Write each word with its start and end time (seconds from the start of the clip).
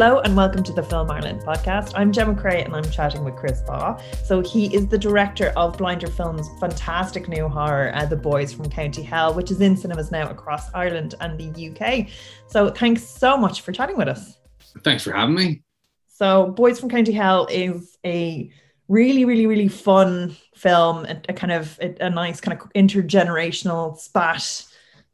Hello 0.00 0.20
and 0.20 0.34
welcome 0.34 0.62
to 0.62 0.72
the 0.72 0.82
Film 0.82 1.10
Ireland 1.10 1.42
podcast. 1.42 1.92
I'm 1.94 2.10
Gemma 2.10 2.32
Creagh 2.32 2.64
and 2.64 2.74
I'm 2.74 2.90
chatting 2.90 3.22
with 3.22 3.36
Chris 3.36 3.60
Baugh. 3.60 4.00
So 4.24 4.40
he 4.40 4.74
is 4.74 4.88
the 4.88 4.96
director 4.96 5.52
of 5.56 5.76
Blinder 5.76 6.06
Films' 6.06 6.48
fantastic 6.58 7.28
new 7.28 7.48
horror, 7.48 7.92
uh, 7.94 8.06
The 8.06 8.16
Boys 8.16 8.50
from 8.50 8.70
County 8.70 9.02
Hell, 9.02 9.34
which 9.34 9.50
is 9.50 9.60
in 9.60 9.76
cinemas 9.76 10.10
now 10.10 10.30
across 10.30 10.72
Ireland 10.72 11.16
and 11.20 11.38
the 11.38 11.68
UK. 11.68 12.06
So 12.46 12.70
thanks 12.70 13.04
so 13.04 13.36
much 13.36 13.60
for 13.60 13.72
chatting 13.72 13.98
with 13.98 14.08
us. 14.08 14.38
Thanks 14.84 15.04
for 15.04 15.12
having 15.12 15.34
me. 15.34 15.64
So 16.06 16.46
Boys 16.52 16.80
from 16.80 16.88
County 16.88 17.12
Hell 17.12 17.46
is 17.50 17.98
a 18.02 18.50
really, 18.88 19.26
really, 19.26 19.46
really 19.46 19.68
fun 19.68 20.34
film, 20.54 21.04
a, 21.04 21.20
a 21.28 21.34
kind 21.34 21.52
of 21.52 21.78
a, 21.82 22.06
a 22.06 22.08
nice 22.08 22.40
kind 22.40 22.58
of 22.58 22.72
intergenerational 22.72 23.98
spat 23.98 24.64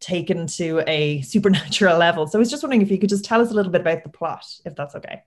taken 0.00 0.46
to 0.46 0.82
a 0.86 1.22
supernatural 1.22 1.98
level. 2.06 2.26
So 2.26 2.38
I 2.38 2.40
was 2.40 2.50
just 2.50 2.62
wondering 2.62 2.82
if 2.82 2.90
you 2.90 2.98
could 2.98 3.08
just 3.08 3.24
tell 3.24 3.40
us 3.40 3.50
a 3.50 3.54
little 3.54 3.72
bit 3.72 3.80
about 3.80 4.02
the 4.02 4.10
plot, 4.10 4.44
if 4.64 4.74
that's 4.74 4.94
okay. 4.94 5.22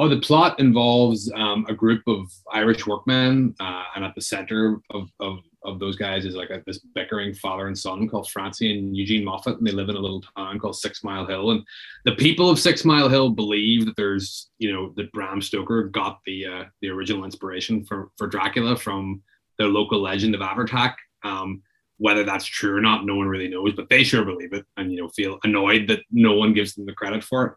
Oh, 0.00 0.08
the 0.08 0.20
plot 0.20 0.60
involves 0.60 1.30
um, 1.34 1.66
a 1.68 1.74
group 1.74 2.02
of 2.06 2.32
Irish 2.52 2.86
workmen, 2.86 3.52
uh, 3.58 3.82
and 3.96 4.04
at 4.04 4.14
the 4.14 4.20
center 4.20 4.80
of, 4.90 5.10
of, 5.18 5.38
of 5.64 5.80
those 5.80 5.96
guys 5.96 6.24
is 6.24 6.36
like 6.36 6.50
a, 6.50 6.62
this 6.66 6.78
bickering 6.94 7.34
father 7.34 7.66
and 7.66 7.76
son 7.76 8.08
called 8.08 8.30
Francie 8.30 8.78
and 8.78 8.96
Eugene 8.96 9.24
Moffat, 9.24 9.58
and 9.58 9.66
they 9.66 9.72
live 9.72 9.88
in 9.88 9.96
a 9.96 10.00
little 10.00 10.22
town 10.36 10.60
called 10.60 10.76
Six 10.76 11.02
Mile 11.02 11.26
Hill. 11.26 11.50
And 11.50 11.64
the 12.04 12.14
people 12.14 12.48
of 12.48 12.60
Six 12.60 12.84
Mile 12.84 13.08
Hill 13.08 13.30
believe 13.30 13.86
that 13.86 13.96
there's, 13.96 14.50
you 14.58 14.72
know, 14.72 14.92
that 14.96 15.10
Bram 15.10 15.42
Stoker 15.42 15.88
got 15.88 16.20
the 16.26 16.46
uh, 16.46 16.64
the 16.80 16.90
original 16.90 17.24
inspiration 17.24 17.84
for 17.84 18.10
for 18.16 18.28
Dracula 18.28 18.76
from 18.76 19.20
the 19.58 19.64
local 19.64 20.00
legend 20.00 20.36
of 20.36 20.42
Abhartach. 20.42 20.94
Um, 21.24 21.60
whether 21.98 22.24
that's 22.24 22.44
true 22.44 22.76
or 22.76 22.80
not, 22.80 23.04
no 23.04 23.16
one 23.16 23.28
really 23.28 23.48
knows, 23.48 23.74
but 23.74 23.88
they 23.88 24.02
sure 24.02 24.24
believe 24.24 24.52
it 24.52 24.64
and 24.76 24.90
you 24.90 25.02
know 25.02 25.08
feel 25.08 25.38
annoyed 25.44 25.88
that 25.88 26.00
no 26.10 26.34
one 26.34 26.54
gives 26.54 26.74
them 26.74 26.86
the 26.86 26.92
credit 26.92 27.22
for 27.22 27.46
it. 27.46 27.52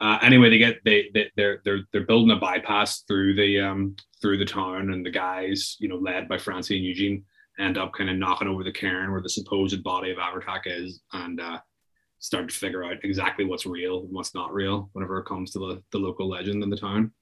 Uh, 0.00 0.18
anyway, 0.22 0.50
they 0.50 0.58
get 0.58 0.76
they, 0.84 1.10
they 1.14 1.30
they're 1.36 1.60
they're 1.64 1.80
they're 1.92 2.06
building 2.06 2.36
a 2.36 2.40
bypass 2.40 3.00
through 3.02 3.34
the 3.34 3.60
um 3.60 3.96
through 4.20 4.38
the 4.38 4.44
town, 4.44 4.90
and 4.90 5.06
the 5.06 5.10
guys 5.10 5.76
you 5.78 5.88
know 5.88 5.96
led 5.96 6.28
by 6.28 6.36
Francie 6.36 6.76
and 6.76 6.84
Eugene 6.84 7.24
end 7.58 7.78
up 7.78 7.94
kind 7.94 8.10
of 8.10 8.16
knocking 8.16 8.48
over 8.48 8.62
the 8.62 8.72
cairn 8.72 9.10
where 9.10 9.22
the 9.22 9.30
supposed 9.30 9.82
body 9.82 10.10
of 10.10 10.18
Abhartach 10.18 10.62
is, 10.66 11.00
and 11.12 11.40
uh, 11.40 11.58
start 12.18 12.48
to 12.48 12.54
figure 12.54 12.84
out 12.84 13.04
exactly 13.04 13.44
what's 13.44 13.66
real 13.66 14.00
and 14.00 14.12
what's 14.12 14.34
not 14.34 14.52
real 14.52 14.90
whenever 14.92 15.18
it 15.18 15.26
comes 15.26 15.52
to 15.52 15.58
the, 15.58 15.82
the 15.92 15.98
local 15.98 16.28
legend 16.28 16.62
in 16.62 16.70
the 16.70 16.76
town. 16.76 17.12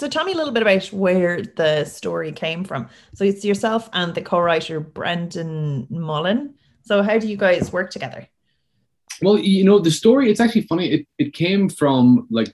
So 0.00 0.08
tell 0.08 0.24
me 0.24 0.32
a 0.32 0.34
little 0.34 0.54
bit 0.54 0.62
about 0.62 0.86
where 0.94 1.42
the 1.42 1.84
story 1.84 2.32
came 2.32 2.64
from. 2.64 2.88
So 3.12 3.22
it's 3.22 3.44
yourself 3.44 3.90
and 3.92 4.14
the 4.14 4.22
co-writer 4.22 4.80
Brendan 4.80 5.86
Mullin. 5.90 6.54
So 6.80 7.02
how 7.02 7.18
do 7.18 7.28
you 7.28 7.36
guys 7.36 7.70
work 7.70 7.90
together? 7.90 8.26
Well, 9.20 9.38
you 9.38 9.62
know, 9.62 9.78
the 9.78 9.90
story, 9.90 10.30
it's 10.30 10.40
actually 10.40 10.62
funny. 10.62 10.90
It, 10.90 11.06
it 11.18 11.34
came 11.34 11.68
from 11.68 12.26
like 12.30 12.50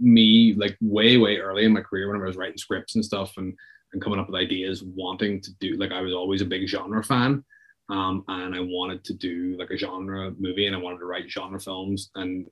me, 0.00 0.54
like 0.58 0.76
way, 0.80 1.18
way 1.18 1.36
early 1.36 1.66
in 1.66 1.72
my 1.72 1.82
career 1.82 2.10
when 2.10 2.20
I 2.20 2.24
was 2.24 2.36
writing 2.36 2.58
scripts 2.58 2.96
and 2.96 3.04
stuff 3.04 3.36
and, 3.36 3.54
and 3.92 4.02
coming 4.02 4.18
up 4.18 4.26
with 4.26 4.34
ideas, 4.34 4.82
wanting 4.82 5.40
to 5.42 5.54
do, 5.60 5.76
like 5.76 5.92
I 5.92 6.00
was 6.00 6.12
always 6.12 6.42
a 6.42 6.46
big 6.46 6.66
genre 6.66 7.04
fan. 7.04 7.44
Um, 7.90 8.24
and 8.26 8.56
I 8.56 8.60
wanted 8.60 9.04
to 9.04 9.14
do 9.14 9.54
like 9.56 9.70
a 9.70 9.76
genre 9.76 10.32
movie 10.36 10.66
and 10.66 10.74
I 10.74 10.80
wanted 10.80 10.98
to 10.98 11.06
write 11.06 11.30
genre 11.30 11.60
films. 11.60 12.10
And 12.16 12.48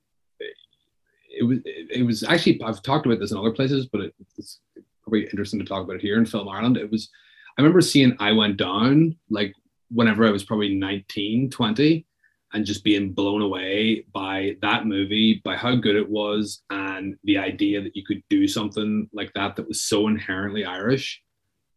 it 1.28 1.44
was 1.44 1.58
it 1.64 2.04
was 2.04 2.22
actually 2.22 2.60
I've 2.62 2.82
talked 2.82 3.06
about 3.06 3.18
this 3.18 3.32
in 3.32 3.38
other 3.38 3.52
places, 3.52 3.86
but 3.86 4.00
it, 4.00 4.14
it's 4.36 4.60
probably 5.02 5.24
interesting 5.24 5.60
to 5.60 5.66
talk 5.66 5.84
about 5.84 5.96
it 5.96 6.02
here 6.02 6.18
in 6.18 6.26
Film 6.26 6.48
Ireland. 6.48 6.76
It 6.76 6.90
was 6.90 7.10
I 7.56 7.62
remember 7.62 7.80
seeing 7.80 8.16
I 8.18 8.32
Went 8.32 8.56
Down 8.56 9.16
like 9.30 9.54
whenever 9.90 10.26
I 10.26 10.30
was 10.30 10.44
probably 10.44 10.74
19, 10.74 11.50
20, 11.50 12.06
and 12.52 12.66
just 12.66 12.84
being 12.84 13.12
blown 13.12 13.42
away 13.42 14.04
by 14.12 14.56
that 14.62 14.86
movie, 14.86 15.40
by 15.44 15.56
how 15.56 15.76
good 15.76 15.96
it 15.96 16.08
was, 16.08 16.62
and 16.70 17.16
the 17.24 17.38
idea 17.38 17.82
that 17.82 17.94
you 17.94 18.04
could 18.04 18.22
do 18.28 18.48
something 18.48 19.08
like 19.12 19.32
that 19.34 19.56
that 19.56 19.68
was 19.68 19.82
so 19.82 20.08
inherently 20.08 20.64
Irish, 20.64 21.22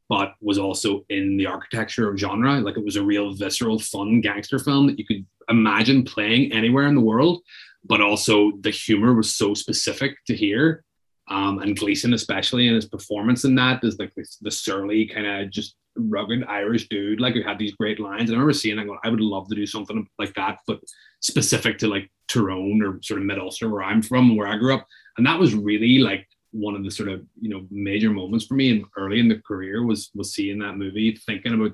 but 0.07 0.33
was 0.41 0.57
also 0.57 1.05
in 1.09 1.37
the 1.37 1.45
architecture 1.45 2.09
of 2.09 2.17
genre. 2.17 2.59
Like 2.59 2.77
it 2.77 2.85
was 2.85 2.95
a 2.95 3.03
real 3.03 3.33
visceral, 3.33 3.79
fun 3.79 4.21
gangster 4.21 4.59
film 4.59 4.87
that 4.87 4.97
you 4.97 5.05
could 5.05 5.25
imagine 5.49 6.03
playing 6.03 6.51
anywhere 6.51 6.87
in 6.87 6.95
the 6.95 7.01
world 7.01 7.41
but 7.85 8.01
also 8.01 8.51
the 8.61 8.71
humor 8.71 9.13
was 9.13 9.35
so 9.35 9.53
specific 9.53 10.15
to 10.27 10.35
here. 10.35 10.83
Um, 11.29 11.59
and 11.59 11.77
Gleeson, 11.77 12.13
especially 12.13 12.67
in 12.67 12.73
his 12.73 12.87
performance 12.87 13.45
in 13.45 13.55
that, 13.55 13.83
is 13.83 13.99
like 13.99 14.13
this, 14.15 14.37
the 14.37 14.49
surly 14.49 15.05
kind 15.05 15.27
of 15.27 15.51
just 15.51 15.75
rugged 15.95 16.43
Irish 16.45 16.87
dude, 16.87 17.19
like 17.19 17.35
who 17.35 17.43
had 17.43 17.59
these 17.59 17.73
great 17.73 17.99
lines. 17.99 18.29
And 18.29 18.31
I 18.31 18.33
remember 18.33 18.53
seeing, 18.53 18.79
I 18.79 18.85
go, 18.85 18.97
I 19.03 19.09
would 19.09 19.21
love 19.21 19.47
to 19.49 19.55
do 19.55 19.65
something 19.65 20.07
like 20.17 20.33
that, 20.35 20.59
but 20.65 20.79
specific 21.19 21.77
to 21.79 21.87
like 21.87 22.09
Tyrone 22.27 22.81
or 22.83 22.99
sort 23.03 23.19
of 23.19 23.25
Mid 23.25 23.37
Ulster, 23.37 23.69
where 23.69 23.83
I'm 23.83 24.01
from, 24.01 24.35
where 24.35 24.47
I 24.47 24.57
grew 24.57 24.73
up. 24.73 24.87
And 25.17 25.25
that 25.25 25.39
was 25.39 25.53
really 25.53 25.99
like 25.99 26.27
one 26.51 26.75
of 26.75 26.83
the 26.83 26.91
sort 26.91 27.09
of 27.09 27.23
you 27.39 27.49
know 27.49 27.67
major 27.69 28.09
moments 28.09 28.45
for 28.45 28.55
me 28.55 28.71
and 28.71 28.85
early 28.97 29.19
in 29.19 29.27
the 29.27 29.41
career 29.47 29.85
was 29.85 30.09
was 30.15 30.33
seeing 30.33 30.59
that 30.59 30.77
movie, 30.77 31.15
thinking 31.25 31.53
about 31.53 31.73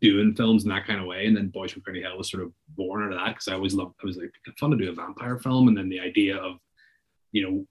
doing 0.00 0.34
films 0.34 0.64
in 0.64 0.70
that 0.70 0.86
kind 0.86 1.00
of 1.00 1.06
way. 1.06 1.26
And 1.26 1.36
then 1.36 1.48
Boys 1.48 1.72
from 1.72 1.82
County 1.82 2.02
Hell 2.02 2.18
was 2.18 2.30
sort 2.30 2.42
of 2.42 2.52
born 2.76 3.02
out 3.02 3.12
of 3.12 3.18
that 3.18 3.34
because 3.34 3.48
I 3.48 3.54
always 3.54 3.74
loved, 3.74 3.94
I 4.02 4.06
was 4.06 4.16
like, 4.16 4.32
fun 4.58 4.70
to 4.70 4.76
do 4.76 4.90
a 4.90 4.94
vampire 4.94 5.38
film. 5.38 5.68
And 5.68 5.76
then 5.76 5.88
the 5.88 6.00
idea 6.00 6.36
of, 6.36 6.56
you 7.32 7.42
know, 7.42 7.66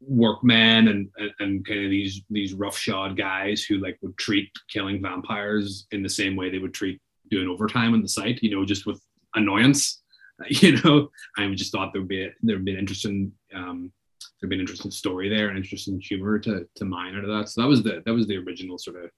workmen 0.00 0.88
and, 0.88 1.08
and, 1.16 1.30
and 1.40 1.66
kind 1.66 1.84
of 1.84 1.90
these, 1.90 2.22
these 2.30 2.54
roughshod 2.54 3.16
guys 3.16 3.64
who 3.64 3.78
like 3.78 3.98
would 4.02 4.16
treat 4.16 4.50
killing 4.70 5.02
vampires 5.02 5.86
in 5.90 6.02
the 6.02 6.08
same 6.08 6.36
way 6.36 6.50
they 6.50 6.58
would 6.58 6.74
treat 6.74 7.00
doing 7.30 7.48
overtime 7.48 7.94
on 7.94 8.02
the 8.02 8.08
site, 8.08 8.42
you 8.42 8.50
know, 8.50 8.64
just 8.64 8.86
with 8.86 9.00
annoyance, 9.34 10.02
you 10.48 10.80
know, 10.82 11.08
I 11.36 11.52
just 11.54 11.72
thought 11.72 11.92
there 11.92 12.02
would 12.02 12.08
be, 12.08 12.24
a, 12.24 12.30
there 12.42 12.56
would 12.56 12.64
be 12.64 12.72
an 12.72 12.78
interesting, 12.78 13.32
um, 13.54 13.92
there'd 14.40 14.50
be 14.50 14.56
an 14.56 14.60
interesting 14.60 14.92
story 14.92 15.28
there, 15.28 15.48
an 15.48 15.56
interesting 15.56 16.00
humor 16.00 16.38
to, 16.38 16.66
to 16.76 16.84
mine 16.84 17.16
out 17.16 17.24
of 17.24 17.30
that. 17.30 17.48
So 17.48 17.60
that 17.60 17.68
was 17.68 17.82
the, 17.82 18.02
that 18.06 18.14
was 18.14 18.28
the 18.28 18.36
original 18.36 18.78
sort 18.78 19.04
of 19.04 19.10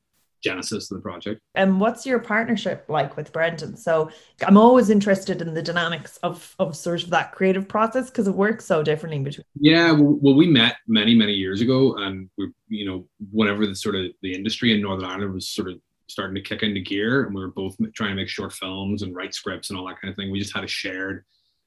genesis 0.42 0.90
of 0.90 0.96
the 0.96 1.02
project. 1.02 1.40
And 1.54 1.80
what's 1.80 2.06
your 2.06 2.18
partnership 2.18 2.84
like 2.88 3.16
with 3.16 3.32
Brendan? 3.32 3.76
So 3.76 4.10
I'm 4.46 4.56
always 4.56 4.90
interested 4.90 5.42
in 5.42 5.54
the 5.54 5.62
dynamics 5.62 6.18
of 6.22 6.54
of 6.58 6.76
sort 6.76 7.02
of 7.02 7.10
that 7.10 7.32
creative 7.32 7.68
process 7.68 8.10
because 8.10 8.26
it 8.26 8.34
works 8.34 8.64
so 8.64 8.82
differently 8.82 9.18
between. 9.20 9.44
Yeah, 9.60 9.92
well, 9.92 10.34
we 10.34 10.46
met 10.46 10.76
many 10.86 11.14
many 11.14 11.32
years 11.32 11.60
ago, 11.60 11.96
and 11.96 12.28
we, 12.38 12.50
you 12.68 12.86
know, 12.86 13.06
whenever 13.30 13.66
the 13.66 13.74
sort 13.74 13.94
of 13.94 14.06
the 14.22 14.34
industry 14.34 14.72
in 14.72 14.82
Northern 14.82 15.04
Ireland 15.06 15.34
was 15.34 15.48
sort 15.48 15.68
of 15.68 15.80
starting 16.08 16.34
to 16.34 16.40
kick 16.40 16.62
into 16.62 16.80
gear, 16.80 17.24
and 17.24 17.34
we 17.34 17.40
were 17.40 17.48
both 17.48 17.76
trying 17.94 18.10
to 18.10 18.16
make 18.16 18.28
short 18.28 18.52
films 18.52 19.02
and 19.02 19.14
write 19.14 19.34
scripts 19.34 19.70
and 19.70 19.78
all 19.78 19.86
that 19.86 20.00
kind 20.00 20.10
of 20.10 20.16
thing. 20.16 20.30
We 20.30 20.40
just 20.40 20.54
had 20.54 20.64
a 20.64 20.68
shared, 20.68 21.24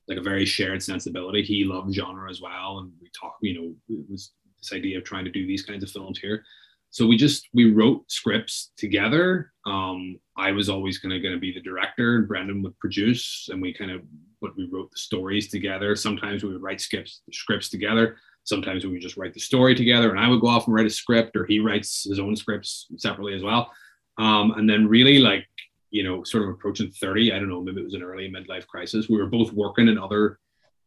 like 0.08 0.18
a 0.18 0.22
very 0.22 0.46
shared 0.46 0.84
sensibility. 0.84 1.44
He 1.44 1.64
loved 1.64 1.94
genre 1.94 2.30
as 2.30 2.42
well, 2.42 2.80
and 2.80 2.92
we 3.02 3.10
talked. 3.20 3.38
You 3.42 3.54
know, 3.54 3.76
it 3.90 4.06
was 4.10 4.32
this 4.60 4.74
idea 4.74 4.98
of 4.98 5.04
trying 5.04 5.26
to 5.26 5.32
do 5.32 5.46
these 5.46 5.64
kinds 5.64 5.84
of 5.84 5.92
films 5.92 6.20
here 6.20 6.44
so 6.94 7.08
we 7.08 7.18
just 7.18 7.50
we 7.54 7.72
wrote 7.72 8.10
scripts 8.10 8.72
together. 8.78 9.52
Um, 9.66 10.20
i 10.38 10.52
was 10.52 10.70
always 10.70 10.98
going 11.00 11.20
to 11.20 11.40
be 11.40 11.54
the 11.54 11.62
director 11.62 12.18
and 12.18 12.28
brendan 12.28 12.62
would 12.64 12.78
produce 12.80 13.48
and 13.52 13.62
we 13.62 13.74
kind 13.74 13.92
of 13.92 14.02
but 14.42 14.56
we 14.58 14.68
wrote 14.72 14.92
the 14.92 14.98
stories 14.98 15.48
together. 15.50 15.96
Sometimes 15.96 16.44
we 16.44 16.52
would 16.52 16.62
write 16.62 16.82
scripts 16.82 17.22
scripts 17.32 17.70
together. 17.70 18.18
Sometimes 18.44 18.84
we 18.84 18.92
would 18.92 19.02
just 19.02 19.18
write 19.18 19.34
the 19.34 19.40
story 19.40 19.74
together 19.74 20.12
and 20.12 20.20
i 20.20 20.28
would 20.28 20.42
go 20.42 20.48
off 20.48 20.68
and 20.68 20.76
write 20.76 20.86
a 20.86 21.00
script 21.02 21.36
or 21.36 21.46
he 21.46 21.60
writes 21.60 22.06
his 22.08 22.20
own 22.20 22.36
scripts 22.36 22.88
separately 22.98 23.34
as 23.34 23.44
well. 23.44 23.72
Um, 24.20 24.52
and 24.58 24.70
then 24.70 24.88
really 24.88 25.18
like 25.18 25.48
you 25.90 26.04
know 26.04 26.24
sort 26.24 26.44
of 26.44 26.50
approaching 26.50 26.92
30 26.92 27.34
i 27.34 27.40
don't 27.40 27.50
know 27.50 27.62
maybe 27.62 27.82
it 27.82 27.86
was 27.86 27.96
an 27.96 28.04
early 28.04 28.30
midlife 28.30 28.68
crisis. 28.68 29.10
We 29.10 29.18
were 29.18 29.36
both 29.38 29.52
working 29.52 29.88
in 29.88 29.98
other 29.98 30.40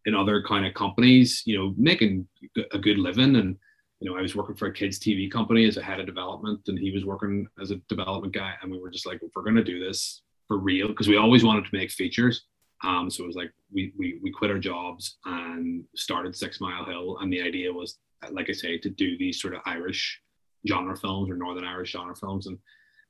in 0.05 0.15
other 0.15 0.41
kind 0.43 0.65
of 0.67 0.75
companies 0.75 1.43
you 1.47 1.59
know 1.59 1.75
making 1.77 2.29
a 2.73 2.79
good 2.79 2.99
living 2.99 3.35
and 3.37 3.57
you 4.01 4.11
know, 4.11 4.17
I 4.17 4.23
was 4.23 4.37
working 4.37 4.57
for 4.57 4.67
a 4.67 4.73
kids 4.73 4.99
TV 4.99 5.31
company 5.31 5.67
as 5.67 5.77
a 5.77 5.83
head 5.83 6.01
of 6.01 6.07
development, 6.07 6.61
and 6.67 6.79
he 6.79 6.91
was 6.91 7.05
working 7.05 7.47
as 7.61 7.71
a 7.71 7.77
development 7.89 8.35
guy. 8.35 8.55
And 8.61 8.71
we 8.71 8.79
were 8.79 8.91
just 8.91 9.07
like, 9.07 9.23
if 9.23 9.31
we're 9.35 9.43
going 9.43 9.57
to 9.57 9.65
do 9.65 9.83
this 9.83 10.23
for 10.49 10.59
real, 10.59 10.89
because 10.89 11.09
we 11.09 11.17
always 11.17 11.45
wanted 11.45 11.65
to 11.65 11.75
make 11.75 11.91
features. 11.91 12.45
Um, 12.85 13.11
so 13.11 13.25
it 13.25 13.27
was 13.27 13.37
like 13.37 13.53
we, 13.73 13.93
we 13.99 14.21
we 14.23 14.31
quit 14.31 14.51
our 14.51 14.59
jobs 14.59 15.17
and 15.25 15.85
started 15.97 16.37
Six 16.37 16.61
Mile 16.61 16.85
Hill, 16.85 17.19
and 17.21 17.33
the 17.33 17.41
idea 17.41 17.73
was, 17.73 17.99
like 18.31 18.51
I 18.51 18.53
say, 18.53 18.77
to 18.79 18.91
do 18.91 19.17
these 19.17 19.41
sort 19.41 19.55
of 19.55 19.63
Irish 19.65 20.21
genre 20.69 20.97
films 20.97 21.31
or 21.31 21.37
Northern 21.37 21.65
Irish 21.65 21.93
genre 21.93 22.15
films. 22.15 22.47
And 22.47 22.59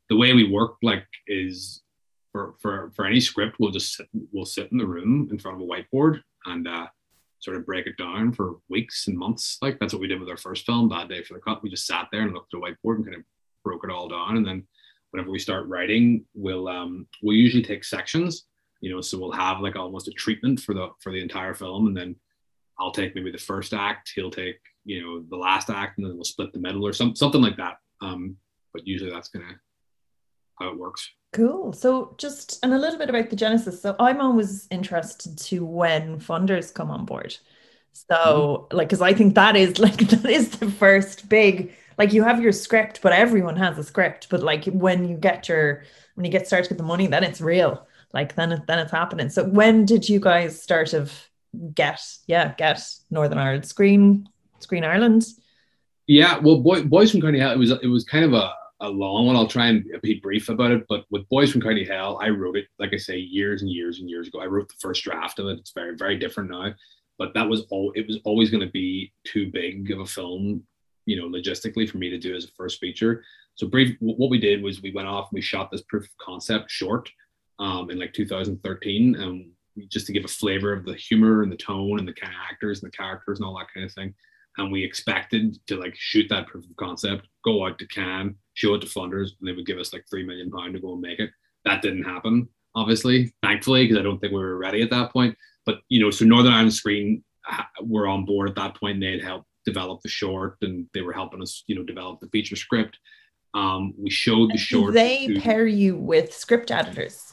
the 0.08 0.16
way 0.16 0.34
we 0.34 0.48
work, 0.48 0.76
like, 0.82 1.04
is 1.26 1.82
for 2.30 2.54
for 2.60 2.92
for 2.94 3.06
any 3.06 3.18
script, 3.18 3.56
we'll 3.58 3.72
just 3.72 3.96
sit, 3.96 4.06
we'll 4.30 4.44
sit 4.44 4.70
in 4.70 4.78
the 4.78 4.86
room 4.86 5.28
in 5.32 5.38
front 5.38 5.60
of 5.60 5.68
a 5.68 5.70
whiteboard 5.70 6.20
and 6.46 6.68
uh, 6.68 6.86
sort 7.46 7.56
of 7.56 7.64
break 7.64 7.86
it 7.86 7.96
down 7.96 8.32
for 8.32 8.56
weeks 8.68 9.06
and 9.06 9.16
months. 9.16 9.58
Like 9.62 9.78
that's 9.78 9.94
what 9.94 10.00
we 10.00 10.08
did 10.08 10.18
with 10.18 10.28
our 10.28 10.36
first 10.36 10.66
film, 10.66 10.88
Bad 10.88 11.08
Day 11.08 11.22
for 11.22 11.34
the 11.34 11.40
Cut. 11.40 11.62
We 11.62 11.70
just 11.70 11.86
sat 11.86 12.08
there 12.10 12.22
and 12.22 12.34
looked 12.34 12.52
at 12.52 12.58
a 12.58 12.60
whiteboard 12.60 12.96
and 12.96 13.04
kind 13.04 13.16
of 13.16 13.22
broke 13.64 13.84
it 13.84 13.90
all 13.90 14.08
down. 14.08 14.36
And 14.36 14.44
then 14.44 14.66
whenever 15.12 15.30
we 15.30 15.38
start 15.38 15.68
writing, 15.68 16.24
we'll 16.34 16.66
um 16.66 17.06
we'll 17.22 17.36
usually 17.36 17.62
take 17.62 17.84
sections, 17.84 18.46
you 18.80 18.92
know, 18.92 19.00
so 19.00 19.16
we'll 19.16 19.30
have 19.30 19.60
like 19.60 19.76
almost 19.76 20.08
a 20.08 20.12
treatment 20.12 20.58
for 20.58 20.74
the 20.74 20.88
for 21.00 21.12
the 21.12 21.22
entire 21.22 21.54
film. 21.54 21.86
And 21.86 21.96
then 21.96 22.16
I'll 22.80 22.90
take 22.90 23.14
maybe 23.14 23.30
the 23.30 23.38
first 23.38 23.72
act, 23.72 24.12
he'll 24.16 24.30
take, 24.30 24.58
you 24.84 25.00
know, 25.00 25.24
the 25.30 25.36
last 25.36 25.70
act, 25.70 25.98
and 25.98 26.06
then 26.06 26.16
we'll 26.16 26.24
split 26.24 26.52
the 26.52 26.58
middle 26.58 26.84
or 26.84 26.92
some 26.92 27.14
something 27.14 27.40
like 27.40 27.56
that. 27.58 27.76
Um, 28.02 28.36
but 28.74 28.86
usually 28.86 29.10
that's 29.10 29.28
gonna 29.28 29.60
how 30.58 30.68
it 30.70 30.78
works. 30.78 31.08
Cool. 31.36 31.74
So 31.74 32.14
just 32.16 32.58
and 32.62 32.72
a 32.72 32.78
little 32.78 32.98
bit 32.98 33.10
about 33.10 33.28
the 33.28 33.36
genesis. 33.36 33.82
So 33.82 33.94
I'm 34.00 34.22
always 34.22 34.66
interested 34.70 35.36
to 35.36 35.66
when 35.66 36.18
funders 36.18 36.72
come 36.72 36.90
on 36.90 37.04
board. 37.04 37.36
So, 37.92 38.14
mm-hmm. 38.70 38.76
like, 38.78 38.88
because 38.88 39.02
I 39.02 39.12
think 39.12 39.34
that 39.34 39.54
is 39.54 39.78
like 39.86 39.98
that 39.98 40.24
is 40.24 40.48
the 40.48 40.70
first 40.70 41.28
big 41.28 41.74
like 41.98 42.14
you 42.14 42.22
have 42.22 42.40
your 42.40 42.52
script, 42.52 43.00
but 43.02 43.12
everyone 43.12 43.56
has 43.56 43.76
a 43.76 43.84
script. 43.84 44.28
But 44.30 44.42
like 44.42 44.64
when 44.64 45.06
you 45.06 45.18
get 45.18 45.46
your 45.46 45.84
when 46.14 46.24
you 46.24 46.30
get 46.30 46.46
started 46.46 46.70
with 46.70 46.78
the 46.78 46.84
money, 46.84 47.06
then 47.06 47.22
it's 47.22 47.42
real. 47.42 47.86
Like 48.14 48.34
then 48.34 48.52
it, 48.52 48.66
then 48.66 48.78
it's 48.78 48.92
happening. 48.92 49.28
So 49.28 49.44
when 49.44 49.84
did 49.84 50.08
you 50.08 50.20
guys 50.20 50.62
start 50.62 50.94
of 50.94 51.12
get 51.74 52.00
yeah 52.26 52.54
get 52.56 52.80
Northern 53.10 53.36
Ireland 53.36 53.66
Screen 53.66 54.26
Screen 54.60 54.84
Ireland? 54.84 55.26
Yeah, 56.06 56.38
well, 56.38 56.62
boy, 56.62 56.84
Boys 56.84 57.10
from 57.10 57.20
County 57.20 57.40
Hell, 57.40 57.50
it 57.50 57.58
was 57.58 57.72
it 57.72 57.88
was 57.88 58.04
kind 58.04 58.24
of 58.24 58.32
a, 58.32 58.54
a 58.80 58.88
long 58.88 59.26
one. 59.26 59.36
I'll 59.36 59.46
try 59.46 59.68
and 59.68 59.84
be 60.02 60.20
brief 60.20 60.48
about 60.48 60.70
it. 60.70 60.84
But 60.88 61.04
with 61.10 61.28
Boys 61.28 61.50
from 61.50 61.62
County 61.62 61.84
Hell, 61.84 62.18
I 62.22 62.28
wrote 62.28 62.56
it 62.56 62.66
like 62.78 62.92
I 62.92 62.98
say 62.98 63.16
years 63.16 63.62
and 63.62 63.70
years 63.70 64.00
and 64.00 64.10
years 64.10 64.28
ago. 64.28 64.40
I 64.40 64.46
wrote 64.46 64.68
the 64.68 64.74
first 64.80 65.04
draft 65.04 65.38
of 65.38 65.46
it. 65.46 65.58
It's 65.58 65.72
very 65.72 65.96
very 65.96 66.18
different 66.18 66.50
now, 66.50 66.74
but 67.18 67.34
that 67.34 67.48
was 67.48 67.66
all. 67.70 67.92
It 67.94 68.06
was 68.06 68.18
always 68.24 68.50
going 68.50 68.64
to 68.64 68.72
be 68.72 69.12
too 69.24 69.50
big 69.50 69.90
of 69.90 70.00
a 70.00 70.06
film 70.06 70.64
you 71.06 71.16
know, 71.16 71.28
logistically 71.28 71.88
for 71.88 71.98
me 71.98 72.10
to 72.10 72.18
do 72.18 72.34
as 72.34 72.44
a 72.44 72.48
first 72.56 72.80
feature. 72.80 73.24
So 73.54 73.66
brief, 73.66 73.96
what 74.00 74.28
we 74.28 74.38
did 74.38 74.62
was 74.62 74.82
we 74.82 74.92
went 74.92 75.08
off 75.08 75.30
and 75.30 75.36
we 75.36 75.40
shot 75.40 75.70
this 75.70 75.82
proof 75.82 76.04
of 76.04 76.16
concept 76.18 76.70
short 76.70 77.08
um, 77.58 77.90
in 77.90 77.98
like 77.98 78.12
2013, 78.12 79.14
and 79.14 79.50
just 79.88 80.06
to 80.06 80.12
give 80.12 80.24
a 80.24 80.28
flavor 80.28 80.72
of 80.72 80.84
the 80.84 80.94
humor 80.94 81.42
and 81.42 81.50
the 81.50 81.56
tone 81.56 81.98
and 81.98 82.06
the 82.06 82.12
kind 82.12 82.32
of 82.32 82.40
actors 82.50 82.82
and 82.82 82.92
the 82.92 82.96
characters 82.96 83.38
and 83.38 83.46
all 83.46 83.56
that 83.56 83.72
kind 83.72 83.86
of 83.86 83.92
thing. 83.92 84.12
And 84.58 84.72
we 84.72 84.84
expected 84.84 85.58
to 85.68 85.76
like 85.76 85.94
shoot 85.96 86.26
that 86.28 86.48
proof 86.48 86.64
of 86.64 86.76
concept, 86.76 87.28
go 87.44 87.66
out 87.66 87.78
to 87.78 87.86
Cannes, 87.86 88.34
show 88.56 88.74
it 88.74 88.80
to 88.80 88.86
funders, 88.86 89.30
and 89.38 89.48
they 89.48 89.52
would 89.52 89.66
give 89.66 89.78
us 89.78 89.92
like 89.92 90.04
three 90.10 90.26
million 90.26 90.50
pound 90.50 90.74
to 90.74 90.80
go 90.80 90.92
and 90.92 91.00
make 91.00 91.20
it. 91.20 91.30
That 91.64 91.82
didn't 91.82 92.04
happen, 92.04 92.48
obviously, 92.74 93.32
thankfully, 93.42 93.84
because 93.84 93.98
I 93.98 94.02
don't 94.02 94.18
think 94.18 94.32
we 94.32 94.40
were 94.40 94.58
ready 94.58 94.82
at 94.82 94.90
that 94.90 95.12
point. 95.12 95.36
But 95.64 95.80
you 95.88 96.00
know, 96.00 96.10
so 96.10 96.24
Northern 96.24 96.52
Ireland 96.52 96.74
Screen 96.74 97.22
were 97.82 98.08
on 98.08 98.24
board 98.24 98.48
at 98.48 98.56
that 98.56 98.74
point. 98.74 99.00
They 99.00 99.12
had 99.12 99.22
helped 99.22 99.46
develop 99.64 100.00
the 100.00 100.08
short 100.08 100.56
and 100.62 100.86
they 100.94 101.02
were 101.02 101.12
helping 101.12 101.42
us, 101.42 101.64
you 101.66 101.74
know, 101.74 101.82
develop 101.82 102.20
the 102.20 102.28
feature 102.28 102.56
script. 102.56 102.98
Um, 103.52 103.94
we 103.98 104.10
showed 104.10 104.52
the 104.52 104.58
short. 104.58 104.94
They 104.94 105.26
to, 105.26 105.40
pair 105.40 105.66
you 105.66 105.96
with 105.96 106.32
script 106.32 106.70
editors. 106.70 107.32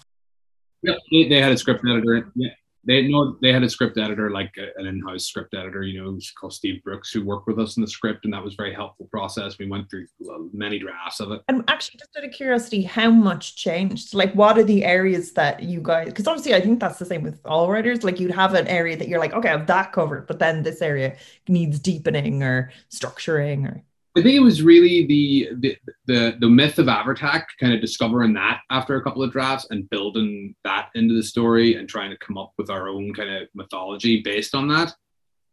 Yeah, 0.82 0.96
they, 1.12 1.30
they, 1.30 1.42
had 1.42 1.52
a 1.52 1.58
script 1.58 1.84
editor. 1.88 2.32
Yeah, 2.36 2.50
they 2.86 3.08
know 3.08 3.38
they 3.42 3.54
had 3.54 3.64
a 3.64 3.70
script 3.70 3.98
editor, 3.98 4.30
like 4.30 4.54
uh, 4.58 4.80
an 4.80 4.86
in-house 4.88 5.26
script 5.26 5.54
editor, 5.54 5.84
you 5.84 6.04
know, 6.04 6.20
called 6.40 6.54
Steve 6.54 6.84
Brooks, 6.84 7.12
who 7.12 7.24
worked 7.24 7.48
with 7.48 7.60
us 7.60 7.78
in 7.78 7.82
the 7.82 7.88
script, 7.88 8.26
and 8.26 8.34
that 8.34 8.44
was 8.44 8.56
very 8.56 8.74
helpful 8.74 9.08
process. 9.12 9.58
We 9.58 9.70
went 9.70 9.90
through 9.90 10.08
many 10.54 10.80
drafts 10.80 11.20
of 11.20 11.32
it. 11.32 11.42
And 11.48 11.64
actually, 11.70 12.00
just 12.00 12.12
out 12.18 12.26
of 12.26 12.32
curiosity, 12.32 12.84
how 12.84 13.10
much 13.10 13.56
changed? 13.56 14.14
Like, 14.14 14.34
what 14.34 14.58
are 14.58 14.64
the 14.64 14.84
areas 14.84 15.32
that 15.34 15.64
you 15.64 15.82
guys? 15.82 16.08
Because 16.08 16.28
obviously, 16.28 16.56
I 16.56 16.62
think 16.62 16.80
that's 16.80 17.00
the 17.00 17.06
same 17.06 17.24
with 17.24 17.40
all 17.46 17.72
writers. 17.72 18.04
Like, 18.04 18.20
you'd 18.20 18.32
have 18.32 18.54
an 18.54 18.68
area 18.68 18.98
that 18.98 19.08
you're 19.08 19.20
like, 19.20 19.34
okay, 19.34 19.50
I 19.50 19.58
have 19.58 19.68
that 19.68 19.94
covered, 19.94 20.28
but 20.28 20.40
then 20.40 20.64
this 20.64 20.82
area 20.82 21.16
needs 21.48 21.80
deepening 21.80 22.44
or 22.44 22.72
structuring 22.92 23.68
or. 23.68 23.84
I 24.16 24.22
think 24.22 24.36
it 24.36 24.42
was 24.42 24.62
really 24.62 25.08
the 25.08 25.50
the 25.60 25.78
the, 26.06 26.38
the 26.40 26.50
myth 26.50 26.78
of 26.78 26.86
Abhartach, 26.86 27.46
kind 27.60 27.74
of 27.74 27.82
discovering 27.82 28.34
that 28.34 28.62
after 28.70 28.96
a 28.96 29.04
couple 29.04 29.24
of 29.24 29.32
drafts 29.32 29.68
and 29.72 29.90
building 29.90 30.56
that 30.64 30.90
into 30.96 31.16
the 31.16 31.24
story 31.24 31.76
and 31.76 31.90
trying 31.90 32.12
to 32.12 32.18
come 32.18 32.38
up 32.38 32.54
with 32.58 32.70
our 32.70 32.90
own 32.90 33.14
kind 33.14 33.30
of 33.30 33.48
mythology 33.56 34.22
based 34.22 34.54
on 34.54 34.68
that, 34.68 34.94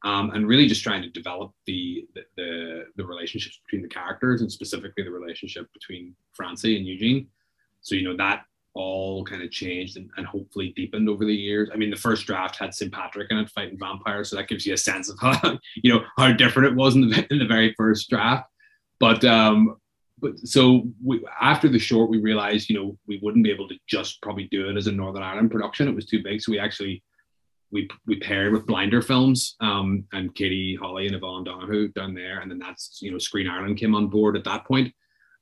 um, 0.05 0.31
and 0.31 0.47
really 0.47 0.67
just 0.67 0.83
trying 0.83 1.01
to 1.01 1.09
develop 1.09 1.53
the, 1.67 2.07
the, 2.15 2.23
the 2.37 2.85
the 2.97 3.07
relationships 3.07 3.61
between 3.67 3.83
the 3.83 3.89
characters 3.89 4.43
and 4.43 4.53
specifically 4.53 5.05
the 5.05 5.11
relationship 5.11 5.67
between 5.73 6.15
Francie 6.35 6.77
and 6.77 6.87
Eugene. 6.87 7.29
So 7.81 7.95
you 7.95 8.05
know 8.05 8.17
that 8.19 8.45
all 8.75 9.25
kind 9.25 9.43
of 9.43 9.51
changed 9.51 9.97
and, 9.97 10.11
and 10.17 10.27
hopefully 10.27 10.73
deepened 10.77 11.09
over 11.09 11.25
the 11.25 11.35
years. 11.35 11.71
I 11.73 11.77
mean, 11.77 11.91
the 11.91 11.97
first 11.97 12.27
draft 12.27 12.57
had 12.57 12.75
St. 12.75 12.93
Patrick 12.93 13.31
in 13.31 13.39
it 13.39 13.51
fighting 13.51 13.79
vampires, 13.79 14.31
so 14.31 14.37
that 14.37 14.49
gives 14.49 14.67
you 14.67 14.75
a 14.75 14.79
sense 14.79 15.09
of 15.09 15.19
how 15.19 15.59
you 15.77 15.93
know 15.93 16.05
how 16.17 16.33
different 16.33 16.69
it 16.69 16.77
was 16.77 16.95
in 16.95 17.09
the 17.09 17.27
in 17.31 17.39
the 17.39 17.47
very 17.47 17.75
first 17.77 18.11
draft. 18.11 18.50
But 19.01 19.25
um, 19.25 19.77
but 20.21 20.39
so 20.39 20.87
we, 21.03 21.25
after 21.41 21.69
the 21.69 21.79
short, 21.79 22.11
we 22.11 22.19
realized 22.19 22.69
you 22.69 22.79
know 22.79 22.99
we 23.07 23.19
wouldn't 23.23 23.45
be 23.45 23.51
able 23.51 23.69
to 23.69 23.77
just 23.89 24.21
probably 24.23 24.47
do 24.51 24.69
it 24.69 24.77
as 24.77 24.87
a 24.87 24.93
Northern 24.93 25.23
Ireland 25.23 25.51
production. 25.51 25.89
It 25.89 25.95
was 25.95 26.07
too 26.07 26.23
big, 26.23 26.41
so 26.41 26.53
we 26.53 26.59
actually 26.59 27.03
we 27.73 27.89
we 28.07 28.21
paired 28.21 28.53
with 28.53 28.67
Blinder 28.67 29.03
Films 29.03 29.57
um, 29.61 30.05
and 30.13 30.35
Katie 30.35 30.77
Holly 30.81 31.07
and 31.07 31.17
Yvonne 31.17 31.45
Donoghue 31.45 31.89
down 31.89 32.15
there, 32.15 32.41
and 32.41 32.51
then 32.51 32.59
that's 32.59 32.99
you 33.01 33.11
know 33.11 33.19
Screen 33.19 33.49
Ireland 33.49 33.79
came 33.79 33.95
on 33.95 34.09
board 34.09 34.37
at 34.37 34.45
that 34.45 34.67
point, 34.67 34.93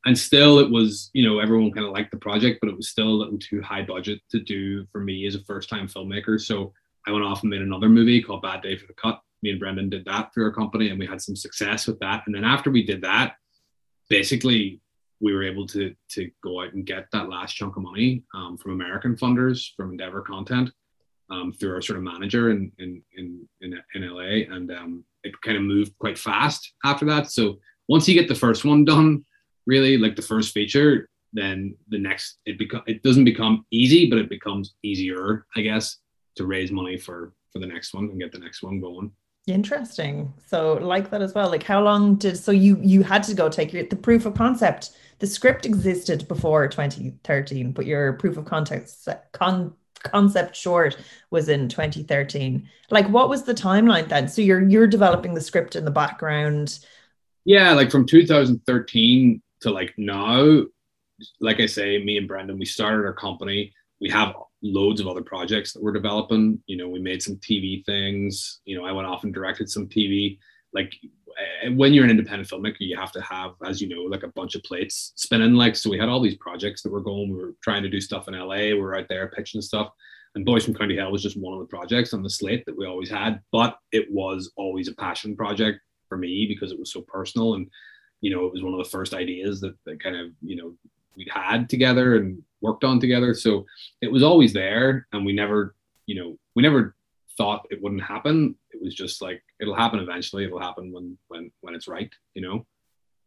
and 0.06 0.16
still 0.16 0.60
it 0.60 0.70
was 0.70 1.10
you 1.12 1.28
know 1.28 1.40
everyone 1.40 1.72
kind 1.72 1.86
of 1.86 1.92
liked 1.92 2.12
the 2.12 2.18
project, 2.18 2.58
but 2.60 2.70
it 2.70 2.76
was 2.76 2.88
still 2.88 3.08
a 3.08 3.18
little 3.20 3.38
too 3.38 3.60
high 3.60 3.82
budget 3.82 4.20
to 4.30 4.40
do 4.40 4.86
for 4.92 5.00
me 5.00 5.26
as 5.26 5.34
a 5.34 5.44
first 5.44 5.68
time 5.68 5.88
filmmaker. 5.88 6.40
So 6.40 6.72
I 7.06 7.10
went 7.10 7.24
off 7.24 7.42
and 7.42 7.50
made 7.50 7.62
another 7.62 7.88
movie 7.88 8.22
called 8.22 8.42
Bad 8.42 8.62
Day 8.62 8.76
for 8.76 8.86
the 8.86 8.94
Cut. 8.94 9.20
Me 9.42 9.50
and 9.50 9.60
Brendan 9.60 9.88
did 9.88 10.04
that 10.04 10.32
through 10.32 10.44
our 10.44 10.52
company, 10.52 10.90
and 10.90 10.98
we 10.98 11.06
had 11.06 11.22
some 11.22 11.36
success 11.36 11.86
with 11.86 11.98
that. 12.00 12.24
And 12.26 12.34
then 12.34 12.44
after 12.44 12.70
we 12.70 12.84
did 12.84 13.02
that 13.02 13.36
basically 14.08 14.80
we 15.20 15.34
were 15.34 15.42
able 15.42 15.66
to 15.66 15.94
to 16.10 16.30
go 16.42 16.62
out 16.62 16.72
and 16.72 16.86
get 16.86 17.06
that 17.12 17.28
last 17.28 17.54
chunk 17.54 17.76
of 17.76 17.82
money 17.82 18.22
um, 18.34 18.56
from 18.56 18.72
American 18.72 19.16
funders 19.16 19.74
from 19.76 19.90
Endeavor 19.90 20.22
Content 20.22 20.70
um, 21.30 21.52
through 21.52 21.74
our 21.74 21.82
sort 21.82 21.98
of 21.98 22.04
manager 22.04 22.50
in 22.50 22.72
in 22.78 23.02
in 23.16 23.48
in, 23.60 23.78
in 23.94 24.08
LA, 24.08 24.54
and 24.54 24.70
um, 24.70 25.04
it 25.24 25.40
kind 25.42 25.56
of 25.56 25.62
moved 25.62 25.96
quite 25.98 26.18
fast 26.18 26.72
after 26.84 27.04
that. 27.06 27.30
So 27.30 27.58
once 27.88 28.08
you 28.08 28.14
get 28.14 28.28
the 28.28 28.34
first 28.34 28.64
one 28.64 28.84
done, 28.84 29.24
really 29.66 29.98
like 29.98 30.16
the 30.16 30.22
first 30.22 30.52
feature, 30.52 31.08
then 31.32 31.76
the 31.88 31.98
next 31.98 32.38
it 32.46 32.58
become 32.58 32.82
it 32.86 33.02
doesn't 33.02 33.24
become 33.24 33.66
easy, 33.70 34.08
but 34.08 34.18
it 34.18 34.30
becomes 34.30 34.74
easier, 34.82 35.46
I 35.56 35.62
guess, 35.62 35.98
to 36.36 36.46
raise 36.46 36.70
money 36.70 36.96
for 36.96 37.34
for 37.52 37.58
the 37.58 37.66
next 37.66 37.94
one 37.94 38.04
and 38.04 38.20
get 38.20 38.32
the 38.32 38.38
next 38.38 38.62
one 38.62 38.80
going. 38.80 39.12
Interesting. 39.48 40.32
So 40.46 40.74
like 40.74 41.10
that 41.10 41.22
as 41.22 41.34
well. 41.34 41.50
Like 41.50 41.62
how 41.62 41.82
long 41.82 42.16
did 42.16 42.36
so 42.36 42.52
you 42.52 42.78
you 42.82 43.02
had 43.02 43.22
to 43.24 43.34
go 43.34 43.48
take 43.48 43.72
your 43.72 43.84
the 43.84 43.96
proof 43.96 44.26
of 44.26 44.34
concept. 44.34 44.90
The 45.20 45.26
script 45.26 45.66
existed 45.66 46.28
before 46.28 46.68
2013, 46.68 47.72
but 47.72 47.86
your 47.86 48.12
proof 48.14 48.36
of 48.36 48.44
context 48.44 49.08
con, 49.32 49.74
concept 50.02 50.54
short 50.54 50.96
was 51.30 51.48
in 51.48 51.68
2013. 51.68 52.68
Like 52.90 53.08
what 53.08 53.28
was 53.28 53.44
the 53.44 53.54
timeline 53.54 54.08
then? 54.08 54.28
So 54.28 54.42
you're 54.42 54.62
you're 54.62 54.86
developing 54.86 55.34
the 55.34 55.40
script 55.40 55.76
in 55.76 55.84
the 55.84 55.90
background. 55.90 56.78
Yeah, 57.44 57.72
like 57.72 57.90
from 57.90 58.06
2013 58.06 59.42
to 59.62 59.70
like 59.70 59.94
now, 59.96 60.64
like 61.40 61.60
I 61.60 61.66
say, 61.66 62.04
me 62.04 62.18
and 62.18 62.28
Brendan, 62.28 62.58
we 62.58 62.66
started 62.66 63.06
our 63.06 63.14
company. 63.14 63.72
We 63.98 64.10
have 64.10 64.34
loads 64.62 65.00
of 65.00 65.06
other 65.06 65.22
projects 65.22 65.72
that 65.72 65.82
we're 65.82 65.92
developing. 65.92 66.60
You 66.66 66.76
know, 66.76 66.88
we 66.88 67.00
made 67.00 67.22
some 67.22 67.36
TV 67.36 67.84
things. 67.84 68.60
You 68.64 68.78
know, 68.78 68.84
I 68.84 68.92
went 68.92 69.06
off 69.06 69.24
and 69.24 69.32
directed 69.32 69.70
some 69.70 69.86
TV. 69.86 70.38
Like 70.72 70.94
eh, 71.64 71.70
when 71.70 71.94
you're 71.94 72.04
an 72.04 72.10
independent 72.10 72.48
filmmaker, 72.48 72.76
you 72.80 72.96
have 72.96 73.12
to 73.12 73.20
have, 73.22 73.52
as 73.64 73.80
you 73.80 73.88
know, 73.88 74.02
like 74.02 74.22
a 74.22 74.28
bunch 74.28 74.54
of 74.54 74.62
plates 74.64 75.12
spinning. 75.16 75.54
Like, 75.54 75.76
so 75.76 75.90
we 75.90 75.98
had 75.98 76.08
all 76.08 76.20
these 76.20 76.36
projects 76.36 76.82
that 76.82 76.92
were 76.92 77.00
going. 77.00 77.30
We 77.30 77.42
were 77.42 77.54
trying 77.62 77.82
to 77.82 77.90
do 77.90 78.00
stuff 78.00 78.28
in 78.28 78.38
LA. 78.38 78.56
We 78.56 78.74
were 78.74 78.96
out 78.96 79.06
there 79.08 79.28
pitching 79.28 79.62
stuff. 79.62 79.90
And 80.34 80.44
Boys 80.44 80.64
from 80.64 80.74
County 80.74 80.96
Hell 80.96 81.10
was 81.10 81.22
just 81.22 81.40
one 81.40 81.54
of 81.54 81.60
the 81.60 81.66
projects 81.66 82.12
on 82.12 82.22
the 82.22 82.30
slate 82.30 82.64
that 82.66 82.76
we 82.76 82.86
always 82.86 83.10
had. 83.10 83.40
But 83.50 83.78
it 83.92 84.06
was 84.10 84.52
always 84.56 84.88
a 84.88 84.94
passion 84.94 85.36
project 85.36 85.80
for 86.08 86.18
me 86.18 86.46
because 86.48 86.72
it 86.72 86.78
was 86.78 86.92
so 86.92 87.00
personal. 87.02 87.54
And, 87.54 87.66
you 88.20 88.34
know, 88.34 88.46
it 88.46 88.52
was 88.52 88.62
one 88.62 88.74
of 88.74 88.78
the 88.78 88.90
first 88.90 89.14
ideas 89.14 89.60
that, 89.60 89.74
that 89.86 90.02
kind 90.02 90.16
of, 90.16 90.28
you 90.42 90.56
know, 90.56 90.74
we'd 91.16 91.30
had 91.30 91.68
together 91.68 92.16
and 92.16 92.42
worked 92.60 92.84
on 92.84 93.00
together. 93.00 93.34
So 93.34 93.64
it 94.00 94.10
was 94.10 94.22
always 94.22 94.52
there, 94.52 95.06
and 95.12 95.24
we 95.24 95.32
never, 95.32 95.74
you 96.06 96.20
know, 96.20 96.38
we 96.54 96.62
never 96.62 96.94
thought 97.36 97.66
it 97.70 97.82
wouldn't 97.82 98.02
happen. 98.02 98.54
It 98.72 98.82
was 98.82 98.94
just 98.94 99.22
like 99.22 99.42
it'll 99.60 99.74
happen 99.74 100.00
eventually. 100.00 100.44
It'll 100.44 100.60
happen 100.60 100.92
when 100.92 101.16
when 101.28 101.50
when 101.60 101.74
it's 101.74 101.88
right, 101.88 102.12
you 102.34 102.42
know. 102.42 102.66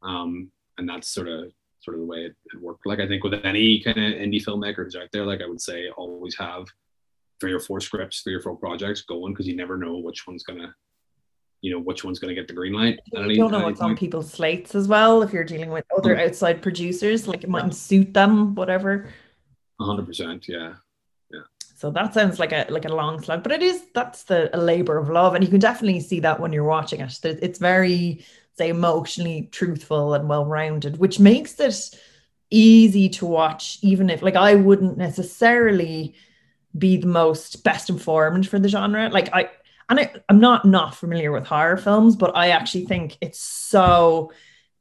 Um, 0.03 0.51
and 0.77 0.87
that's 0.87 1.09
sort 1.09 1.27
of 1.27 1.51
sort 1.79 1.95
of 1.95 2.01
the 2.01 2.07
way 2.07 2.19
it, 2.19 2.35
it 2.53 2.61
worked. 2.61 2.85
Like 2.85 2.99
I 2.99 3.07
think 3.07 3.23
with 3.23 3.33
any 3.43 3.81
kind 3.81 3.97
of 3.97 4.13
indie 4.13 4.43
filmmaker 4.43 4.83
who's 4.83 4.95
out 4.95 5.09
there, 5.11 5.25
like 5.25 5.41
I 5.41 5.47
would 5.47 5.61
say, 5.61 5.89
always 5.89 6.35
have 6.37 6.65
three 7.39 7.53
or 7.53 7.59
four 7.59 7.79
scripts, 7.79 8.21
three 8.21 8.35
or 8.35 8.41
four 8.41 8.55
projects 8.55 9.01
going 9.01 9.33
because 9.33 9.47
you 9.47 9.55
never 9.55 9.77
know 9.77 9.97
which 9.97 10.27
one's 10.27 10.43
gonna 10.43 10.73
you 11.61 11.71
know 11.71 11.79
which 11.79 12.03
one's 12.03 12.19
going 12.19 12.33
to 12.33 12.39
get 12.39 12.47
the 12.47 12.53
green 12.53 12.73
light. 12.73 12.99
You 13.13 13.35
don't 13.35 13.51
know 13.51 13.63
what's 13.63 13.81
on 13.81 13.95
people's 13.95 14.31
slates 14.31 14.75
as 14.75 14.87
well. 14.87 15.21
If 15.21 15.31
you're 15.31 15.43
dealing 15.43 15.69
with 15.69 15.85
other 15.95 16.17
outside 16.17 16.61
producers, 16.61 17.27
like 17.27 17.43
it 17.43 17.49
mightn't 17.49 17.75
suit 17.75 18.13
them, 18.13 18.55
whatever. 18.55 19.09
hundred 19.79 20.07
percent, 20.07 20.47
yeah, 20.47 20.73
yeah. 21.31 21.41
So 21.75 21.91
that 21.91 22.13
sounds 22.13 22.39
like 22.39 22.51
a 22.51 22.65
like 22.69 22.85
a 22.85 22.93
long 22.93 23.21
slog, 23.21 23.43
but 23.43 23.51
it 23.51 23.61
is 23.61 23.83
that's 23.93 24.23
the 24.23 24.55
a 24.55 24.59
labor 24.59 24.97
of 24.97 25.09
love, 25.09 25.35
and 25.35 25.43
you 25.43 25.49
can 25.49 25.59
definitely 25.59 25.99
see 25.99 26.19
that 26.21 26.39
when 26.39 26.51
you're 26.51 26.63
watching 26.63 26.99
it. 26.99 27.19
It's 27.23 27.59
very 27.59 28.25
say 28.57 28.69
emotionally 28.69 29.49
truthful 29.51 30.15
and 30.15 30.27
well 30.27 30.45
rounded, 30.45 30.97
which 30.97 31.19
makes 31.19 31.59
it 31.59 31.99
easy 32.49 33.07
to 33.07 33.25
watch, 33.25 33.77
even 33.83 34.09
if 34.09 34.23
like 34.23 34.35
I 34.35 34.55
wouldn't 34.55 34.97
necessarily 34.97 36.15
be 36.77 36.97
the 36.97 37.07
most 37.07 37.63
best 37.63 37.89
informed 37.89 38.47
for 38.47 38.57
the 38.57 38.67
genre. 38.67 39.09
Like 39.09 39.29
I 39.33 39.49
and 39.91 39.99
I, 39.99 40.11
I'm 40.29 40.39
not 40.39 40.65
not 40.65 40.95
familiar 40.95 41.31
with 41.31 41.45
horror 41.45 41.77
films, 41.77 42.15
but 42.15 42.35
I 42.35 42.49
actually 42.49 42.85
think 42.85 43.17
it's 43.21 43.39
so 43.39 44.31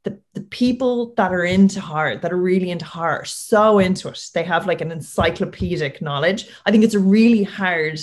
the, 0.03 0.19
the 0.33 0.41
people 0.41 1.13
that 1.15 1.31
are 1.31 1.43
into 1.43 1.79
horror, 1.79 2.17
that 2.17 2.31
are 2.33 2.37
really 2.37 2.71
into 2.71 2.85
horror, 2.85 3.23
so 3.25 3.77
into 3.77 4.07
it. 4.09 4.19
They 4.33 4.43
have 4.43 4.65
like 4.65 4.81
an 4.81 4.91
encyclopedic 4.91 6.01
knowledge. 6.01 6.47
I 6.65 6.71
think 6.71 6.83
it's 6.83 6.95
a 6.95 6.99
really 6.99 7.43
hard 7.43 7.99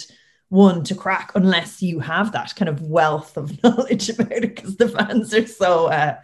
one 0.51 0.85
to 0.85 0.95
crack 0.95 1.33
unless 1.35 1.83
you 1.83 1.99
have 2.01 2.33
that 2.33 2.55
kind 2.55 2.69
of 2.69 2.81
wealth 2.83 3.37
of 3.37 3.63
knowledge 3.65 4.09
about 4.11 4.31
it 4.33 4.55
because 4.55 4.77
the 4.77 4.89
fans 4.89 5.35
are 5.35 5.47
so 5.47 5.87
uh 5.89 6.17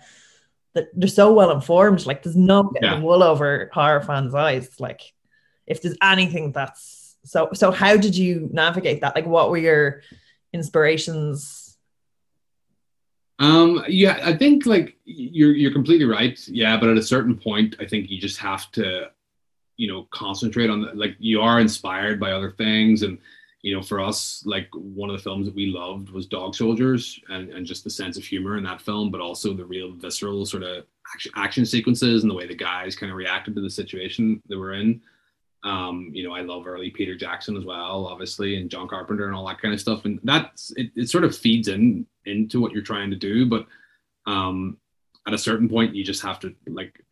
that 0.75 0.89
they're 0.95 1.09
so 1.09 1.33
well 1.33 1.51
informed 1.51 2.07
like 2.07 2.23
there's 2.23 2.35
no 2.37 2.63
getting 2.65 2.89
Yeah. 2.91 3.01
wool 3.01 3.23
over 3.23 3.69
horror 3.75 4.01
fans 4.01 4.35
eyes 4.35 4.81
like 4.81 5.03
if 5.67 5.83
there's 5.83 5.97
anything 6.03 6.53
that's 6.53 7.17
so 7.27 7.51
so 7.53 7.71
how 7.71 7.97
did 7.99 8.17
you 8.17 8.49
navigate 8.53 9.03
that 9.03 9.15
like 9.15 9.27
what 9.27 9.51
were 9.51 9.59
your 9.59 10.01
inspirations 10.55 11.65
Um, 13.41 13.85
yeah, 13.89 14.21
I 14.23 14.37
think 14.37 14.65
like 14.65 14.97
you're 15.05 15.53
you're 15.53 15.73
completely 15.73 16.07
right. 16.07 16.39
Yeah, 16.47 16.79
but 16.79 16.89
at 16.89 16.97
a 16.97 17.03
certain 17.03 17.37
point, 17.37 17.77
I 17.81 17.85
think 17.85 18.09
you 18.09 18.21
just 18.21 18.39
have 18.39 18.71
to, 18.73 19.11
you 19.77 19.89
know, 19.89 20.07
concentrate 20.11 20.71
on 20.71 20.83
the, 20.83 20.95
like 20.95 21.17
you 21.19 21.41
are 21.41 21.61
inspired 21.61 22.21
by 22.21 22.31
other 22.33 22.53
things, 22.53 23.03
and 23.03 23.19
you 23.63 23.75
know, 23.75 23.83
for 23.83 24.01
us, 24.01 24.43
like 24.47 24.69
one 24.75 25.11
of 25.11 25.17
the 25.17 25.23
films 25.23 25.47
that 25.47 25.55
we 25.55 25.67
loved 25.67 26.11
was 26.11 26.27
Dog 26.27 26.55
Soldiers, 26.55 27.19
and 27.29 27.51
and 27.51 27.67
just 27.67 27.83
the 27.83 27.91
sense 27.91 28.17
of 28.17 28.25
humor 28.25 28.57
in 28.57 28.65
that 28.65 28.81
film, 28.81 29.11
but 29.11 29.21
also 29.21 29.53
the 29.53 29.65
real 29.65 29.93
visceral 29.93 30.47
sort 30.47 30.63
of 30.63 30.85
action, 31.13 31.33
action 31.35 31.67
sequences 31.67 32.23
and 32.23 32.31
the 32.31 32.37
way 32.37 32.47
the 32.47 32.55
guys 32.55 32.95
kind 32.95 33.11
of 33.11 33.19
reacted 33.19 33.55
to 33.57 33.61
the 33.61 33.71
situation 33.71 34.41
that 34.49 34.59
we're 34.59 34.75
in. 34.75 35.01
Um, 35.65 36.11
you 36.13 36.23
know, 36.23 36.35
I 36.35 36.43
love 36.43 36.67
early 36.67 36.91
Peter 36.91 37.17
Jackson 37.17 37.57
as 37.57 37.65
well, 37.65 38.07
obviously, 38.07 38.57
and 38.57 38.71
John 38.71 38.87
Carpenter 38.87 39.27
and 39.27 39.35
all 39.35 39.47
that 39.47 39.61
kind 39.61 39.73
of 39.73 39.81
stuff. 39.81 40.05
And 40.05 40.21
that's 40.23 40.73
it, 40.77 40.91
it 40.95 41.09
sort 41.09 41.25
of 41.25 41.37
feeds 41.37 41.69
in 41.69 42.07
into 42.27 42.61
what 42.61 42.73
you're 42.73 42.83
trying 42.83 43.11
to 43.11 43.17
do. 43.17 43.47
But 43.47 43.67
um, 44.27 44.77
at 45.27 45.33
a 45.33 45.39
certain 45.39 45.69
point, 45.69 45.95
you 45.95 46.05
just 46.05 46.23
have 46.23 46.39
to 46.41 46.55
like 46.67 47.03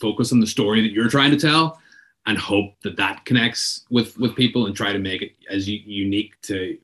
focus 0.00 0.32
on 0.32 0.40
the 0.40 0.46
story 0.46 0.80
that 0.80 0.92
you're 0.92 1.10
trying 1.10 1.30
to 1.30 1.38
tell 1.38 1.78
and 2.26 2.38
hope 2.38 2.72
that 2.82 2.96
that 2.96 3.24
connects 3.24 3.84
with 3.90 4.18
with 4.18 4.34
people 4.34 4.66
and 4.66 4.74
try 4.74 4.92
to 4.92 4.98
make 4.98 5.22
it 5.22 5.32
as 5.50 5.68
unique 5.68 6.40
to 6.42 6.78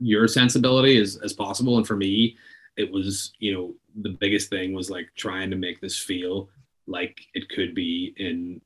your 0.00 0.26
sensibility 0.26 0.98
as, 0.98 1.18
as 1.22 1.34
possible. 1.34 1.76
And 1.76 1.86
for 1.86 1.96
me, 1.96 2.36
it 2.76 2.90
was, 2.90 3.32
you 3.38 3.52
know, 3.52 3.74
the 4.00 4.16
biggest 4.18 4.48
thing 4.48 4.72
was 4.72 4.90
like 4.90 5.08
trying 5.14 5.50
to 5.50 5.56
make 5.56 5.80
this 5.80 5.98
feel 5.98 6.48
like 6.86 7.20
it 7.34 7.48
could 7.50 7.74
be 7.74 8.14
in 8.16 8.62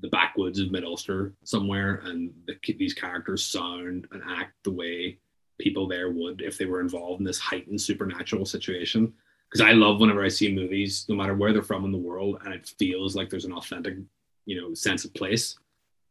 the 0.00 0.08
backwoods 0.08 0.60
of 0.60 0.70
Mid 0.70 0.84
Ulster 0.84 1.34
somewhere, 1.44 2.02
and 2.04 2.32
the, 2.46 2.56
these 2.74 2.94
characters 2.94 3.44
sound 3.44 4.06
and 4.12 4.22
act 4.26 4.52
the 4.64 4.70
way 4.70 5.18
people 5.58 5.88
there 5.88 6.10
would 6.10 6.40
if 6.40 6.56
they 6.56 6.66
were 6.66 6.80
involved 6.80 7.20
in 7.20 7.26
this 7.26 7.38
heightened 7.38 7.80
supernatural 7.80 8.44
situation. 8.44 9.12
Because 9.50 9.66
I 9.66 9.72
love 9.72 9.98
whenever 9.98 10.22
I 10.22 10.28
see 10.28 10.54
movies, 10.54 11.06
no 11.08 11.16
matter 11.16 11.34
where 11.34 11.52
they're 11.52 11.62
from 11.62 11.84
in 11.84 11.92
the 11.92 11.98
world, 11.98 12.38
and 12.44 12.54
it 12.54 12.72
feels 12.78 13.16
like 13.16 13.30
there's 13.30 13.46
an 13.46 13.52
authentic, 13.52 13.96
you 14.44 14.60
know, 14.60 14.74
sense 14.74 15.04
of 15.04 15.14
place 15.14 15.58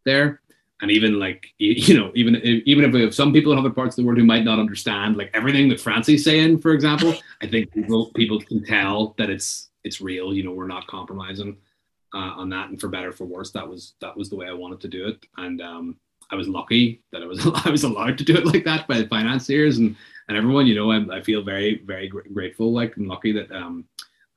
there. 0.05 0.41
And 0.81 0.91
even 0.91 1.17
like 1.17 1.47
you 1.57 1.97
know, 1.97 2.11
even 2.13 2.35
even 2.35 2.83
if 2.83 2.93
we 2.93 3.01
have 3.01 3.15
some 3.15 3.33
people 3.33 3.51
in 3.51 3.57
other 3.57 3.71
parts 3.71 3.97
of 3.97 4.03
the 4.03 4.07
world 4.07 4.19
who 4.19 4.25
might 4.25 4.43
not 4.43 4.59
understand 4.59 5.17
like 5.17 5.31
everything 5.33 5.69
that 5.69 5.79
Francie's 5.79 6.23
saying, 6.23 6.59
for 6.59 6.71
example, 6.71 7.15
I 7.41 7.47
think 7.47 7.71
people 7.73 8.11
people 8.15 8.39
can 8.39 8.63
tell 8.63 9.15
that 9.17 9.29
it's 9.29 9.69
it's 9.83 10.01
real. 10.01 10.33
You 10.33 10.43
know, 10.43 10.51
we're 10.51 10.67
not 10.67 10.85
compromising 10.85 11.57
uh, 12.17 12.33
on 12.35 12.49
that, 12.49 12.69
and 12.69 12.81
for 12.81 12.87
better 12.87 13.09
or 13.09 13.11
for 13.11 13.25
worse, 13.25 13.51
that 13.51 13.67
was 13.67 13.93
that 14.01 14.17
was 14.17 14.29
the 14.29 14.35
way 14.35 14.47
I 14.47 14.53
wanted 14.53 14.79
to 14.81 14.87
do 14.87 15.07
it. 15.07 15.23
And 15.37 15.61
um, 15.61 15.97
I 16.31 16.35
was 16.35 16.47
lucky 16.47 17.03
that 17.11 17.21
I 17.21 17.25
was 17.25 17.47
I 17.65 17.69
was 17.69 17.83
allowed 17.83 18.17
to 18.17 18.23
do 18.23 18.35
it 18.35 18.45
like 18.45 18.63
that 18.65 18.87
by 18.87 18.97
the 18.97 19.07
financiers 19.07 19.77
and 19.77 19.95
and 20.27 20.37
everyone. 20.37 20.65
You 20.65 20.75
know, 20.75 20.91
I, 20.91 21.19
I 21.19 21.21
feel 21.21 21.43
very 21.43 21.83
very 21.85 22.07
gr- 22.07 22.21
grateful, 22.33 22.73
like 22.73 22.97
and 22.97 23.07
lucky 23.07 23.31
that 23.33 23.51
um, 23.51 23.85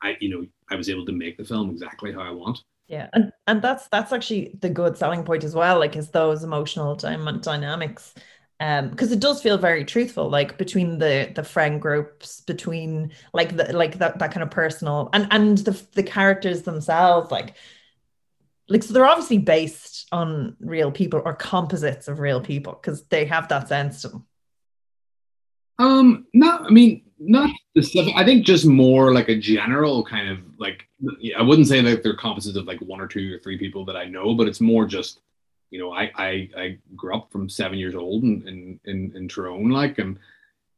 I 0.03 0.17
you 0.21 0.29
know 0.29 0.47
I 0.71 0.77
was 0.77 0.91
able 0.91 1.07
to 1.07 1.13
make 1.13 1.39
the 1.39 1.45
film 1.45 1.71
exactly 1.71 2.13
how 2.13 2.21
I 2.21 2.31
want. 2.31 2.59
Yeah, 2.87 3.09
and 3.15 3.33
and 3.47 3.63
that's 3.63 3.89
that's 3.89 4.13
actually 4.13 4.59
the 4.61 4.69
good 4.69 4.99
selling 4.99 5.25
point 5.25 5.45
as 5.45 5.55
well. 5.55 5.79
Like, 5.79 5.97
is 5.97 6.11
those 6.11 6.45
emotional 6.45 6.97
dy- 6.97 7.39
dynamics, 7.41 8.15
um, 8.61 8.91
because 8.91 9.11
it 9.11 9.21
does 9.21 9.43
feel 9.43 9.59
very 9.59 9.85
truthful. 9.85 10.29
Like 10.29 10.59
between 10.59 10.99
the 10.99 11.33
the 11.35 11.43
friend 11.43 11.81
groups, 11.81 12.43
between 12.43 13.13
like 13.33 13.57
the 13.57 13.73
like 13.73 13.99
that 13.99 14.19
that 14.19 14.33
kind 14.33 14.43
of 14.43 14.51
personal, 14.51 15.09
and 15.13 15.27
and 15.31 15.59
the 15.59 15.81
the 15.95 16.03
characters 16.03 16.63
themselves, 16.63 17.31
like 17.31 17.57
like 18.69 18.83
so 18.83 18.93
they're 18.93 19.07
obviously 19.07 19.39
based 19.39 20.07
on 20.13 20.57
real 20.61 20.93
people 20.93 21.23
or 21.25 21.35
composites 21.35 22.07
of 22.07 22.21
real 22.21 22.41
people 22.41 22.75
because 22.75 23.03
they 23.05 23.25
have 23.25 23.49
that 23.49 23.69
sense 23.69 24.03
to 24.03 24.09
them. 24.09 24.27
Um, 25.79 26.27
not, 26.35 26.67
I 26.67 26.69
mean, 26.69 27.03
not 27.19 27.51
specific. 27.71 28.13
I 28.15 28.23
think 28.23 28.45
just 28.45 28.67
more 28.67 29.15
like 29.15 29.31
a 29.31 29.39
general 29.39 30.05
kind 30.05 30.29
of 30.29 30.39
like, 30.59 30.87
I 31.35 31.41
wouldn't 31.41 31.69
say 31.69 31.81
that 31.81 32.03
they're 32.03 32.17
composites 32.17 32.59
of 32.59 32.67
like 32.67 32.81
one 32.81 33.01
or 33.01 33.07
two 33.07 33.35
or 33.35 33.39
three 33.39 33.57
people 33.57 33.87
that 33.87 33.97
I 33.97 34.05
know, 34.05 34.35
but 34.35 34.47
it's 34.47 34.61
more 34.61 34.85
just, 34.85 35.21
you 35.71 35.79
know, 35.79 35.93
I 35.93 36.11
I, 36.17 36.49
I 36.57 36.79
grew 36.97 37.15
up 37.15 37.31
from 37.31 37.49
seven 37.49 37.79
years 37.79 37.95
old 37.95 38.23
in 38.25 38.47
in 38.49 38.81
in, 38.85 39.13
in 39.17 39.29
Tyrone, 39.29 39.71
like, 39.71 39.99
and 39.99 40.19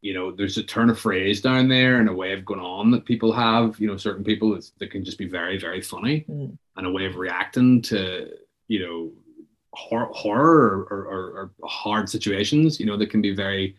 you 0.00 0.14
know, 0.14 0.32
there's 0.32 0.58
a 0.58 0.64
turn 0.64 0.90
of 0.90 0.98
phrase 0.98 1.40
down 1.40 1.68
there 1.68 2.00
and 2.00 2.08
a 2.08 2.12
way 2.12 2.32
of 2.32 2.44
going 2.44 2.60
on 2.60 2.90
that 2.90 3.04
people 3.04 3.32
have. 3.32 3.78
You 3.80 3.86
know, 3.88 3.96
certain 3.96 4.24
people 4.24 4.58
that 4.78 4.90
can 4.90 5.04
just 5.04 5.18
be 5.18 5.26
very 5.28 5.58
very 5.58 5.80
funny, 5.80 6.24
Mm. 6.28 6.56
and 6.76 6.86
a 6.86 6.90
way 6.90 7.06
of 7.06 7.16
reacting 7.16 7.82
to 7.82 8.30
you 8.68 8.80
know 8.86 9.12
horror, 9.74 10.10
horror 10.12 10.86
or, 10.90 10.98
or, 11.06 11.50
or 11.60 11.68
hard 11.68 12.08
situations. 12.08 12.78
You 12.80 12.86
know, 12.86 12.96
that 12.98 13.10
can 13.10 13.22
be 13.22 13.34
very 13.34 13.76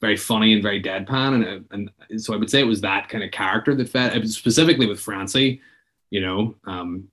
very 0.00 0.16
funny 0.16 0.52
and 0.52 0.62
very 0.62 0.82
deadpan 0.82 1.64
and 1.70 1.90
and 2.10 2.20
so 2.22 2.34
I 2.34 2.36
would 2.36 2.50
say 2.50 2.60
it 2.60 2.64
was 2.66 2.82
that 2.82 3.08
kind 3.08 3.24
of 3.24 3.30
character 3.30 3.74
that 3.74 3.88
fed 3.88 4.28
specifically 4.28 4.86
with 4.86 5.00
Francie 5.00 5.62
you 6.10 6.20
know 6.20 6.54
um 6.66 7.08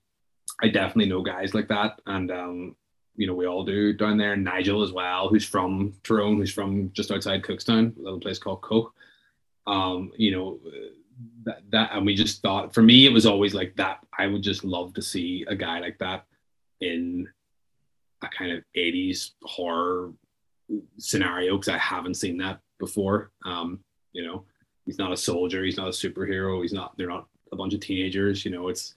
I 0.60 0.68
definitely 0.68 1.06
know 1.10 1.22
guys 1.22 1.54
like 1.54 1.68
that 1.68 1.98
and 2.06 2.30
um 2.30 2.76
you 3.16 3.26
know 3.26 3.34
we 3.34 3.46
all 3.46 3.64
do 3.64 3.92
down 3.92 4.16
there 4.16 4.36
Nigel 4.36 4.82
as 4.82 4.92
well 4.92 5.28
who's 5.28 5.44
from 5.46 5.94
Tyrone 6.02 6.36
who's 6.36 6.52
from 6.52 6.90
just 6.92 7.10
outside 7.10 7.42
Cookstown 7.42 7.96
a 7.96 8.02
little 8.02 8.20
place 8.20 8.38
called 8.38 8.62
Coagh 8.62 8.90
um 9.66 10.12
you 10.16 10.32
know 10.32 10.58
that, 11.44 11.62
that 11.70 11.90
and 11.92 12.04
we 12.04 12.14
just 12.14 12.42
thought 12.42 12.74
for 12.74 12.82
me 12.82 13.06
it 13.06 13.12
was 13.12 13.26
always 13.26 13.54
like 13.54 13.74
that 13.76 14.00
I 14.18 14.26
would 14.26 14.42
just 14.42 14.64
love 14.64 14.94
to 14.94 15.02
see 15.02 15.44
a 15.48 15.54
guy 15.54 15.78
like 15.78 15.98
that 15.98 16.26
in 16.80 17.28
a 18.22 18.28
kind 18.28 18.52
of 18.52 18.64
80s 18.76 19.32
horror 19.42 20.12
scenario 20.98 21.56
because 21.56 21.68
I 21.68 21.78
haven't 21.78 22.14
seen 22.14 22.38
that 22.38 22.60
before. 22.78 23.30
Um, 23.44 23.80
you 24.12 24.24
know, 24.24 24.44
he's 24.86 24.98
not 24.98 25.12
a 25.12 25.16
soldier, 25.16 25.64
he's 25.64 25.76
not 25.76 25.88
a 25.88 25.90
superhero, 25.90 26.62
he's 26.62 26.72
not. 26.72 26.96
They're 26.96 27.08
not 27.08 27.26
a 27.52 27.56
bunch 27.56 27.74
of 27.74 27.80
teenagers. 27.80 28.44
You 28.44 28.50
know, 28.50 28.68
it's 28.68 28.94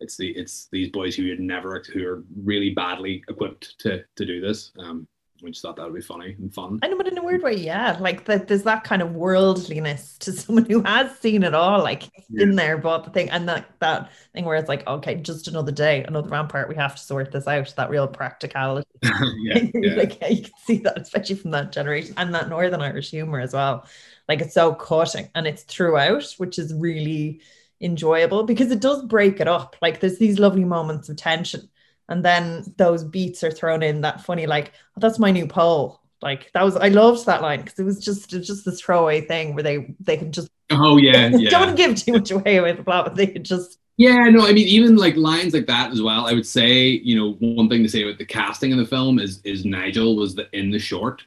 it's 0.00 0.16
the 0.16 0.30
it's 0.30 0.68
these 0.72 0.90
boys 0.90 1.14
who 1.14 1.28
had 1.28 1.40
never 1.40 1.82
who 1.92 2.06
are 2.06 2.24
really 2.42 2.70
badly 2.70 3.22
equipped 3.28 3.78
to 3.80 4.04
to 4.16 4.26
do 4.26 4.40
this. 4.40 4.72
Um, 4.78 5.06
we 5.42 5.50
just 5.50 5.62
thought 5.62 5.76
that 5.76 5.86
would 5.86 5.94
be 5.94 6.02
funny 6.02 6.36
and 6.38 6.52
fun. 6.52 6.78
I 6.82 6.88
know, 6.88 6.98
but 6.98 7.08
in 7.08 7.16
a 7.16 7.22
weird 7.22 7.42
way, 7.42 7.54
yeah. 7.54 7.96
Like 7.98 8.26
that, 8.26 8.46
there's 8.46 8.64
that 8.64 8.84
kind 8.84 9.00
of 9.00 9.12
worldliness 9.14 10.18
to 10.18 10.32
someone 10.34 10.66
who 10.66 10.82
has 10.82 11.18
seen 11.18 11.42
it 11.42 11.54
all, 11.54 11.82
like 11.82 12.02
Yeah. 12.28 12.42
in 12.42 12.56
there, 12.56 12.76
bought 12.76 13.04
the 13.04 13.10
thing, 13.10 13.30
and 13.30 13.48
that 13.48 13.70
that 13.80 14.10
thing 14.34 14.44
where 14.44 14.56
it's 14.56 14.68
like, 14.68 14.86
okay, 14.86 15.14
just 15.16 15.48
another 15.48 15.72
day, 15.72 16.04
another 16.04 16.28
rampart. 16.28 16.68
we 16.68 16.74
have 16.76 16.94
to 16.94 17.02
sort 17.02 17.32
this 17.32 17.46
out. 17.46 17.72
That 17.76 17.88
real 17.88 18.06
practicality. 18.06 18.86
yeah, 19.02 19.64
yeah. 19.74 19.94
like 19.94 20.20
yeah, 20.20 20.28
you 20.28 20.42
can 20.42 20.52
see 20.66 20.78
that, 20.80 21.00
especially 21.00 21.36
from 21.36 21.52
that 21.52 21.72
generation, 21.72 22.12
and 22.18 22.34
that 22.34 22.50
Northern 22.50 22.82
Irish 22.82 23.10
humor 23.10 23.40
as 23.40 23.54
well. 23.54 23.86
Like 24.28 24.42
it's 24.42 24.54
so 24.54 24.74
cutting, 24.74 25.30
and 25.34 25.46
it's 25.46 25.62
throughout, 25.62 26.34
which 26.36 26.58
is 26.58 26.74
really 26.74 27.40
enjoyable 27.80 28.44
because 28.44 28.70
it 28.70 28.80
does 28.80 29.02
break 29.04 29.40
it 29.40 29.48
up. 29.48 29.76
Like 29.80 30.00
there's 30.00 30.18
these 30.18 30.38
lovely 30.38 30.64
moments 30.64 31.08
of 31.08 31.16
tension, 31.16 31.68
and 32.08 32.24
then 32.24 32.74
those 32.76 33.04
beats 33.04 33.42
are 33.44 33.50
thrown 33.50 33.82
in 33.82 34.00
that 34.02 34.22
funny, 34.22 34.46
like, 34.46 34.72
oh, 34.96 35.00
that's 35.00 35.18
my 35.18 35.30
new 35.30 35.46
pole. 35.46 36.00
Like 36.22 36.50
that 36.52 36.64
was, 36.64 36.76
I 36.76 36.88
loved 36.88 37.24
that 37.26 37.40
line 37.40 37.62
because 37.62 37.78
it 37.78 37.84
was 37.84 38.04
just, 38.04 38.32
it 38.32 38.38
was 38.38 38.46
just 38.46 38.64
this 38.64 38.80
throwaway 38.80 39.22
thing 39.22 39.54
where 39.54 39.62
they 39.62 39.94
they 40.00 40.18
could 40.18 40.32
just 40.32 40.50
oh 40.70 40.98
yeah, 40.98 41.28
yeah. 41.32 41.48
don't 41.48 41.76
give 41.76 41.96
too 41.96 42.12
much 42.12 42.30
away 42.30 42.60
with 42.60 42.76
the 42.76 42.84
plot, 42.84 43.06
but 43.06 43.14
they 43.14 43.26
could 43.26 43.44
just 43.44 43.78
Yeah, 43.96 44.28
no, 44.28 44.46
I 44.46 44.52
mean 44.52 44.68
even 44.68 44.96
like 44.96 45.16
lines 45.16 45.54
like 45.54 45.66
that 45.66 45.92
as 45.92 46.02
well. 46.02 46.26
I 46.26 46.34
would 46.34 46.46
say, 46.46 46.88
you 46.88 47.16
know, 47.16 47.32
one 47.40 47.68
thing 47.68 47.82
to 47.82 47.88
say 47.88 48.02
about 48.02 48.18
the 48.18 48.26
casting 48.26 48.70
in 48.70 48.76
the 48.76 48.84
film 48.84 49.18
is 49.18 49.40
is 49.44 49.64
Nigel 49.64 50.16
was 50.16 50.34
the, 50.34 50.46
in 50.52 50.70
the 50.70 50.78
short 50.78 51.22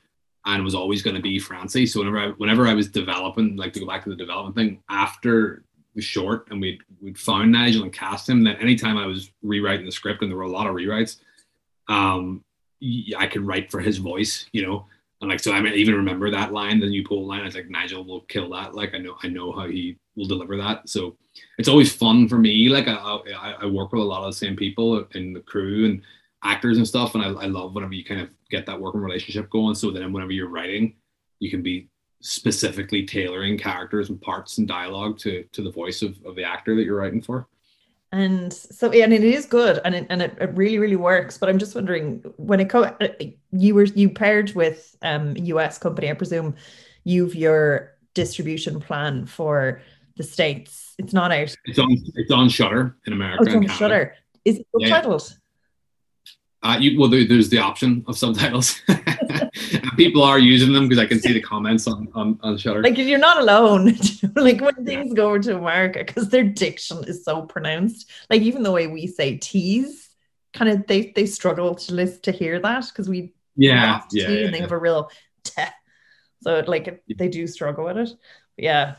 and 0.46 0.64
was 0.64 0.76
always 0.76 1.02
going 1.02 1.16
to 1.16 1.22
be 1.22 1.40
Francie. 1.40 1.86
So 1.86 2.00
whenever 2.00 2.20
I 2.20 2.28
whenever 2.38 2.68
I 2.68 2.74
was 2.74 2.90
developing, 2.90 3.56
like 3.56 3.74
to 3.74 3.80
go 3.80 3.88
back 3.88 4.04
to 4.04 4.10
the 4.10 4.16
development 4.16 4.56
thing 4.56 4.84
after 4.90 5.64
the 5.96 6.02
short, 6.02 6.48
and 6.50 6.60
we'd 6.60 6.82
we'd 7.02 7.18
found 7.18 7.52
Nigel 7.52 7.84
and 7.84 7.94
cast 7.94 8.30
him. 8.30 8.44
then 8.44 8.56
anytime 8.58 8.98
I 8.98 9.06
was 9.06 9.32
rewriting 9.42 9.86
the 9.86 9.92
script, 9.92 10.22
and 10.22 10.32
there 10.32 10.38
were 10.38 10.44
a 10.44 10.50
lot 10.50 10.68
of 10.68 10.76
rewrites, 10.76 11.18
um, 11.88 12.44
I 13.18 13.28
could 13.28 13.46
write 13.46 13.72
for 13.72 13.80
his 13.80 13.98
voice, 13.98 14.46
you 14.52 14.66
know. 14.66 14.86
And 15.22 15.30
like 15.30 15.40
so, 15.40 15.54
I 15.54 15.62
mean, 15.62 15.74
even 15.74 15.96
remember 15.96 16.30
that 16.30 16.52
line, 16.52 16.80
the 16.80 16.88
new 16.88 17.06
pole 17.06 17.26
line. 17.26 17.42
I 17.42 17.46
was 17.46 17.56
like, 17.56 17.70
Nigel 17.70 18.04
will 18.04 18.22
kill 18.22 18.50
that. 18.50 18.76
Like 18.76 18.94
I 18.94 18.98
know, 18.98 19.16
I 19.24 19.28
know 19.28 19.54
how 19.54 19.68
he 19.68 19.98
will 20.16 20.26
deliver 20.26 20.58
that. 20.58 20.90
So 20.90 21.16
it's 21.58 21.70
always 21.70 21.94
fun 21.94 22.28
for 22.28 22.38
me. 22.38 22.68
Like 22.68 22.88
I, 22.88 22.94
I, 22.94 23.56
I 23.62 23.66
work 23.66 23.94
with 23.94 24.02
a 24.02 24.06
lot 24.06 24.24
of 24.24 24.34
the 24.34 24.38
same 24.38 24.56
people 24.56 25.06
in 25.14 25.34
the 25.34 25.40
crew 25.40 25.86
and 25.86 26.02
actors 26.44 26.78
and 26.78 26.88
stuff, 26.88 27.16
and 27.16 27.24
I, 27.24 27.30
I 27.30 27.46
love 27.46 27.74
whenever 27.74 27.94
you 27.94 28.04
kind 28.04 28.20
of 28.20 28.30
get 28.50 28.66
that 28.66 28.80
working 28.80 29.02
relationship 29.02 29.50
going. 29.50 29.76
So 29.76 29.92
then 29.92 30.12
whenever 30.12 30.34
you're 30.34 30.50
writing, 30.50 30.96
you 31.40 31.50
can 31.50 31.62
be 31.62 31.90
specifically 32.24 33.06
tailoring 33.06 33.58
characters 33.58 34.10
and 34.10 34.20
parts 34.22 34.58
and 34.58 34.68
dialogue 34.68 35.20
to 35.20 35.44
to 35.52 35.62
the 35.62 35.72
voice 35.72 36.02
of, 36.02 36.18
of 36.26 36.36
the 36.36 36.44
actor 36.44 36.76
that 36.76 36.84
you're 36.84 36.98
writing 36.98 37.22
for. 37.22 37.48
And 38.14 38.54
so, 38.54 38.94
yeah, 38.94 39.06
and 39.06 39.14
it 39.14 39.24
is 39.24 39.46
good, 39.46 39.82
and 39.84 39.94
it 39.94 40.08
and 40.10 40.22
it, 40.22 40.38
it 40.40 40.56
really, 40.56 40.80
really 40.80 40.96
works. 40.96 41.38
But 41.38 41.50
I'm 41.50 41.58
just 41.58 41.76
wondering 41.76 42.24
when 42.38 42.60
it 42.60 42.70
co- 42.70 42.96
you 43.52 43.76
were 43.76 43.86
you 43.86 44.10
paired 44.10 44.54
with 44.54 44.96
um 45.02 45.36
US 45.36 45.78
company, 45.78 46.10
I 46.10 46.14
presume 46.14 46.56
you've 47.04 47.36
your 47.36 47.96
distribution 48.14 48.80
plan 48.80 49.26
for 49.26 49.82
the 50.16 50.24
states. 50.24 50.94
It's 51.00 51.14
not 51.14 51.32
out. 51.32 51.54
It's 51.66 51.80
on. 51.80 51.98
It's 52.16 52.32
on 52.32 52.50
Shudder 52.50 52.96
in 53.06 53.14
America. 53.14 53.44
Oh, 53.44 53.46
it's 53.48 53.56
on 53.56 53.78
Shudder 53.78 54.16
Is 54.46 54.60
it 54.60 54.68
subtitled? 54.76 55.38
Yeah. 56.64 56.72
Uh, 56.72 56.78
you, 56.80 56.98
well, 56.98 57.10
there, 57.10 57.28
there's 57.28 57.50
the 57.50 57.58
option 57.58 58.06
of 58.08 58.18
subtitles. 58.18 58.82
People 59.96 60.24
are 60.24 60.40
using 60.40 60.74
them 60.74 60.88
because 60.88 61.04
I 61.04 61.06
can 61.06 61.20
see 61.20 61.34
the 61.34 61.42
comments 61.54 61.88
on 61.88 62.10
on, 62.14 62.40
on 62.42 62.58
Shudder. 62.58 62.82
Like 62.82 62.98
you're 62.98 63.20
not 63.20 63.40
alone. 63.40 63.96
like 64.36 64.62
when 64.62 64.86
things 64.86 65.10
yeah. 65.10 65.16
go 65.16 65.28
over 65.30 65.40
to 65.40 65.58
America, 65.58 66.04
because 66.06 66.30
their 66.30 66.44
diction 66.44 67.04
is 67.06 67.24
so 67.24 67.44
pronounced. 67.44 68.10
Like 68.30 68.42
even 68.42 68.64
the 68.64 68.72
way 68.72 68.88
we 68.88 69.08
say 69.08 69.38
tease, 69.38 70.10
kind 70.54 70.72
of 70.72 70.88
they 70.88 71.12
they 71.16 71.26
struggle 71.26 71.76
to 71.76 71.94
listen 71.94 72.22
to 72.24 72.32
hear 72.32 72.60
that 72.60 72.86
because 72.88 73.10
we 73.10 73.34
yeah 73.56 74.02
yeah, 74.12 74.30
yeah, 74.30 74.46
and 74.46 74.54
they 74.54 74.60
have 74.60 74.72
a 74.72 74.78
real 74.78 75.10
te. 75.44 75.64
So 76.42 76.64
like 76.68 77.04
they 77.18 77.30
do 77.30 77.48
struggle 77.48 77.86
with 77.86 77.98
it. 77.98 78.10
But 78.56 78.64
yeah, 78.64 78.96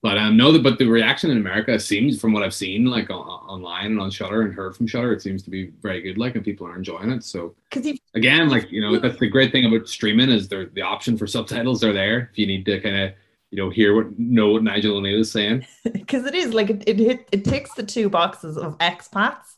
but 0.00 0.16
um, 0.16 0.36
no, 0.36 0.56
but 0.60 0.78
the 0.78 0.86
reaction 0.86 1.30
in 1.30 1.38
America 1.38 1.78
seems, 1.80 2.20
from 2.20 2.32
what 2.32 2.44
I've 2.44 2.54
seen, 2.54 2.84
like 2.84 3.10
on, 3.10 3.16
online 3.16 3.86
and 3.86 4.00
on 4.00 4.10
Shudder 4.10 4.42
and 4.42 4.54
heard 4.54 4.76
from 4.76 4.86
Shudder, 4.86 5.12
it 5.12 5.22
seems 5.22 5.42
to 5.42 5.50
be 5.50 5.72
very 5.82 6.00
good. 6.00 6.18
Like, 6.18 6.36
and 6.36 6.44
people 6.44 6.66
are 6.68 6.76
enjoying 6.76 7.10
it. 7.10 7.24
So, 7.24 7.56
because 7.70 7.98
again, 8.14 8.48
like 8.48 8.70
you 8.70 8.80
know, 8.80 8.98
that's 8.98 9.18
the 9.18 9.28
great 9.28 9.50
thing 9.50 9.64
about 9.64 9.88
streaming 9.88 10.30
is 10.30 10.48
there 10.48 10.66
the 10.66 10.82
option 10.82 11.18
for 11.18 11.26
subtitles 11.26 11.82
are 11.82 11.92
there 11.92 12.28
if 12.30 12.38
you 12.38 12.46
need 12.46 12.64
to 12.66 12.80
kind 12.80 12.96
of 12.96 13.12
you 13.50 13.58
know 13.58 13.70
hear 13.70 13.96
what 13.96 14.16
know 14.18 14.50
what 14.50 14.62
Nigel 14.62 14.98
O'Neill 14.98 15.20
is 15.20 15.32
saying. 15.32 15.66
Because 15.92 16.26
it 16.26 16.34
is 16.34 16.54
like 16.54 16.70
it 16.70 16.84
it 16.86 16.98
hit, 16.98 17.28
it 17.32 17.44
ticks 17.44 17.74
the 17.74 17.82
two 17.82 18.08
boxes 18.08 18.56
of 18.56 18.78
expats 18.78 19.56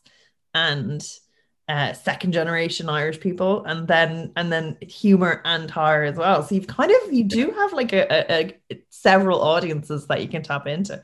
and 0.53 1.03
uh, 1.71 1.93
second 1.93 2.33
generation 2.33 2.89
Irish 2.89 3.21
people, 3.21 3.63
and 3.63 3.87
then 3.87 4.33
and 4.35 4.51
then 4.51 4.77
humor 4.81 5.41
and 5.45 5.71
horror 5.71 6.03
as 6.03 6.17
well. 6.17 6.43
So 6.43 6.55
you've 6.55 6.67
kind 6.67 6.91
of 6.91 7.13
you 7.13 7.23
do 7.23 7.51
have 7.51 7.71
like 7.71 7.93
a, 7.93 8.11
a, 8.11 8.59
a 8.69 8.83
several 8.89 9.41
audiences 9.41 10.05
that 10.07 10.21
you 10.21 10.27
can 10.27 10.43
tap 10.43 10.67
into. 10.67 11.01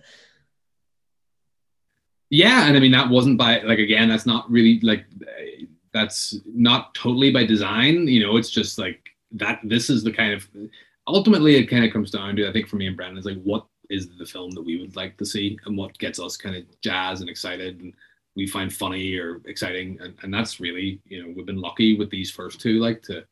Yeah, 2.29 2.67
and 2.67 2.75
I 2.75 2.81
mean 2.81 2.91
that 2.91 3.09
wasn't 3.09 3.38
by 3.38 3.62
like 3.62 3.79
again, 3.79 4.09
that's 4.09 4.25
not 4.25 4.51
really 4.51 4.81
like 4.81 5.05
that's 5.93 6.38
not 6.45 6.93
totally 6.93 7.31
by 7.31 7.45
design. 7.45 8.05
You 8.05 8.25
know, 8.27 8.36
it's 8.36 8.50
just 8.50 8.77
like 8.77 9.00
that. 9.31 9.62
This 9.63 9.89
is 9.89 10.03
the 10.03 10.12
kind 10.12 10.33
of 10.33 10.50
ultimately 11.07 11.55
it 11.55 11.67
kind 11.67 11.86
of 11.86 11.93
comes 11.93 12.12
down 12.12 12.36
to 12.36 12.50
I 12.50 12.51
think 12.51 12.67
for 12.67 12.75
me 12.75 12.88
and 12.88 12.97
Brendan 12.97 13.17
is 13.17 13.25
like 13.25 13.41
what 13.43 13.65
is 13.89 14.09
the 14.17 14.25
film 14.25 14.51
that 14.51 14.65
we 14.65 14.81
would 14.81 14.97
like 14.97 15.15
to 15.15 15.25
see 15.25 15.57
and 15.65 15.77
what 15.77 15.97
gets 15.97 16.19
us 16.19 16.36
kind 16.36 16.57
of 16.57 16.65
jazzed 16.81 17.21
and 17.21 17.29
excited 17.29 17.79
and 17.79 17.93
we 18.38 18.46
find 18.48 18.72
funny 18.72 19.17
or 19.17 19.41
exciting 19.46 19.98
and, 20.00 20.13
and 20.22 20.34
that's 20.34 20.60
really 20.62 21.01
you 21.06 21.22
know 21.22 21.34
we've 21.36 21.48
been 21.48 21.60
lucky 21.60 21.98
with 21.98 22.10
these 22.12 22.32
first 22.32 22.62
two 22.62 22.79
like 22.79 23.01
to 23.01 23.25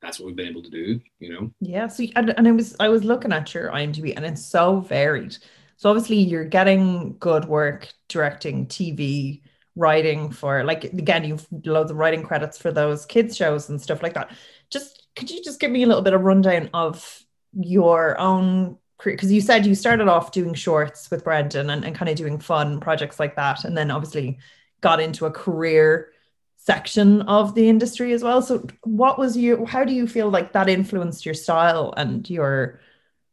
that's 0.00 0.20
what 0.20 0.26
we've 0.26 0.36
been 0.36 0.48
able 0.48 0.62
to 0.62 0.70
do 0.70 1.00
you 1.18 1.32
know? 1.32 1.50
Yeah 1.60 1.88
so 1.88 2.04
and, 2.14 2.32
and 2.38 2.48
i 2.48 2.52
was 2.52 2.76
i 2.78 2.88
was 2.88 3.04
looking 3.04 3.32
at 3.32 3.52
your 3.52 3.70
imdb 3.70 4.14
and 4.16 4.24
it's 4.24 4.44
so 4.44 4.80
varied. 4.80 5.36
So 5.76 5.90
obviously 5.90 6.18
you're 6.18 6.44
getting 6.44 7.16
good 7.18 7.46
work 7.46 7.92
directing 8.08 8.66
tv 8.66 9.42
writing 9.76 10.30
for 10.30 10.62
like 10.62 10.84
again 10.84 11.24
you've 11.24 11.46
loads 11.64 11.90
of 11.90 11.96
writing 11.96 12.22
credits 12.22 12.56
for 12.56 12.70
those 12.70 13.04
kids 13.04 13.36
shows 13.36 13.68
and 13.68 13.82
stuff 13.82 14.02
like 14.02 14.14
that. 14.14 14.30
Just 14.70 15.08
could 15.16 15.30
you 15.30 15.42
just 15.42 15.58
give 15.58 15.72
me 15.72 15.82
a 15.82 15.86
little 15.86 16.02
bit 16.02 16.14
of 16.14 16.22
rundown 16.22 16.70
of 16.72 17.24
your 17.52 18.18
own 18.20 18.78
because 19.02 19.32
you 19.32 19.40
said 19.40 19.66
you 19.66 19.74
started 19.74 20.08
off 20.08 20.32
doing 20.32 20.54
shorts 20.54 21.10
with 21.10 21.24
Brendan 21.24 21.70
and, 21.70 21.84
and 21.84 21.94
kind 21.94 22.08
of 22.08 22.16
doing 22.16 22.38
fun 22.38 22.80
projects 22.80 23.18
like 23.18 23.36
that, 23.36 23.64
and 23.64 23.76
then 23.76 23.90
obviously 23.90 24.38
got 24.80 25.00
into 25.00 25.26
a 25.26 25.30
career 25.30 26.10
section 26.56 27.22
of 27.22 27.54
the 27.54 27.68
industry 27.68 28.12
as 28.12 28.22
well. 28.22 28.40
So, 28.40 28.66
what 28.82 29.18
was 29.18 29.36
you? 29.36 29.66
How 29.66 29.84
do 29.84 29.92
you 29.92 30.06
feel 30.06 30.30
like 30.30 30.52
that 30.52 30.68
influenced 30.68 31.24
your 31.26 31.34
style 31.34 31.92
and 31.96 32.28
your 32.28 32.80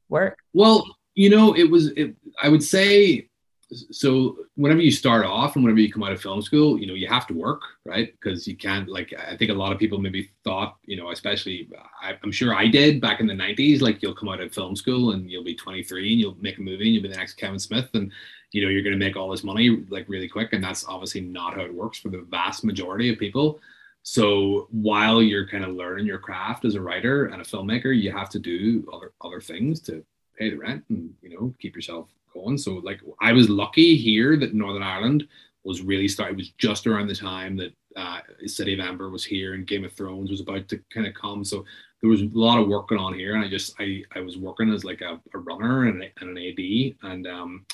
work? 0.09 0.37
Well, 0.53 0.85
you 1.15 1.29
know, 1.29 1.55
it 1.55 1.69
was. 1.69 1.87
It, 1.91 2.15
I 2.41 2.49
would 2.49 2.63
say 2.63 3.29
so 3.71 4.37
whenever 4.55 4.81
you 4.81 4.91
start 4.91 5.25
off 5.25 5.55
and 5.55 5.63
whenever 5.63 5.79
you 5.79 5.91
come 5.91 6.03
out 6.03 6.11
of 6.11 6.21
film 6.21 6.41
school 6.41 6.79
you 6.79 6.85
know 6.85 6.93
you 6.93 7.07
have 7.07 7.27
to 7.27 7.33
work 7.33 7.61
right? 7.85 8.13
Because 8.13 8.47
you 8.47 8.55
can't 8.55 8.87
like 8.89 9.13
i 9.17 9.35
think 9.35 9.51
a 9.51 9.53
lot 9.53 9.71
of 9.71 9.79
people 9.79 9.97
maybe 9.97 10.29
thought 10.43 10.77
you 10.85 10.97
know 10.97 11.11
especially 11.11 11.69
I, 12.01 12.17
am 12.23 12.31
sure 12.31 12.53
i 12.53 12.67
did 12.67 13.01
back 13.01 13.19
in 13.19 13.27
the 13.27 13.33
90s 13.33 13.81
like 13.81 14.01
you'll 14.01 14.15
come 14.15 14.29
out 14.29 14.41
of 14.41 14.53
film 14.53 14.75
school 14.75 15.11
and 15.11 15.29
you'll 15.29 15.43
be 15.43 15.55
23 15.55 16.11
and 16.11 16.19
you'll 16.19 16.37
make 16.39 16.57
a 16.57 16.61
movie 16.61 16.85
and 16.85 16.93
you'll 16.93 17.03
be 17.03 17.09
the 17.09 17.15
next 17.15 17.33
kevin 17.33 17.59
smith 17.59 17.89
and 17.93 18.11
you 18.51 18.61
know 18.61 18.69
you're 18.69 18.83
going 18.83 18.97
to 18.97 19.05
make 19.05 19.15
all 19.15 19.29
this 19.29 19.43
money 19.43 19.83
like 19.89 20.07
really 20.09 20.27
quick. 20.27 20.53
And 20.53 20.63
that's 20.63 20.85
obviously 20.85 21.21
not 21.21 21.55
how 21.55 21.61
it 21.61 21.73
works 21.73 21.99
for 21.99 22.09
the 22.09 22.25
vast 22.29 22.63
majority 22.63 23.11
of 23.11 23.17
people. 23.17 23.59
So 24.03 24.67
while 24.71 25.21
you're 25.21 25.47
kind 25.47 25.63
of 25.63 25.75
learning 25.75 26.05
your 26.05 26.17
craft 26.17 26.65
as 26.65 26.75
a 26.75 26.81
writer 26.81 27.27
and 27.27 27.41
a 27.41 27.45
filmmaker 27.45 27.97
you 27.97 28.11
have 28.11 28.29
to 28.31 28.39
do 28.39 28.87
other 28.91 29.13
other 29.21 29.39
things 29.39 29.79
to 29.81 30.03
pay 30.37 30.49
the 30.49 30.57
rent 30.57 30.83
and 30.89 31.13
you 31.21 31.29
know 31.29 31.53
keep 31.59 31.75
yourself 31.75 32.07
going. 32.33 32.57
So 32.57 32.75
like 32.75 33.01
I 33.19 33.33
was 33.33 33.49
lucky 33.49 33.95
here 33.97 34.37
that 34.37 34.53
Northern 34.53 34.83
Ireland 34.83 35.27
was 35.63 35.81
really 35.81 36.07
starting. 36.07 36.35
It 36.35 36.37
was 36.37 36.49
just 36.51 36.87
around 36.87 37.07
the 37.07 37.15
time 37.15 37.55
that 37.57 37.73
uh, 37.95 38.19
City 38.45 38.73
of 38.73 38.79
Ember 38.79 39.09
was 39.09 39.23
here 39.23 39.53
and 39.53 39.67
Game 39.67 39.85
of 39.85 39.93
Thrones 39.93 40.31
was 40.31 40.41
about 40.41 40.67
to 40.69 40.79
kind 40.93 41.07
of 41.07 41.13
come. 41.13 41.43
So 41.43 41.65
there 42.01 42.09
was 42.09 42.21
a 42.21 42.29
lot 42.33 42.59
of 42.59 42.67
work 42.67 42.89
going 42.89 43.01
on 43.01 43.13
here, 43.13 43.35
and 43.35 43.45
I 43.45 43.49
just 43.49 43.75
I 43.79 44.03
I 44.15 44.21
was 44.21 44.37
working 44.37 44.73
as 44.73 44.83
like 44.83 45.01
a, 45.01 45.19
a 45.33 45.37
runner 45.37 45.87
and, 45.87 46.03
a, 46.03 46.11
and, 46.19 46.37
an 46.37 46.37
AD, 46.37 47.11
and 47.11 47.27
um, 47.27 47.65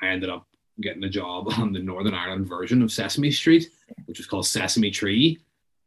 I 0.00 0.08
ended 0.08 0.30
up 0.30 0.46
getting 0.80 1.04
a 1.04 1.08
job 1.08 1.48
on 1.58 1.72
the 1.72 1.80
Northern 1.80 2.14
Ireland 2.14 2.48
version 2.48 2.82
of 2.82 2.92
Sesame 2.92 3.30
Street, 3.30 3.70
which 4.06 4.18
was 4.18 4.26
called 4.26 4.46
Sesame 4.46 4.90
Tree. 4.90 5.38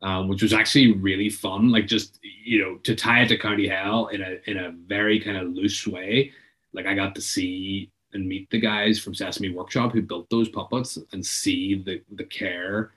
Um, 0.02 0.28
which 0.28 0.44
was 0.44 0.54
actually 0.54 0.92
really 0.92 1.30
fun, 1.30 1.72
like 1.72 1.88
just 1.88 2.20
you 2.22 2.62
know 2.62 2.76
to 2.84 2.94
tie 2.94 3.24
it 3.24 3.30
to 3.30 3.38
County 3.38 3.68
Hell 3.68 4.08
in 4.08 4.22
a 4.22 4.38
in 4.46 4.58
a 4.58 4.72
very 4.86 5.20
kind 5.20 5.38
of 5.38 5.48
loose 5.48 5.88
way. 5.88 6.32
Like 6.74 6.86
I 6.86 6.94
got 6.94 7.16
to 7.16 7.22
see 7.22 7.90
and 8.16 8.28
meet 8.28 8.50
the 8.50 8.60
guys 8.60 9.00
from 9.00 9.14
Sesame 9.14 9.50
Workshop 9.50 9.92
who 9.92 10.02
built 10.02 10.30
those 10.30 10.50
puppets 10.50 10.98
and 11.12 11.24
see 11.24 11.84
the 11.86 12.02
the 12.12 12.24
care 12.24 12.94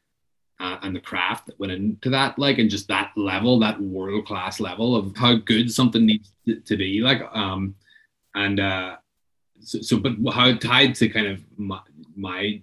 uh, 0.61 0.79
and 0.83 0.95
the 0.95 1.01
craft 1.01 1.47
that 1.47 1.59
went 1.61 1.73
into 1.73 2.11
that, 2.11 2.39
like, 2.39 2.59
and 2.59 2.71
just 2.71 2.89
that 2.89 3.13
level, 3.17 3.59
that 3.61 3.81
world 3.81 4.27
class 4.27 4.59
level 4.59 4.97
of 4.97 5.17
how 5.17 5.35
good 5.35 5.71
something 5.71 6.05
needs 6.05 6.33
to, 6.47 6.77
be, 6.77 7.01
like, 7.01 7.23
um, 7.33 7.75
and 8.35 8.59
uh, 8.59 8.97
so, 9.61 9.81
so, 9.81 9.99
but 9.99 10.17
how 10.33 10.53
tied 10.57 10.95
to 10.97 11.09
kind 11.09 11.27
of 11.27 11.41
my, 11.57 11.81
my 12.17 12.61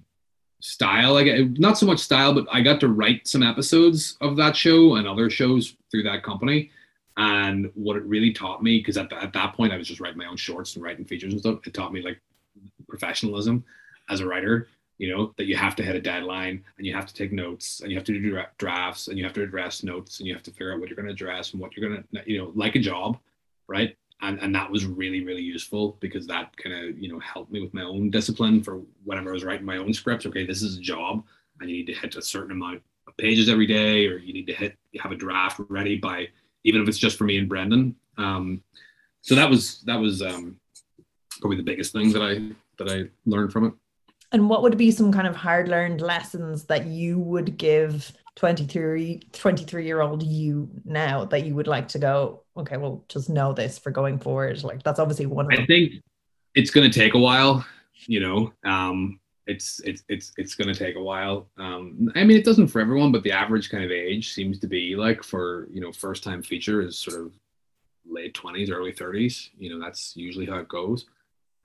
style, 0.59 1.13
like, 1.13 1.27
not 1.57 1.77
so 1.77 1.85
much 1.85 1.99
style, 1.99 2.33
but 2.33 2.45
I 2.51 2.61
got 2.61 2.81
to 2.81 2.89
write 2.89 3.27
some 3.27 3.43
episodes 3.43 4.17
of 4.19 4.35
that 4.37 4.57
show 4.57 4.95
and 4.95 5.07
other 5.07 5.29
shows 5.29 5.75
through 5.89 6.03
that 6.03 6.23
company. 6.23 6.71
And 7.17 7.71
what 7.75 7.95
it 7.95 8.03
really 8.03 8.33
taught 8.33 8.61
me, 8.61 8.79
because 8.79 8.97
at, 8.97 9.13
at 9.13 9.31
that 9.31 9.53
point 9.55 9.71
I 9.71 9.77
was 9.77 9.87
just 9.87 10.01
writing 10.01 10.17
my 10.17 10.25
own 10.25 10.35
shorts 10.35 10.75
and 10.75 10.83
writing 10.83 11.05
features 11.05 11.31
and 11.31 11.39
stuff, 11.39 11.65
it 11.65 11.73
taught 11.73 11.93
me 11.93 12.01
like 12.01 12.19
professionalism 12.97 13.63
as 14.09 14.19
a 14.19 14.25
writer 14.25 14.67
you 14.97 15.13
know 15.13 15.33
that 15.37 15.45
you 15.45 15.55
have 15.55 15.75
to 15.75 15.83
hit 15.83 15.95
a 15.95 16.01
deadline 16.01 16.63
and 16.77 16.87
you 16.87 16.93
have 16.93 17.05
to 17.05 17.13
take 17.13 17.31
notes 17.31 17.81
and 17.81 17.91
you 17.91 17.97
have 17.97 18.05
to 18.05 18.13
do 18.13 18.41
drafts 18.57 19.07
and 19.07 19.17
you 19.17 19.23
have 19.23 19.33
to 19.33 19.43
address 19.43 19.83
notes 19.83 20.19
and 20.19 20.27
you 20.27 20.33
have 20.33 20.43
to 20.43 20.51
figure 20.51 20.73
out 20.73 20.79
what 20.79 20.87
you're 20.89 20.95
going 20.95 21.07
to 21.07 21.11
address 21.11 21.51
and 21.51 21.61
what 21.61 21.75
you're 21.75 21.89
going 21.89 22.01
to 22.01 22.31
you 22.31 22.37
know 22.37 22.51
like 22.55 22.75
a 22.75 22.79
job 22.79 23.17
right? 23.67 23.95
And 24.21 24.39
and 24.39 24.55
that 24.55 24.71
was 24.71 24.85
really 24.85 25.23
really 25.23 25.41
useful 25.41 25.97
because 25.99 26.25
that 26.27 26.55
kind 26.57 26.75
of 26.75 26.97
you 26.97 27.11
know 27.11 27.19
helped 27.19 27.51
me 27.51 27.61
with 27.61 27.73
my 27.73 27.83
own 27.83 28.09
discipline 28.09 28.63
for 28.63 28.81
whenever 29.03 29.29
I 29.29 29.33
was 29.33 29.43
writing 29.43 29.65
my 29.65 29.77
own 29.77 29.93
scripts. 29.93 30.25
Okay 30.25 30.45
this 30.45 30.61
is 30.61 30.77
a 30.77 30.81
job 30.81 31.23
and 31.59 31.69
you 31.69 31.77
need 31.77 31.87
to 31.87 31.93
hit 31.93 32.15
a 32.15 32.21
certain 32.21 32.51
amount 32.51 32.81
of 33.07 33.17
pages 33.17 33.49
every 33.49 33.67
day 33.67 34.07
or 34.07 34.17
you 34.17 34.33
need 34.33 34.47
to 34.47 34.53
hit 34.53 34.77
you 34.91 35.01
have 35.01 35.11
a 35.11 35.17
draft 35.17 35.59
ready 35.69 35.97
by 35.97 36.27
even 36.63 36.81
if 36.81 36.87
it's 36.87 36.97
just 36.97 37.17
for 37.17 37.25
me 37.25 37.37
and 37.37 37.49
Brendan. 37.49 37.95
Um 38.17 38.63
so 39.21 39.35
that 39.35 39.49
was 39.49 39.81
that 39.81 39.99
was 39.99 40.21
um 40.21 40.57
probably 41.41 41.57
the 41.57 41.63
biggest 41.63 41.91
thing 41.91 42.11
that 42.13 42.21
I 42.21 42.55
that 42.77 42.89
I 42.89 43.09
learned 43.25 43.51
from 43.51 43.65
it. 43.65 43.73
And 44.31 44.49
what 44.49 44.63
would 44.63 44.77
be 44.77 44.91
some 44.91 45.11
kind 45.11 45.27
of 45.27 45.35
hard 45.35 45.67
learned 45.67 46.01
lessons 46.01 46.65
that 46.65 46.87
you 46.87 47.19
would 47.19 47.57
give 47.57 48.11
23, 48.35 49.21
23 49.31 49.85
year 49.85 50.01
old 50.01 50.23
you 50.23 50.69
now 50.83 51.25
that 51.25 51.45
you 51.45 51.55
would 51.55 51.67
like 51.67 51.87
to 51.89 51.99
go, 51.99 52.43
okay, 52.57 52.77
well, 52.77 53.05
just 53.07 53.29
know 53.29 53.53
this 53.53 53.77
for 53.77 53.91
going 53.91 54.19
forward? 54.19 54.61
Like, 54.63 54.83
that's 54.83 54.99
obviously 54.99 55.25
one 55.25 55.47
I 55.53 55.65
think 55.65 55.93
it's 56.53 56.71
going 56.71 56.89
to 56.89 56.99
take 56.99 57.13
a 57.13 57.19
while, 57.19 57.65
you 58.07 58.19
know. 58.19 58.51
Um, 58.69 59.19
it's 59.47 59.79
it's 59.81 60.03
it's 60.09 60.33
it's 60.37 60.55
going 60.55 60.73
to 60.73 60.77
take 60.77 60.95
a 60.95 61.03
while. 61.03 61.47
Um, 61.57 62.11
I 62.15 62.23
mean, 62.23 62.37
it 62.37 62.45
doesn't 62.45 62.67
for 62.67 62.81
everyone, 62.81 63.11
but 63.11 63.21
the 63.21 63.31
average 63.31 63.69
kind 63.69 63.83
of 63.83 63.91
age 63.91 64.33
seems 64.33 64.59
to 64.59 64.67
be 64.67 64.95
like 64.95 65.23
for 65.23 65.67
you 65.71 65.81
know 65.81 65.91
first 65.91 66.23
time 66.23 66.41
feature 66.41 66.81
is 66.81 66.97
sort 66.97 67.21
of 67.21 67.31
late 68.05 68.33
twenties, 68.33 68.71
early 68.71 68.91
thirties. 68.91 69.51
You 69.57 69.69
know, 69.69 69.79
that's 69.79 70.13
usually 70.17 70.47
how 70.47 70.57
it 70.57 70.67
goes 70.67 71.05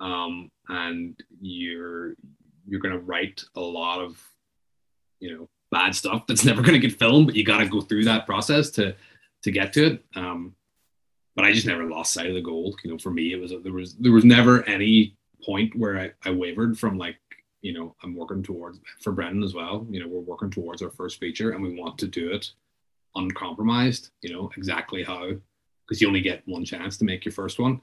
um, 0.00 0.50
and 0.68 1.20
you're 1.40 2.14
you're 2.66 2.80
going 2.80 2.94
to 2.94 3.00
write 3.00 3.42
a 3.56 3.60
lot 3.60 4.00
of 4.00 4.22
you 5.18 5.36
know 5.36 5.48
bad 5.70 5.94
stuff 5.94 6.26
that's 6.26 6.44
never 6.50 6.62
going 6.62 6.80
to 6.80 6.86
get 6.86 6.98
filmed 6.98 7.26
but 7.26 7.36
you 7.36 7.44
got 7.44 7.58
to 7.58 7.68
go 7.68 7.80
through 7.80 8.04
that 8.04 8.26
process 8.26 8.70
to 8.70 8.94
to 9.42 9.50
get 9.50 9.72
to 9.72 9.86
it 9.86 10.04
um, 10.16 10.54
but 11.36 11.44
i 11.44 11.52
just 11.52 11.66
never 11.66 11.84
lost 11.84 12.12
sight 12.12 12.26
of 12.26 12.34
the 12.34 12.40
goal 12.40 12.76
you 12.84 12.90
know 12.90 12.98
for 12.98 13.10
me 13.10 13.32
it 13.32 13.40
was 13.40 13.52
there 13.62 13.72
was 13.72 13.94
there 13.96 14.12
was 14.12 14.24
never 14.24 14.62
any 14.68 15.16
point 15.44 15.74
where 15.74 15.98
I, 15.98 16.10
I 16.28 16.32
wavered 16.32 16.78
from 16.78 16.98
like 16.98 17.16
you 17.62 17.74
know, 17.74 17.94
I'm 18.02 18.16
working 18.16 18.42
towards 18.42 18.80
for 19.00 19.12
Brendan 19.12 19.42
as 19.42 19.54
well. 19.54 19.86
You 19.90 20.00
know, 20.00 20.08
we're 20.08 20.20
working 20.20 20.50
towards 20.50 20.82
our 20.82 20.90
first 20.90 21.20
feature, 21.20 21.50
and 21.50 21.62
we 21.62 21.78
want 21.78 21.98
to 21.98 22.06
do 22.06 22.32
it 22.32 22.50
uncompromised. 23.14 24.10
You 24.22 24.34
know, 24.34 24.50
exactly 24.56 25.02
how 25.02 25.30
because 25.86 26.00
you 26.00 26.06
only 26.06 26.20
get 26.20 26.42
one 26.46 26.64
chance 26.64 26.96
to 26.98 27.04
make 27.04 27.24
your 27.24 27.32
first 27.32 27.58
one. 27.58 27.80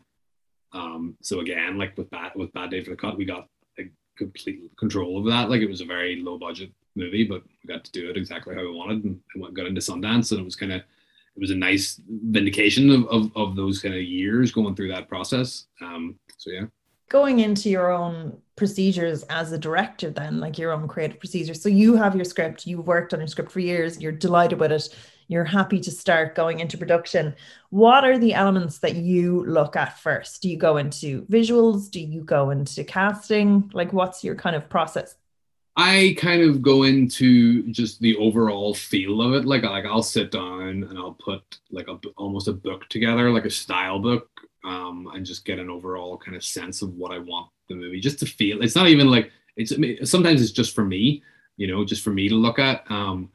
Um, 0.74 1.16
so 1.22 1.40
again, 1.40 1.78
like 1.78 1.98
with 1.98 2.10
bad 2.10 2.32
with 2.36 2.54
Bad 2.54 2.72
Day 2.72 2.84
for 2.84 2.92
the 2.92 2.96
Cut, 2.96 3.18
we 3.18 3.26
got 3.26 3.48
a 3.80 3.84
complete 4.18 4.72
control 4.78 5.18
of 5.18 5.26
that. 5.26 5.50
Like 5.50 5.62
it 5.62 5.70
was 5.70 5.82
a 5.82 5.86
very 5.86 6.22
low 6.22 6.38
budget 6.38 6.72
movie, 6.96 7.24
but 7.24 7.44
we 7.44 7.74
got 7.74 7.84
to 7.86 7.92
do 7.92 8.10
it 8.10 8.18
exactly 8.18 8.56
how 8.56 8.62
we 8.62 8.72
wanted, 8.72 9.04
and 9.04 9.20
it 9.36 9.54
got 9.54 9.68
into 9.68 9.82
Sundance, 9.82 10.32
and 10.32 10.40
it 10.40 10.46
was 10.46 10.56
kind 10.56 10.74
of 10.74 10.82
it 10.82 11.40
was 11.40 11.52
a 11.52 11.56
nice 11.56 12.02
vindication 12.10 12.90
of, 12.90 13.08
of, 13.10 13.32
of 13.36 13.56
those 13.56 13.80
kind 13.80 13.94
of 13.94 14.02
years 14.02 14.52
going 14.52 14.76
through 14.76 14.88
that 14.88 15.08
process. 15.08 15.68
Um, 15.82 16.16
so 16.38 16.50
yeah 16.50 16.66
going 17.10 17.40
into 17.40 17.70
your 17.70 17.92
own 17.92 18.38
procedures 18.56 19.24
as 19.24 19.52
a 19.52 19.58
director 19.58 20.10
then 20.10 20.40
like 20.40 20.58
your 20.58 20.72
own 20.72 20.88
creative 20.88 21.20
procedures 21.20 21.62
so 21.62 21.70
you 21.70 21.96
have 21.96 22.16
your 22.16 22.26
script 22.26 22.66
you've 22.66 22.88
worked 22.88 23.14
on 23.14 23.20
your 23.20 23.28
script 23.28 23.52
for 23.52 23.60
years 23.60 24.02
you're 24.02 24.12
delighted 24.12 24.60
with 24.60 24.72
it 24.72 24.96
you're 25.28 25.44
happy 25.44 25.80
to 25.80 25.92
start 25.92 26.36
going 26.36 26.60
into 26.60 26.78
production 26.78 27.36
what 27.70 28.04
are 28.04 28.18
the 28.18 28.34
elements 28.34 28.80
that 28.80 28.96
you 28.96 29.44
look 29.46 29.76
at 29.76 30.00
first 30.00 30.42
do 30.42 30.50
you 30.50 30.58
go 30.58 30.78
into 30.78 31.24
visuals 31.24 31.90
do 31.90 32.00
you 32.00 32.22
go 32.22 32.50
into 32.50 32.84
casting 32.84 33.70
like 33.74 33.92
what's 33.94 34.24
your 34.24 34.36
kind 34.36 34.56
of 34.56 34.70
process 34.70 35.16
I 35.80 36.16
kind 36.18 36.42
of 36.42 36.64
go 36.64 36.84
into 36.84 37.72
just 37.72 38.00
the 38.00 38.16
overall 38.18 38.74
feel 38.74 39.22
of 39.22 39.36
it. 39.36 39.46
Like, 39.46 39.62
like 39.62 39.86
I'll 39.86 40.02
sit 40.02 40.32
down 40.32 40.62
and 40.84 40.98
I'll 40.98 41.14
put 41.14 41.44
like 41.70 41.88
a 41.88 42.00
almost 42.18 42.48
a 42.48 42.54
book 42.54 42.90
together, 42.90 43.30
like 43.30 43.46
a 43.46 43.52
style 43.52 44.00
book, 44.00 44.28
um, 44.64 45.08
and 45.14 45.24
just 45.24 45.46
get 45.46 45.60
an 45.60 45.70
overall 45.70 46.18
kind 46.18 46.36
of 46.36 46.44
sense 46.44 46.82
of 46.82 46.96
what 46.96 47.12
I 47.12 47.20
want 47.20 47.52
the 47.70 47.76
movie 47.76 48.00
just 48.00 48.18
to 48.20 48.26
feel. 48.26 48.64
It's 48.64 48.76
not 48.76 48.88
even 48.88 49.12
like 49.12 49.32
it's 49.56 49.72
sometimes 50.10 50.42
it's 50.42 50.52
just 50.52 50.74
for 50.74 50.84
me, 50.84 51.22
you 51.58 51.68
know, 51.68 51.86
just 51.86 52.04
for 52.04 52.12
me 52.12 52.28
to 52.28 52.36
look 52.36 52.58
at, 52.58 52.90
um, 52.90 53.30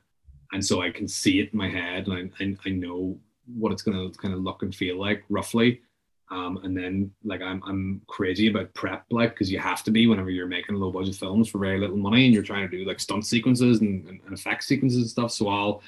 and 0.53 0.65
so 0.65 0.83
I 0.83 0.91
can 0.91 1.09
see 1.09 1.41
it 1.41 1.53
in 1.53 1.59
my 1.59 1.69
head 1.69 2.07
and 2.07 2.33
I, 2.39 2.45
I, 2.45 2.57
I 2.67 2.71
know 2.71 3.19
what 3.47 3.73
it's 3.73 3.83
gonna 3.83 4.11
kind 4.11 4.35
of 4.35 4.41
look 4.41 4.63
and 4.63 4.75
feel 4.75 4.99
like 4.99 5.25
roughly. 5.29 5.83
Um, 6.31 6.61
and 6.63 6.75
then 6.75 7.11
like 7.25 7.43
I'm 7.43 7.63
I'm 7.67 8.01
crazy 8.07 8.49
about 8.49 8.73
prep 8.73 9.05
like 9.11 9.31
because 9.31 9.53
you 9.53 9.59
have 9.59 9.83
to 9.85 9.91
be 9.91 10.07
whenever 10.07 10.31
you're 10.31 10.47
making 10.47 10.77
low 10.77 10.91
budget 10.91 11.17
films 11.17 11.49
for 11.49 11.59
very 11.59 11.79
little 11.79 11.97
money 11.97 12.25
and 12.25 12.33
you're 12.33 12.43
trying 12.43 12.69
to 12.69 12.75
do 12.75 12.87
like 12.87 13.01
stunt 13.01 13.27
sequences 13.27 13.83
and, 13.83 14.07
and, 14.09 14.21
and 14.25 14.33
effect 14.33 14.65
sequences 14.65 15.01
and 15.01 15.11
stuff. 15.11 15.31
So 15.31 15.49
I'll 15.49 15.83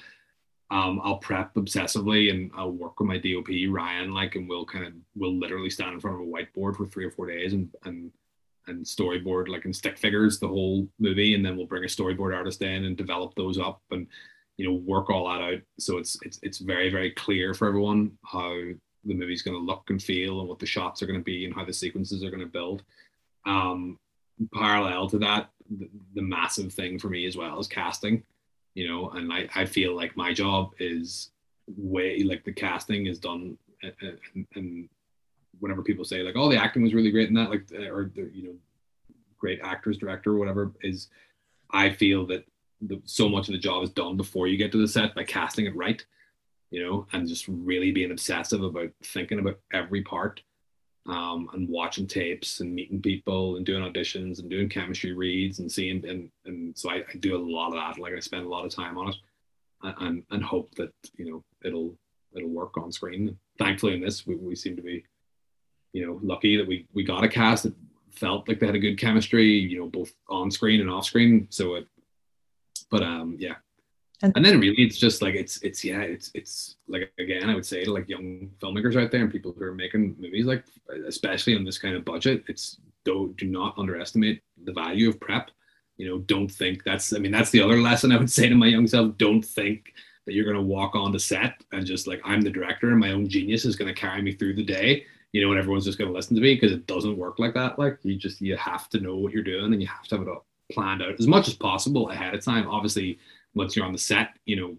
um, 0.71 1.01
I'll 1.03 1.19
prep 1.19 1.55
obsessively 1.55 2.31
and 2.31 2.51
I'll 2.55 2.73
work 2.73 2.99
with 2.99 3.09
my 3.09 3.19
DOP 3.19 3.49
Ryan 3.71 4.13
like 4.13 4.35
and 4.35 4.49
we'll 4.49 4.67
kind 4.67 4.87
of 4.87 4.93
we'll 5.15 5.39
literally 5.39 5.71
stand 5.71 5.95
in 5.95 6.01
front 6.01 6.21
of 6.21 6.27
a 6.27 6.31
whiteboard 6.31 6.77
for 6.77 6.87
three 6.87 7.05
or 7.07 7.11
four 7.11 7.27
days 7.27 7.53
and 7.53 7.71
and 7.85 8.11
and 8.67 8.85
storyboard 8.85 9.49
like 9.49 9.65
in 9.67 9.73
stick 9.73 9.97
figures 9.97 10.39
the 10.39 10.49
whole 10.49 10.89
movie 10.99 11.35
and 11.35 11.45
then 11.45 11.57
we'll 11.57 11.67
bring 11.67 11.85
a 11.85 11.87
storyboard 11.87 12.35
artist 12.35 12.63
in 12.63 12.85
and 12.85 12.97
develop 12.97 13.35
those 13.35 13.59
up 13.59 13.83
and 13.91 14.07
you 14.57 14.67
know 14.67 14.75
work 14.75 15.11
all 15.11 15.29
that 15.29 15.43
out. 15.43 15.61
So 15.79 15.99
it's 15.99 16.19
it's 16.23 16.39
it's 16.43 16.59
very 16.59 16.91
very 16.91 17.11
clear 17.11 17.55
for 17.55 17.69
everyone 17.69 18.13
how 18.25 18.53
the 19.07 19.15
movie's 19.15 19.43
going 19.43 19.57
to 19.57 19.65
look 19.65 19.91
and 19.91 20.03
feel 20.03 20.41
and 20.41 20.49
what 20.49 20.59
the 20.59 20.67
shots 20.67 21.03
are 21.03 21.07
going 21.07 21.21
to 21.21 21.25
be 21.25 21.45
and 21.45 21.55
how 21.55 21.65
the 21.65 21.73
sequences 21.73 22.25
are 22.25 22.31
going 22.31 22.41
to 22.41 22.47
build. 22.47 22.83
Um 23.47 23.99
parallel 24.53 25.09
to 25.09 25.19
that 25.19 25.51
the, 25.79 25.89
the 26.15 26.23
massive 26.23 26.73
thing 26.73 26.99
for 26.99 27.09
me 27.09 27.25
as 27.25 27.37
well 27.37 27.59
is 27.61 27.69
casting 27.69 28.25
you 28.75 28.89
know, 28.89 29.11
and 29.11 29.33
I, 29.33 29.49
I 29.55 29.65
feel 29.65 29.95
like 29.95 30.17
my 30.17 30.33
job 30.33 30.73
is 30.79 31.31
way 31.77 32.23
like 32.25 32.45
the 32.45 32.53
casting 32.53 33.07
is 33.07 33.19
done 33.19 33.57
and, 33.83 34.47
and 34.55 34.89
whenever 35.61 35.83
people 35.83 36.05
say 36.05 36.23
like, 36.23 36.37
oh, 36.37 36.51
the 36.51 36.61
acting 36.61 36.83
was 36.83 36.95
really 36.95 37.11
great 37.11 37.29
in 37.29 37.35
that, 37.35 37.51
like, 37.51 37.71
or 37.73 38.11
the, 38.15 38.31
you 38.33 38.45
know, 38.45 38.55
great 39.39 39.61
actors, 39.63 39.99
director, 39.99 40.33
or 40.33 40.39
whatever, 40.39 40.73
is 40.83 41.09
I 41.71 41.91
feel 41.91 42.27
that 42.27 42.45
the, 42.81 43.01
so 43.05 43.29
much 43.29 43.49
of 43.49 43.53
the 43.53 43.59
job 43.59 43.83
is 43.83 43.91
done 43.91 44.17
before 44.17 44.47
you 44.47 44.57
get 44.57 44.73
to 44.73 44.79
the 44.79 44.89
set 44.89 45.15
by 45.15 45.25
casting 45.25 45.67
it 45.67 45.77
right, 45.77 46.05
you 46.71 46.83
know, 46.83 47.07
and 47.13 47.29
just 47.29 47.47
really 47.49 47.93
being 47.93 48.11
obsessive 48.11 48.63
about 48.63 48.91
thinking 49.03 49.39
about 49.39 49.59
every 49.73 50.03
part 50.03 50.41
um, 51.07 51.49
and 51.53 51.69
watching 51.69 52.07
tapes 52.07 52.61
and 52.61 52.75
meeting 52.75 53.01
people 53.01 53.57
and 53.57 53.67
doing 53.67 53.83
auditions 53.83 54.39
and 54.39 54.49
doing 54.49 54.69
chemistry 54.69 55.13
reads 55.13 55.59
and 55.59 55.71
seeing 55.71 56.07
and 56.09 56.31
and 56.47 56.77
so 56.77 56.91
I, 56.91 56.97
I 56.97 57.17
do 57.21 57.37
a 57.37 57.39
lot 57.39 57.69
of 57.69 57.75
that. 57.75 58.01
Like 58.01 58.15
I 58.15 58.21
spend 58.21 58.47
a 58.47 58.49
lot 58.49 58.65
of 58.65 58.75
time 58.75 58.97
on 58.97 59.09
it 59.09 59.17
and 59.99 60.23
and 60.31 60.43
hope 60.43 60.75
that 60.77 60.93
you 61.17 61.31
know 61.31 61.45
it'll 61.65 61.95
it'll 62.35 62.49
work 62.49 62.77
on 62.79 62.91
screen. 62.91 63.37
Thankfully, 63.59 63.95
in 63.95 64.01
this 64.01 64.27
we, 64.27 64.37
we 64.37 64.57
seem 64.57 64.77
to 64.77 64.83
be 64.83 65.05
you 65.93 66.07
know 66.07 66.19
lucky 66.23 66.57
that 66.57 66.67
we 66.67 66.87
we 66.95 67.05
got 67.05 67.25
a 67.25 67.29
cast 67.29 67.65
that 67.65 67.75
felt 68.11 68.49
like 68.49 68.61
they 68.61 68.67
had 68.67 68.75
a 68.75 68.81
good 68.81 68.99
chemistry. 68.99 69.51
You 69.51 69.81
know, 69.81 69.87
both 69.89 70.13
on 70.31 70.51
screen 70.51 70.81
and 70.81 70.91
off 70.91 71.05
screen. 71.05 71.49
So 71.51 71.75
it, 71.75 71.87
but 72.95 73.03
um 73.03 73.37
yeah, 73.41 73.57
and, 74.23 74.33
and 74.37 74.45
then 74.45 74.61
really 74.61 74.81
it's 74.81 74.97
just 74.97 75.21
like 75.21 75.35
it's 75.35 75.61
it's 75.63 75.85
yeah 75.85 76.01
it's 76.01 76.31
it's 76.35 76.77
like 76.87 77.13
again 77.19 77.51
i 77.51 77.55
would 77.55 77.67
say 77.67 77.83
to 77.83 77.93
like 77.93 78.09
young 78.09 78.49
filmmakers 78.61 79.01
out 79.01 79.11
there 79.11 79.23
and 79.23 79.33
people 79.33 79.53
who 79.53 79.65
are 79.65 79.75
making 79.75 80.15
movies 80.21 80.47
like 80.47 80.65
especially 81.09 81.57
on 81.57 81.65
this 81.65 81.79
kind 81.79 81.97
of 81.97 82.05
budget 82.05 82.45
it's 82.47 82.79
do 83.05 83.35
do 83.37 83.47
not 83.47 83.77
underestimate 83.77 84.41
the 84.65 84.73
value 84.73 85.09
of 85.09 85.21
prep. 85.21 85.51
You 85.97 86.09
know 86.09 86.19
don't 86.21 86.49
think 86.49 86.85
that's 86.85 87.13
i 87.13 87.19
mean 87.19 87.33
that's 87.33 87.51
the 87.51 87.61
other 87.61 87.81
lesson 87.81 88.13
i 88.13 88.17
would 88.17 88.31
say 88.31 88.49
to 88.49 88.55
my 88.55 88.67
young 88.67 88.87
self. 88.87 89.17
Don't 89.19 89.45
think 89.45 89.93
that 90.25 90.35
you're 90.35 90.45
going 90.45 90.57
to 90.57 90.63
walk 90.63 90.95
on 90.95 91.13
the 91.13 91.19
set 91.21 91.55
and 91.73 91.85
just 91.85 92.07
like 92.07 92.21
i'm 92.25 92.43
the 92.43 92.51
director 92.51 92.91
and 92.91 92.99
my 93.01 93.13
own 93.13 93.29
genius 93.29 93.65
is 93.65 93.77
going 93.77 93.93
to 93.93 94.01
carry 94.01 94.23
me 94.23 94.33
through 94.33 94.55
the 94.55 94.65
day 94.65 95.05
you 95.35 95.45
know 95.45 95.51
and 95.51 95.59
everyone's 95.59 95.85
just 95.85 95.99
going 95.99 96.09
to 96.09 96.17
listen 96.17 96.37
to 96.37 96.41
me 96.41 96.55
because 96.55 96.73
it 96.73 96.87
doesn't 96.87 97.19
work 97.19 97.41
like 97.41 97.55
that. 97.55 97.77
Like 97.77 97.99
you 98.05 98.15
just 98.17 98.41
you 98.41 98.57
have 98.57 98.89
to 98.91 99.01
know 99.01 99.17
what 99.17 99.33
you're 99.33 99.43
doing 99.43 99.73
and 99.73 99.83
you 99.83 99.89
have 99.89 100.07
to 100.09 100.17
have 100.17 100.27
it 100.27 100.31
planned 100.73 101.03
out 101.03 101.19
as 101.19 101.27
much 101.27 101.49
as 101.49 101.55
possible 101.55 102.11
ahead 102.11 102.35
of 102.35 102.45
time 102.45 102.67
obviously 102.69 103.19
once 103.55 103.77
you're 103.77 103.87
on 103.87 103.93
the 103.93 103.99
set, 103.99 104.31
you 104.47 104.57
know, 104.57 104.77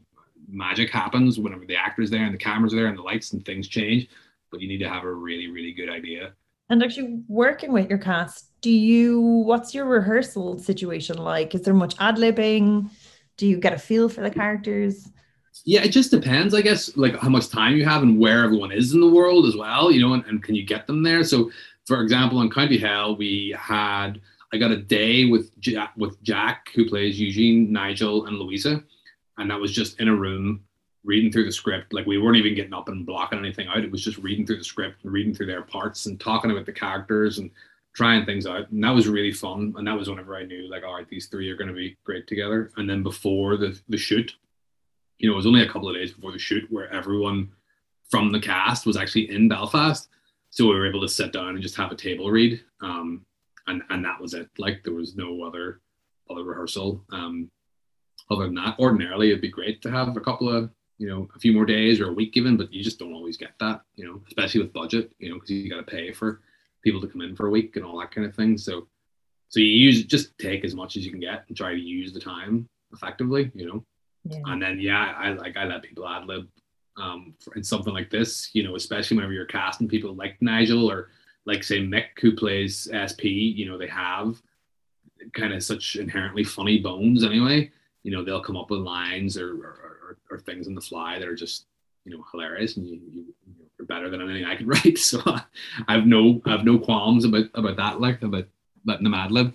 magic 0.48 0.89
happens 0.89 1.39
whenever 1.39 1.65
the 1.65 1.76
actor's 1.76 2.10
there 2.10 2.24
and 2.24 2.34
the 2.34 2.38
camera's 2.38 2.74
there 2.74 2.88
and 2.88 2.98
the 2.98 3.02
lights 3.02 3.34
and 3.34 3.43
things 3.45 3.67
change. 3.67 4.08
But 4.52 4.62
you 4.62 4.67
need 4.67 4.80
to 4.80 4.89
have 4.89 5.04
a 5.04 5.12
really, 5.12 5.48
really 5.48 5.71
good 5.71 5.89
idea. 5.89 6.34
And 6.69 6.84
actually, 6.84 7.21
working 7.28 7.71
with 7.71 7.89
your 7.89 8.00
cast, 8.00 8.50
do 8.62 8.71
you? 8.71 9.21
What's 9.21 9.76
your 9.76 9.86
rehearsal 9.86 10.58
situation 10.58 11.17
like? 11.17 11.54
Is 11.54 11.62
there 11.62 11.74
much 11.74 11.95
ad 12.00 12.15
libbing? 12.15 12.89
Do 13.38 13.48
you 13.48 13.60
get 13.60 13.74
a 13.74 13.78
feel 13.78 14.10
for 14.10 14.21
the 14.21 14.32
characters? 14.32 15.10
Yeah, 15.63 15.84
it 15.84 15.89
just 15.89 16.12
depends, 16.12 16.54
I 16.54 16.62
guess, 16.62 16.95
like 16.98 17.15
how 17.17 17.30
much 17.30 17.50
time 17.50 17.76
you 17.76 17.86
have 17.86 18.02
and 18.04 18.19
where 18.19 18.43
everyone 18.43 18.71
is 18.71 18.93
in 18.93 19.00
the 19.00 19.10
world 19.10 19.45
as 19.45 19.56
well, 19.56 19.91
you 19.91 20.02
know, 20.02 20.13
and, 20.13 20.26
and 20.26 20.43
can 20.43 20.54
you 20.54 20.65
get 20.65 20.86
them 20.86 21.02
there? 21.02 21.24
So, 21.24 21.52
for 21.86 22.02
example, 22.02 22.39
on 22.39 22.50
County 22.50 22.78
Hell, 22.78 23.15
we 23.15 23.56
had 23.58 24.19
I 24.53 24.58
got 24.58 24.71
a 24.71 24.77
day 24.77 25.25
with 25.25 25.58
Jack, 25.60 25.93
with 25.97 26.21
Jack, 26.23 26.69
who 26.75 26.88
plays 26.88 27.19
Eugene, 27.19 27.71
Nigel, 27.71 28.25
and 28.27 28.38
Louisa, 28.38 28.84
and 29.38 29.49
that 29.49 29.60
was 29.60 29.71
just 29.71 29.99
in 29.99 30.08
a 30.08 30.15
room 30.15 30.63
reading 31.03 31.31
through 31.31 31.45
the 31.45 31.51
script. 31.51 31.93
Like 31.93 32.05
we 32.05 32.17
weren't 32.17 32.38
even 32.38 32.55
getting 32.55 32.73
up 32.73 32.89
and 32.89 33.05
blocking 33.05 33.39
anything 33.39 33.67
out. 33.67 33.84
It 33.84 33.91
was 33.91 34.03
just 34.03 34.17
reading 34.17 34.45
through 34.45 34.58
the 34.58 34.63
script 34.63 35.03
and 35.03 35.13
reading 35.13 35.34
through 35.34 35.45
their 35.45 35.62
parts 35.62 36.08
and 36.08 36.19
talking 36.19 36.51
about 36.51 36.65
the 36.65 36.73
characters 36.73 37.38
and 37.38 37.51
trying 37.93 38.25
things 38.25 38.45
out. 38.45 38.69
And 38.71 38.84
that 38.84 38.93
was 38.93 39.08
really 39.08 39.31
fun. 39.31 39.73
And 39.77 39.88
that 39.88 39.97
was 39.97 40.10
whenever 40.10 40.36
I 40.36 40.43
knew 40.43 40.69
like, 40.69 40.84
all 40.84 40.95
right, 40.95 41.08
these 41.08 41.27
three 41.27 41.49
are 41.49 41.55
going 41.55 41.69
to 41.69 41.73
be 41.73 41.95
great 42.03 42.27
together. 42.27 42.71
And 42.77 42.89
then 42.89 43.03
before 43.03 43.55
the 43.55 43.79
the 43.88 43.97
shoot, 43.97 44.34
you 45.17 45.29
know, 45.29 45.34
it 45.34 45.38
was 45.38 45.45
only 45.45 45.62
a 45.62 45.69
couple 45.69 45.89
of 45.89 45.95
days 45.95 46.12
before 46.12 46.31
the 46.31 46.39
shoot 46.39 46.65
where 46.69 46.91
everyone 46.91 47.51
from 48.10 48.31
the 48.31 48.39
cast 48.39 48.86
was 48.86 48.97
actually 48.97 49.29
in 49.29 49.47
Belfast. 49.47 50.10
So 50.49 50.65
we 50.65 50.75
were 50.75 50.88
able 50.88 51.01
to 51.01 51.10
sit 51.10 51.34
down 51.34 51.49
and 51.49 51.62
just 51.62 51.75
have 51.75 51.91
a 51.91 51.95
table 51.95 52.29
read. 52.31 52.62
Um, 52.81 53.25
and 53.67 53.82
and 53.89 54.04
that 54.06 54.19
was 54.19 54.34
it. 54.34 54.49
Like 54.58 54.84
there 54.84 54.93
was 54.93 55.15
no 55.15 55.43
other 55.43 55.82
other 56.30 56.43
rehearsal. 56.43 57.04
Um, 57.12 57.49
other 58.32 58.45
than 58.45 58.56
that, 58.56 58.80
ordinarily 58.80 59.30
it'd 59.30 59.41
be 59.41 59.49
great 59.49 59.82
to 59.84 59.91
have 59.91 60.17
a 60.17 60.21
couple 60.21 60.49
of 60.49 60.71
you 60.97 61.08
know 61.08 61.28
a 61.36 61.39
few 61.39 61.54
more 61.54 61.65
days 61.65 61.99
or 61.99 62.10
a 62.10 62.13
week 62.13 62.34
given, 62.34 62.58
but 62.58 62.73
you 62.73 62.84
just 62.84 62.99
don't 62.99 63.13
always 63.13 63.38
get 63.38 63.51
that. 63.60 63.82
You 63.95 64.06
know, 64.06 64.21
especially 64.28 64.62
with 64.62 64.73
budget. 64.73 65.12
You 65.19 65.30
know, 65.30 65.36
because 65.36 65.51
you 65.51 65.69
got 65.69 65.78
to 65.78 65.84
pay 65.84 66.12
for 66.12 66.41
people 66.84 67.01
to 67.01 67.08
come 67.08 67.21
in 67.21 67.36
for 67.36 67.47
a 67.47 67.51
week 67.51 67.75
and 67.75 67.86
all 67.86 67.99
that 67.99 68.12
kind 68.12 68.28
of 68.28 68.36
thing. 68.36 68.58
So 68.58 68.88
so 69.49 69.60
you 69.60 69.67
use 69.67 70.04
just 70.04 70.38
take 70.38 70.65
as 70.65 70.75
much 70.75 70.97
as 70.97 71.06
you 71.06 71.12
can 71.12 71.19
get 71.19 71.45
and 71.47 71.56
try 71.56 71.71
to 71.71 71.80
use 71.80 72.13
the 72.13 72.19
time 72.19 72.67
effectively. 72.93 73.51
You 73.54 73.67
know, 73.67 73.86
yeah. 74.25 74.41
and 74.45 74.62
then 74.62 74.80
yeah, 74.80 75.13
I 75.17 75.30
like 75.30 75.58
I 75.58 75.65
let 75.65 75.84
people 75.84 76.08
ad 76.08 76.25
lib 76.25 76.47
um, 76.97 77.36
in 77.56 77.63
something 77.63 77.93
like 77.93 78.10
this. 78.10 78.49
You 78.54 78.63
know, 78.63 78.75
especially 78.75 79.17
whenever 79.17 79.34
you're 79.34 79.45
casting 79.45 79.88
people 79.88 80.15
like 80.15 80.38
Nigel 80.41 80.89
or 80.89 81.10
like 81.45 81.63
say 81.63 81.79
Mick 81.79 82.19
who 82.19 82.36
plays 82.36 82.89
SP, 82.91 83.25
you 83.25 83.67
know, 83.67 83.77
they 83.77 83.88
have 83.88 84.41
kind 85.34 85.53
of 85.53 85.63
such 85.63 85.95
inherently 85.95 86.43
funny 86.43 86.79
bones 86.79 87.23
anyway. 87.23 87.71
You 88.03 88.12
know, 88.12 88.23
they'll 88.23 88.43
come 88.43 88.58
up 88.58 88.69
with 88.69 88.81
lines 88.81 89.38
or 89.38 89.51
or, 89.53 89.67
or, 90.03 90.17
or 90.31 90.39
things 90.39 90.67
on 90.67 90.75
the 90.75 90.81
fly 90.81 91.19
that 91.19 91.27
are 91.27 91.36
just 91.36 91.65
you 92.05 92.15
know 92.15 92.23
hilarious, 92.31 92.77
and 92.77 92.88
you, 92.88 92.99
you 93.12 93.25
are 93.79 93.86
better 93.86 94.10
than 94.10 94.21
anything 94.21 94.45
I 94.45 94.55
could 94.55 94.67
write. 94.86 94.97
So 94.97 95.21
I 95.25 95.93
have 95.93 96.05
no 96.05 96.41
I 96.45 96.51
have 96.51 96.65
no 96.65 96.77
qualms 96.77 97.25
about 97.25 97.45
about 97.53 97.77
that, 97.77 98.01
like 98.01 98.21
about 98.21 98.45
letting 98.86 99.03
them 99.03 99.13
ad 99.13 99.31
lib. 99.31 99.53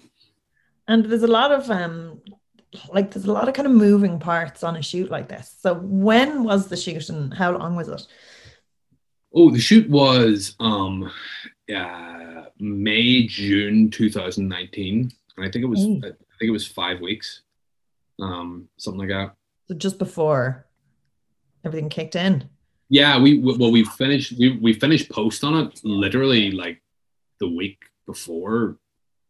And 0.89 1.05
there's 1.05 1.23
a 1.23 1.29
lot 1.29 1.53
of 1.53 1.71
um 1.71 2.21
like 2.93 3.11
there's 3.11 3.27
a 3.27 3.33
lot 3.33 3.49
of 3.49 3.55
kind 3.55 3.67
of 3.67 3.75
moving 3.75 4.19
parts 4.19 4.63
on 4.63 4.77
a 4.77 4.83
shoot 4.83 5.11
like 5.11 5.29
this. 5.29 5.55
So 5.61 5.75
when 5.75 6.45
was 6.45 6.69
the 6.69 6.77
shoot 6.77 7.09
and 7.09 7.33
how 7.35 7.57
long 7.57 7.77
was 7.77 7.89
it? 7.89 8.07
Oh, 9.33 9.51
the 9.51 9.61
shoot 9.61 9.89
was 9.89 10.57
um 10.59 11.11
uh, 11.73 12.47
May, 12.59 13.27
June 13.27 13.91
2019. 13.91 15.11
and 15.37 15.47
I 15.47 15.51
think 15.51 15.63
it 15.65 15.69
was 15.69 15.81
Mm. 15.81 16.05
I 16.05 16.09
think 16.39 16.49
it 16.49 16.51
was 16.51 16.67
five 16.67 17.01
weeks, 17.01 17.43
um, 18.19 18.69
something 18.79 19.01
like 19.01 19.09
that. 19.11 19.35
So 19.69 19.75
just 19.75 19.99
before 19.99 20.67
everything 21.65 21.89
kicked 21.91 22.17
in. 22.17 22.49
Yeah, 22.89 23.21
we 23.21 23.39
well 23.39 23.71
we 23.71 23.85
finished 23.85 24.33
we 24.39 24.59
we 24.59 24.73
finished 24.73 25.11
post 25.11 25.45
on 25.45 25.55
it 25.67 25.81
literally 25.85 26.51
like 26.51 26.83
the 27.39 27.49
week 27.49 27.79
before, 28.07 28.79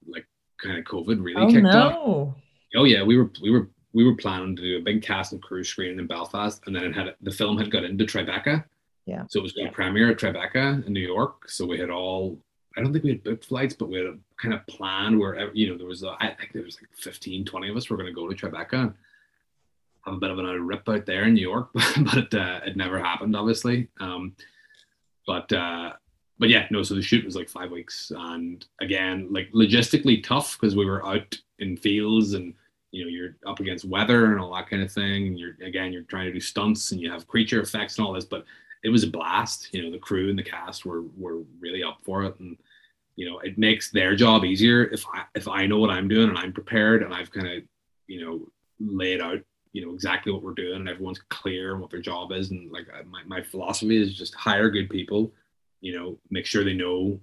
like 0.07 0.27
kind 0.63 0.79
of 0.79 0.85
COVID 0.85 1.23
really 1.23 1.43
Oh 1.43 1.51
kicked 1.51 1.67
off. 1.67 1.93
no. 1.93 2.35
Oh 2.77 2.85
yeah, 2.85 3.03
we 3.03 3.17
were 3.19 3.31
we 3.43 3.51
were 3.51 3.69
we 3.93 4.05
were 4.05 4.15
planning 4.15 4.55
to 4.57 4.63
do 4.63 4.79
a 4.79 4.81
big 4.83 5.03
cast 5.03 5.33
and 5.33 5.43
crew 5.43 5.65
screening 5.65 5.99
in 5.99 6.07
Belfast, 6.07 6.63
and 6.67 6.75
then 6.75 6.85
it 6.85 6.95
had 6.95 7.15
the 7.21 7.31
film 7.33 7.59
had 7.59 7.71
got 7.71 7.85
into 7.85 8.05
Tribeca. 8.05 8.65
Yeah. 9.07 9.25
So 9.29 9.41
it 9.41 9.43
was 9.43 9.53
going 9.53 9.67
to 9.67 9.73
premiere 9.73 10.11
at 10.11 10.19
Tribeca 10.19 10.87
in 10.87 10.93
New 10.93 11.01
York. 11.01 11.49
So 11.49 11.67
we 11.67 11.79
had 11.79 11.91
all 11.91 12.39
I 12.77 12.81
don't 12.83 12.93
think 12.93 13.05
we 13.05 13.11
had 13.11 13.25
booked 13.25 13.45
flights, 13.45 13.75
but 13.75 13.89
we 13.89 13.99
had 13.99 14.07
a 14.07 14.19
kind 14.41 14.55
of 14.55 14.67
plan 14.67 15.19
where 15.19 15.53
you 15.55 15.69
know 15.69 15.77
there 15.77 15.87
was 15.87 16.03
a, 16.03 16.17
I 16.21 16.35
think 16.39 16.53
there 16.53 16.63
was 16.63 16.79
like 16.81 16.91
15, 16.95 17.45
20 17.45 17.69
of 17.69 17.77
us 17.77 17.91
were 17.91 17.97
going 17.97 18.07
to 18.07 18.13
go 18.13 18.29
to 18.29 18.35
Tribeca 18.35 18.83
and 18.83 18.95
have 20.05 20.15
a 20.15 20.19
bit 20.19 20.31
of 20.31 20.39
a 20.39 20.61
rip 20.61 20.89
out 20.89 21.05
there 21.05 21.25
in 21.25 21.35
New 21.35 21.43
York, 21.43 21.71
but 21.75 22.33
uh, 22.33 22.61
it 22.65 22.77
never 22.77 22.99
happened, 22.99 23.35
obviously. 23.35 23.89
Um, 23.99 24.35
but 25.27 25.53
uh, 25.53 25.93
but 26.39 26.49
yeah, 26.49 26.67
no. 26.71 26.83
So 26.83 26.95
the 26.95 27.03
shoot 27.03 27.25
was 27.25 27.37
like 27.37 27.49
five 27.49 27.71
weeks, 27.71 28.13
and 28.17 28.65
again, 28.81 29.29
like 29.31 29.51
logistically 29.53 30.23
tough 30.23 30.59
because 30.59 30.77
we 30.77 30.87
were 30.87 31.05
out 31.05 31.39
in 31.59 31.77
fields 31.77 32.35
and 32.35 32.55
you 32.93 33.05
know 33.05 33.11
you're 33.11 33.37
up 33.47 33.61
against 33.61 33.85
weather 33.85 34.27
and 34.27 34.41
all 34.41 34.55
that 34.55 34.71
kind 34.71 34.83
of 34.83 34.93
thing. 34.93 35.27
And 35.27 35.39
you're 35.39 35.57
again 35.63 35.93
you're 35.93 36.03
trying 36.03 36.27
to 36.27 36.33
do 36.33 36.41
stunts 36.41 36.93
and 36.93 37.01
you 37.01 37.11
have 37.11 37.27
creature 37.27 37.61
effects 37.61 37.99
and 37.99 38.07
all 38.07 38.13
this, 38.13 38.25
but 38.25 38.45
it 38.83 38.89
was 38.89 39.05
a 39.05 39.11
blast. 39.11 39.69
You 39.73 39.83
know 39.83 39.91
the 39.91 39.99
crew 39.99 40.31
and 40.31 40.39
the 40.39 40.43
cast 40.43 40.85
were 40.85 41.03
were 41.17 41.43
really 41.61 41.83
up 41.83 41.99
for 42.05 42.25
it, 42.25 42.39
and 42.41 42.57
you 43.17 43.29
know 43.29 43.39
it 43.41 43.59
makes 43.59 43.91
their 43.91 44.17
job 44.17 44.45
easier 44.45 44.85
if 44.85 45.05
I 45.13 45.25
if 45.35 45.49
I 45.49 45.67
know 45.67 45.79
what 45.79 45.91
I'm 45.91 46.09
doing 46.09 46.29
and 46.29 46.39
I'm 46.39 46.53
prepared 46.53 47.03
and 47.03 47.15
I've 47.15 47.31
kind 47.31 47.47
of 47.47 47.63
you 48.07 48.25
know 48.25 48.49
laid 48.79 49.21
out 49.21 49.41
you 49.73 49.85
know 49.85 49.95
exactly 49.95 50.33
what 50.33 50.43
we're 50.43 50.55
doing 50.55 50.77
and 50.77 50.89
everyone's 50.89 51.21
clear 51.29 51.75
on 51.75 51.81
what 51.81 51.91
their 51.91 52.01
job 52.01 52.33
is. 52.33 52.51
And 52.51 52.71
like 52.73 52.87
uh, 52.89 53.03
my, 53.09 53.23
my 53.27 53.43
philosophy 53.43 54.01
is 54.01 54.17
just 54.17 54.35
hire 54.35 54.71
good 54.71 54.91
people 54.91 55.33
you 55.81 55.99
know 55.99 56.19
make 56.31 56.47
sure 56.47 56.65
they 56.65 56.75
know 56.75 57.19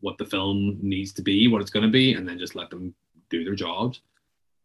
what 0.00 0.18
the 0.18 0.26
film 0.26 0.78
needs 0.82 1.12
to 1.12 1.22
be 1.22 1.48
what 1.48 1.60
it's 1.60 1.70
going 1.70 1.84
to 1.84 1.90
be 1.90 2.14
and 2.14 2.28
then 2.28 2.38
just 2.38 2.54
let 2.54 2.70
them 2.70 2.94
do 3.30 3.44
their 3.44 3.54
jobs 3.54 4.00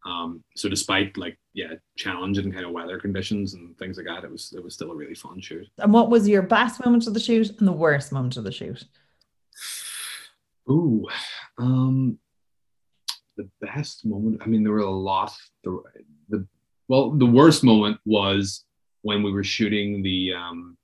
um, 0.07 0.43
so 0.55 0.69
despite 0.69 1.17
like 1.17 1.37
yeah 1.53 1.73
challenging 1.97 2.51
kind 2.51 2.65
of 2.65 2.71
weather 2.71 2.99
conditions 2.99 3.53
and 3.53 3.77
things 3.77 3.97
like 3.97 4.05
that 4.05 4.23
it 4.23 4.31
was 4.31 4.53
it 4.55 4.63
was 4.63 4.73
still 4.73 4.91
a 4.91 4.95
really 4.95 5.15
fun 5.15 5.39
shoot 5.41 5.67
And 5.79 5.93
what 5.93 6.09
was 6.09 6.27
your 6.27 6.41
best 6.41 6.83
moment 6.83 7.07
of 7.07 7.13
the 7.13 7.19
shoot 7.19 7.49
and 7.59 7.67
the 7.67 7.73
worst 7.73 8.11
moment 8.11 8.37
of 8.37 8.43
the 8.43 8.51
shoot? 8.51 8.83
Ooh, 10.69 11.07
um, 11.57 12.19
the 13.37 13.49
best 13.61 14.05
moment. 14.05 14.41
I 14.43 14.47
mean, 14.47 14.63
there 14.63 14.73
were 14.73 14.79
a 14.79 14.89
lot. 14.89 15.31
The, 15.63 15.81
the 16.29 16.47
well, 16.89 17.11
the 17.11 17.25
worst 17.25 17.63
moment 17.63 17.99
was 18.05 18.65
when 19.01 19.23
we 19.23 19.31
were 19.31 19.43
shooting 19.43 20.03
the 20.03 20.33
um, 20.33 20.77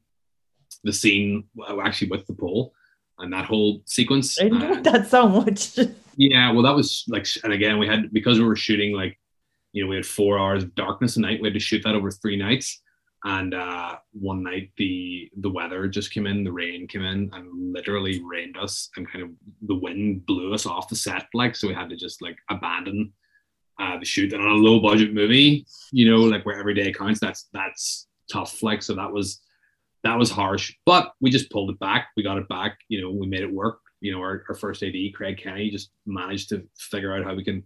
the 0.84 0.94
scene 0.94 1.46
actually 1.84 2.10
with 2.10 2.26
the 2.28 2.34
pole 2.34 2.74
and 3.20 3.34
that 3.34 3.46
whole 3.46 3.82
sequence. 3.86 4.40
I 4.40 4.48
Uh, 4.48 4.82
that 4.88 5.10
so 5.10 5.28
much. 5.28 5.78
Yeah, 6.18 6.52
well, 6.52 6.64
that 6.64 6.76
was 6.76 7.06
like, 7.08 7.28
and 7.44 7.54
again, 7.54 7.80
we 7.80 7.88
had 7.88 8.12
because 8.12 8.40
we 8.40 8.46
were 8.46 8.56
shooting 8.56 8.96
like, 8.96 9.20
you 9.72 9.84
know, 9.84 9.90
we 9.90 9.96
had 9.96 10.06
four 10.06 10.38
hours 10.38 10.64
of 10.64 10.76
darkness 10.76 11.18
a 11.18 11.22
night. 11.22 11.42
We 11.42 11.48
had 11.48 11.54
to 11.54 11.60
shoot 11.60 11.82
that 11.84 11.96
over 11.96 12.12
three 12.12 12.36
nights, 12.36 12.82
and 13.24 13.54
uh, 13.54 13.98
one 14.12 14.44
night 14.44 14.72
the 14.78 15.30
the 15.38 15.50
weather 15.50 15.88
just 15.88 16.12
came 16.12 16.28
in, 16.28 16.44
the 16.44 16.52
rain 16.52 16.88
came 16.88 17.04
in, 17.04 17.30
and 17.34 17.74
literally 17.74 18.22
rained 18.24 18.58
us, 18.58 18.90
and 18.98 19.10
kind 19.10 19.24
of 19.24 19.30
the 19.64 19.76
wind 19.76 20.26
blew 20.26 20.54
us 20.54 20.66
off 20.66 20.90
the 20.90 20.96
set, 20.96 21.26
like 21.34 21.56
so 21.56 21.68
we 21.68 21.74
had 21.74 21.90
to 21.90 21.96
just 21.96 22.22
like 22.22 22.38
abandon 22.50 23.12
uh, 23.80 23.98
the 23.98 24.06
shoot. 24.06 24.34
And 24.34 24.42
on 24.42 24.50
a 24.50 24.56
low 24.56 24.80
budget 24.80 25.14
movie, 25.14 25.66
you 25.92 26.10
know, 26.10 26.22
like 26.22 26.46
where 26.46 26.60
every 26.60 26.74
day 26.74 26.92
counts, 26.92 27.20
that's 27.20 27.50
that's 27.54 28.08
tough. 28.32 28.62
Like 28.62 28.82
so 28.82 28.94
that 28.96 29.12
was 29.12 29.42
that 30.04 30.18
was 30.18 30.30
harsh, 30.30 30.74
but 30.86 31.14
we 31.22 31.32
just 31.32 31.50
pulled 31.50 31.70
it 31.70 31.80
back. 31.80 32.10
We 32.16 32.24
got 32.24 32.38
it 32.38 32.48
back. 32.50 32.78
You 32.90 33.02
know, 33.02 33.12
we 33.12 33.26
made 33.28 33.42
it 33.42 33.52
work. 33.52 33.80
You 34.04 34.12
know, 34.12 34.20
our, 34.20 34.44
our 34.50 34.56
first 34.56 34.84
AD, 34.84 34.96
Craig 35.14 35.38
Kenny, 35.42 35.70
just 35.70 35.92
managed 36.06 36.50
to 36.50 36.68
figure 36.78 37.16
out 37.16 37.24
how 37.24 37.34
we 37.34 37.44
can, 37.44 37.64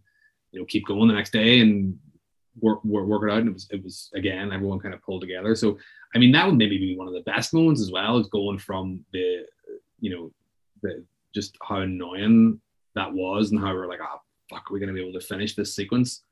you 0.51 0.59
know, 0.59 0.65
keep 0.65 0.85
going 0.85 1.07
the 1.07 1.13
next 1.15 1.33
day 1.33 1.59
and 1.61 1.97
work 2.61 2.83
work, 2.85 3.07
work 3.07 3.23
it 3.23 3.31
out. 3.31 3.39
And 3.39 3.49
it 3.49 3.53
was 3.53 3.67
it 3.71 3.83
was 3.83 4.11
again, 4.13 4.51
everyone 4.51 4.79
kind 4.79 4.93
of 4.93 5.01
pulled 5.01 5.21
together. 5.21 5.55
So 5.55 5.77
I 6.13 6.19
mean, 6.19 6.31
that 6.33 6.45
would 6.45 6.57
maybe 6.57 6.77
be 6.77 6.95
one 6.95 7.07
of 7.07 7.13
the 7.13 7.21
best 7.21 7.53
moments 7.53 7.81
as 7.81 7.91
well, 7.91 8.17
is 8.19 8.27
going 8.27 8.59
from 8.59 9.03
the, 9.13 9.45
you 9.99 10.15
know, 10.15 10.31
the 10.83 11.03
just 11.33 11.57
how 11.61 11.81
annoying 11.81 12.61
that 12.95 13.11
was 13.11 13.51
and 13.51 13.59
how 13.59 13.73
we 13.73 13.79
are 13.79 13.87
like, 13.87 13.99
oh 14.01 14.21
fuck, 14.49 14.69
are 14.69 14.73
we 14.73 14.79
gonna 14.79 14.93
be 14.93 15.01
able 15.01 15.19
to 15.19 15.25
finish 15.25 15.55
this 15.55 15.75
sequence? 15.75 16.23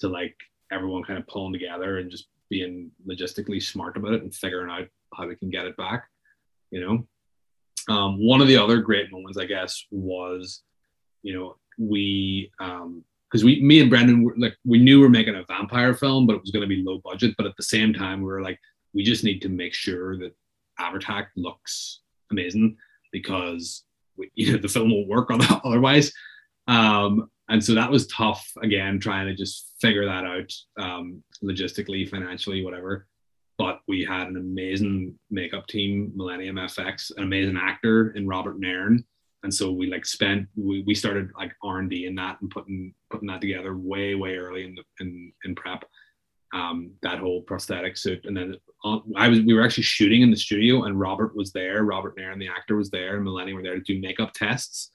To 0.00 0.08
like 0.08 0.36
everyone 0.70 1.04
kind 1.04 1.18
of 1.18 1.26
pulling 1.26 1.52
together 1.52 1.98
and 1.98 2.10
just 2.10 2.28
being 2.50 2.90
logistically 3.06 3.62
smart 3.62 3.96
about 3.96 4.12
it 4.12 4.22
and 4.22 4.34
figuring 4.34 4.70
out 4.70 4.88
how 5.14 5.26
we 5.26 5.36
can 5.36 5.50
get 5.50 5.66
it 5.66 5.76
back, 5.76 6.04
you 6.70 6.80
know. 6.80 7.06
Um, 7.88 8.24
one 8.24 8.40
of 8.40 8.48
the 8.48 8.56
other 8.56 8.80
great 8.80 9.12
moments, 9.12 9.38
I 9.38 9.44
guess, 9.44 9.84
was, 9.90 10.62
you 11.22 11.34
know, 11.34 11.56
we 11.78 12.52
um 12.60 13.04
because 13.28 13.44
we 13.44 13.60
me 13.62 13.80
and 13.80 13.90
Brendan 13.90 14.22
were 14.22 14.34
like 14.38 14.56
we 14.64 14.78
knew 14.78 15.00
we 15.00 15.06
are 15.06 15.10
making 15.10 15.34
a 15.34 15.44
vampire 15.44 15.92
film, 15.92 16.26
but 16.26 16.36
it 16.36 16.40
was 16.40 16.50
going 16.50 16.62
to 16.62 16.68
be 16.68 16.84
low 16.84 17.00
budget. 17.04 17.34
But 17.36 17.46
at 17.46 17.56
the 17.56 17.64
same 17.64 17.92
time, 17.92 18.20
we 18.20 18.26
were 18.26 18.42
like, 18.42 18.60
we 18.92 19.02
just 19.02 19.24
need 19.24 19.40
to 19.42 19.48
make 19.48 19.74
sure 19.74 20.16
that 20.18 20.34
Abhartach 20.80 21.26
looks 21.36 22.00
amazing 22.30 22.76
because 23.12 23.84
we, 24.16 24.30
you 24.36 24.52
know 24.52 24.58
the 24.58 24.68
film 24.68 24.90
won't 24.90 25.08
work 25.08 25.30
on 25.30 25.40
that 25.40 25.60
otherwise. 25.64 26.12
Um, 26.68 27.28
and 27.48 27.62
so 27.62 27.74
that 27.74 27.90
was 27.90 28.06
tough 28.06 28.50
again, 28.62 28.98
trying 28.98 29.26
to 29.26 29.34
just 29.34 29.72
figure 29.80 30.06
that 30.06 30.24
out 30.24 30.52
um, 30.78 31.22
logistically, 31.42 32.08
financially, 32.08 32.64
whatever. 32.64 33.06
But 33.56 33.80
we 33.86 34.04
had 34.04 34.26
an 34.28 34.36
amazing 34.36 35.16
makeup 35.30 35.66
team, 35.68 36.12
Millennium 36.14 36.56
FX, 36.56 37.16
an 37.16 37.22
amazing 37.22 37.56
actor 37.56 38.10
in 38.10 38.26
Robert 38.26 38.58
Nairn, 38.58 39.04
and 39.44 39.54
so 39.54 39.70
we 39.70 39.88
like 39.88 40.06
spent 40.06 40.48
we, 40.56 40.82
we 40.86 40.94
started 40.94 41.30
like 41.38 41.52
R 41.62 41.78
and 41.78 41.88
D 41.88 42.06
in 42.06 42.14
that 42.16 42.40
and 42.40 42.50
putting 42.50 42.94
putting 43.10 43.28
that 43.28 43.40
together 43.42 43.76
way 43.76 44.14
way 44.14 44.36
early 44.36 44.64
in 44.64 44.74
the 44.74 44.82
in 45.00 45.32
in 45.44 45.54
prep. 45.54 45.84
Um, 46.52 46.92
that 47.02 47.18
whole 47.18 47.42
prosthetic 47.42 47.96
suit, 47.96 48.24
and 48.24 48.36
then 48.36 48.56
uh, 48.84 48.98
I 49.16 49.28
was 49.28 49.40
we 49.40 49.54
were 49.54 49.64
actually 49.64 49.82
shooting 49.84 50.22
in 50.22 50.30
the 50.30 50.36
studio, 50.36 50.84
and 50.84 50.98
Robert 50.98 51.36
was 51.36 51.52
there. 51.52 51.82
Robert 51.82 52.16
Nairn, 52.16 52.38
the 52.38 52.48
actor, 52.48 52.76
was 52.76 52.90
there, 52.90 53.16
and 53.16 53.24
Millennium 53.24 53.56
were 53.56 53.62
there 53.62 53.74
to 53.74 53.80
do 53.80 54.00
makeup 54.00 54.32
tests, 54.34 54.90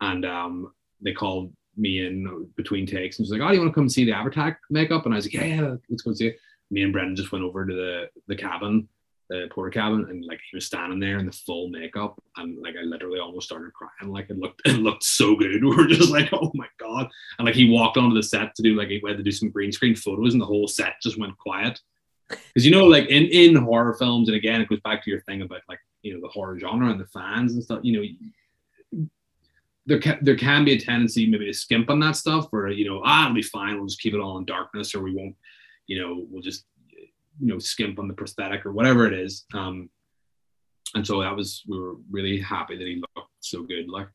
and 0.00 0.24
um, 0.24 0.72
they 1.02 1.12
called 1.12 1.52
me 1.76 2.06
in 2.06 2.48
between 2.56 2.86
takes 2.86 3.18
and 3.18 3.24
was 3.24 3.32
like, 3.32 3.40
"Oh, 3.40 3.48
do 3.48 3.54
you 3.54 3.60
want 3.60 3.72
to 3.72 3.74
come 3.74 3.88
see 3.88 4.04
the 4.04 4.12
Abhartach 4.12 4.56
makeup?" 4.70 5.04
And 5.04 5.12
I 5.12 5.16
was 5.16 5.26
like, 5.26 5.34
"Yeah, 5.34 5.44
yeah, 5.44 5.74
let's 5.88 6.02
go 6.02 6.14
see 6.14 6.28
it." 6.28 6.38
Me 6.70 6.82
and 6.82 6.92
Brendan 6.92 7.16
just 7.16 7.32
went 7.32 7.44
over 7.44 7.66
to 7.66 7.74
the 7.74 8.10
the 8.28 8.36
cabin, 8.36 8.88
the 9.28 9.48
porter 9.50 9.70
cabin, 9.70 10.06
and 10.08 10.24
like 10.24 10.40
he 10.50 10.56
was 10.56 10.66
standing 10.66 11.00
there 11.00 11.18
in 11.18 11.26
the 11.26 11.32
full 11.32 11.68
makeup, 11.68 12.20
and 12.36 12.60
like 12.62 12.74
I 12.80 12.82
literally 12.82 13.20
almost 13.20 13.46
started 13.46 13.72
crying. 13.72 14.12
Like 14.12 14.30
it 14.30 14.38
looked 14.38 14.62
it 14.64 14.78
looked 14.78 15.04
so 15.04 15.36
good. 15.36 15.62
We 15.64 15.76
were 15.76 15.86
just 15.86 16.10
like, 16.10 16.30
"Oh 16.32 16.50
my 16.54 16.66
god!" 16.78 17.08
And 17.38 17.46
like 17.46 17.54
he 17.54 17.70
walked 17.70 17.96
onto 17.96 18.16
the 18.16 18.22
set 18.22 18.54
to 18.54 18.62
do 18.62 18.76
like 18.76 18.88
we 18.88 19.02
had 19.06 19.16
to 19.16 19.22
do 19.22 19.32
some 19.32 19.50
green 19.50 19.72
screen 19.72 19.96
photos, 19.96 20.32
and 20.32 20.40
the 20.40 20.46
whole 20.46 20.68
set 20.68 20.94
just 21.02 21.18
went 21.18 21.38
quiet. 21.38 21.80
Because 22.28 22.64
you 22.64 22.70
know, 22.70 22.86
like 22.86 23.08
in 23.08 23.24
in 23.26 23.56
horror 23.56 23.94
films, 23.94 24.28
and 24.28 24.36
again, 24.36 24.60
it 24.60 24.68
goes 24.68 24.80
back 24.80 25.02
to 25.04 25.10
your 25.10 25.20
thing 25.22 25.42
about 25.42 25.62
like 25.68 25.80
you 26.02 26.14
know 26.14 26.20
the 26.20 26.28
horror 26.28 26.58
genre 26.58 26.90
and 26.90 27.00
the 27.00 27.06
fans 27.06 27.54
and 27.54 27.62
stuff. 27.62 27.80
You 27.82 28.00
know, 28.00 29.08
there 29.86 29.98
can 29.98 30.18
there 30.22 30.36
can 30.36 30.64
be 30.64 30.72
a 30.72 30.80
tendency 30.80 31.26
maybe 31.26 31.46
to 31.46 31.52
skimp 31.52 31.90
on 31.90 32.00
that 32.00 32.16
stuff, 32.16 32.48
or 32.52 32.68
you 32.68 32.88
know, 32.88 33.02
ah, 33.04 33.24
it'll 33.24 33.34
be 33.34 33.42
fine. 33.42 33.76
We'll 33.76 33.86
just 33.86 34.00
keep 34.00 34.14
it 34.14 34.20
all 34.20 34.38
in 34.38 34.44
darkness, 34.44 34.94
or 34.94 35.02
we 35.02 35.14
won't, 35.14 35.34
you 35.90 36.00
know, 36.00 36.24
we'll 36.30 36.40
just 36.40 36.64
you 37.40 37.48
know 37.48 37.58
skimp 37.58 37.98
on 37.98 38.06
the 38.06 38.14
prosthetic 38.14 38.64
or 38.64 38.72
whatever 38.72 39.06
it 39.06 39.12
is. 39.12 39.44
Um, 39.52 39.90
and 40.94 41.04
so 41.04 41.20
that 41.20 41.34
was 41.34 41.64
we 41.66 41.78
were 41.78 41.96
really 42.10 42.40
happy 42.40 42.76
that 42.76 42.86
he 42.86 43.02
looked 43.16 43.28
so 43.40 43.64
good. 43.64 43.88
Like 43.88 44.06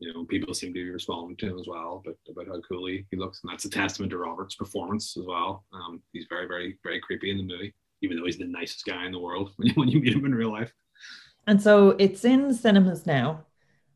you 0.00 0.12
know, 0.12 0.24
people 0.26 0.52
seem 0.52 0.74
to 0.74 0.84
be 0.84 0.90
responding 0.90 1.36
to 1.38 1.46
him 1.46 1.58
as 1.58 1.66
well, 1.66 2.02
but 2.04 2.16
about 2.30 2.48
how 2.48 2.60
cool 2.68 2.86
he, 2.86 3.06
he 3.10 3.16
looks, 3.16 3.40
and 3.42 3.50
that's 3.50 3.64
a 3.64 3.70
testament 3.70 4.10
to 4.10 4.18
Robert's 4.18 4.54
performance 4.54 5.16
as 5.16 5.24
well. 5.26 5.64
Um, 5.72 6.02
he's 6.12 6.26
very 6.28 6.46
very 6.46 6.78
very 6.84 7.00
creepy 7.00 7.30
in 7.30 7.38
the 7.38 7.42
movie, 7.42 7.72
even 8.02 8.18
though 8.18 8.26
he's 8.26 8.38
the 8.38 8.44
nicest 8.44 8.84
guy 8.84 9.06
in 9.06 9.12
the 9.12 9.18
world 9.18 9.52
when 9.56 9.68
you, 9.68 9.74
when 9.76 9.88
you 9.88 10.00
meet 10.02 10.12
him 10.12 10.26
in 10.26 10.34
real 10.34 10.52
life. 10.52 10.72
And 11.46 11.60
so 11.60 11.96
it's 11.98 12.24
in 12.26 12.52
cinemas 12.52 13.06
now. 13.06 13.46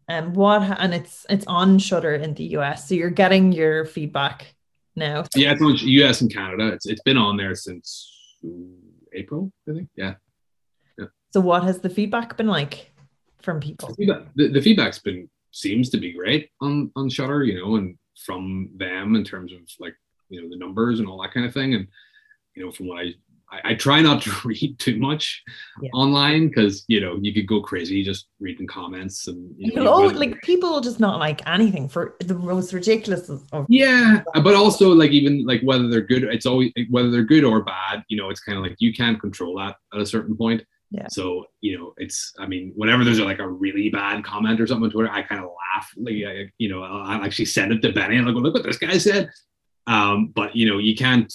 And 0.09 0.35
what 0.35 0.63
and 0.81 0.95
it's 0.95 1.27
it's 1.29 1.47
on 1.47 1.79
Shudder 1.79 2.15
in 2.15 2.33
the 2.33 2.45
US. 2.57 2.89
So 2.89 2.95
you're 2.95 3.11
getting 3.11 3.53
your 3.53 3.85
feedback 3.85 4.55
now. 4.99 5.25
Yeah, 5.35 5.53
it's 5.53 5.63
on 5.63 5.77
US 5.77 6.21
and 6.21 6.33
Canada. 6.33 6.69
It's 6.69 6.87
it's 6.87 7.03
been 7.03 7.17
on 7.17 7.37
there 7.37 7.55
since 7.55 8.39
April, 9.13 9.53
I 9.69 9.73
think. 9.73 9.89
Yeah. 9.97 10.15
So 11.33 11.41
what 11.41 11.63
has 11.65 11.81
the 11.81 11.91
feedback 11.91 12.37
been 12.37 12.47
like 12.47 12.91
from 13.43 13.61
people? 13.61 13.95
The, 13.99 14.49
the 14.49 14.63
feedback's 14.63 14.99
been 14.99 15.29
seems 15.53 15.91
to 15.91 15.99
be 15.99 16.13
great 16.13 16.51
on 16.61 16.91
on 16.97 17.09
Shudder, 17.09 17.45
you 17.45 17.61
know, 17.61 17.77
and 17.77 17.97
from 18.25 18.71
them 18.77 19.15
in 19.15 19.25
terms 19.25 19.53
of 19.53 19.61
like 19.79 19.95
you 20.29 20.43
know 20.43 20.49
the 20.49 20.57
numbers 20.57 21.01
and 21.01 21.09
all 21.09 21.21
that 21.23 21.33
kind 21.33 21.47
of 21.47 21.53
thing, 21.53 21.75
and 21.75 21.87
you 22.55 22.65
know 22.65 22.73
from 22.73 22.89
what 22.89 23.05
I 23.05 23.13
I, 23.51 23.71
I, 23.71 23.75
try 23.75 24.01
not 24.01 24.23
to 24.23 24.31
read 24.45 24.79
too 24.79 24.99
much 24.99 25.43
yeah. 25.81 25.91
online 25.95 26.49
because 26.49 26.85
you 26.89 27.01
know 27.01 27.19
you 27.21 27.33
could 27.33 27.47
go 27.47 27.61
crazy 27.61 28.03
just 28.03 28.29
reading 28.41 28.67
comments 28.67 29.27
and 29.27 29.55
you 29.57 29.75
know, 29.75 29.93
oh, 29.93 30.07
like 30.09 30.41
people 30.43 30.81
just 30.81 31.01
not 31.01 31.19
like 31.19 31.47
anything 31.49 31.89
for 31.89 32.17
the 32.21 32.35
most 32.35 32.73
ridiculous 32.73 33.29
of 33.29 33.67
yeah 33.69 34.23
but 34.43 34.55
also 34.55 34.93
like 34.93 35.11
even 35.11 35.45
like 35.47 35.63
whether 35.63 35.89
they're 35.89 36.01
good 36.03 36.25
it's 36.25 36.47
always 36.47 36.73
whether 36.91 37.11
they're 37.11 37.23
good 37.23 37.45
or 37.45 37.63
bad 37.63 38.05
you 38.09 38.17
know 38.17 38.31
it's 38.31 38.41
kind 38.41 38.59
of 38.59 38.65
like 38.65 38.77
you 38.79 38.93
can't 38.93 39.21
control 39.21 39.57
that 39.57 39.77
at 39.95 40.01
a 40.01 40.07
certain 40.07 40.37
point 40.37 40.63
yeah. 40.91 41.07
So 41.09 41.45
you 41.61 41.79
know, 41.79 41.93
it's 41.99 42.33
I 42.39 42.47
mean, 42.47 42.73
whenever 42.75 43.05
there's 43.05 43.21
like 43.21 43.41
a 43.41 43.49
really 43.49 43.91
bad 43.91 44.25
comment 44.25 44.61
or 44.61 44.67
something 44.67 44.85
on 44.85 44.91
Twitter, 44.91 45.11
I 45.11 45.23
kind 45.23 45.43
of 45.43 45.51
laugh. 45.51 45.91
Like 45.97 46.15
I, 46.27 46.51
you 46.57 46.71
know, 46.71 46.83
I'll 46.83 47.23
actually 47.23 47.45
send 47.45 47.73
it 47.73 47.83
to 47.83 47.93
Benny 47.93 48.17
and 48.17 48.27
I 48.27 48.33
go, 48.33 48.39
"Look 48.39 48.55
what 48.55 48.63
this 48.63 48.79
guy 48.79 48.97
said." 48.97 49.31
Um, 49.87 50.29
but 50.29 50.57
you 50.57 50.67
know, 50.67 50.79
you 50.79 50.95
can't 50.95 51.33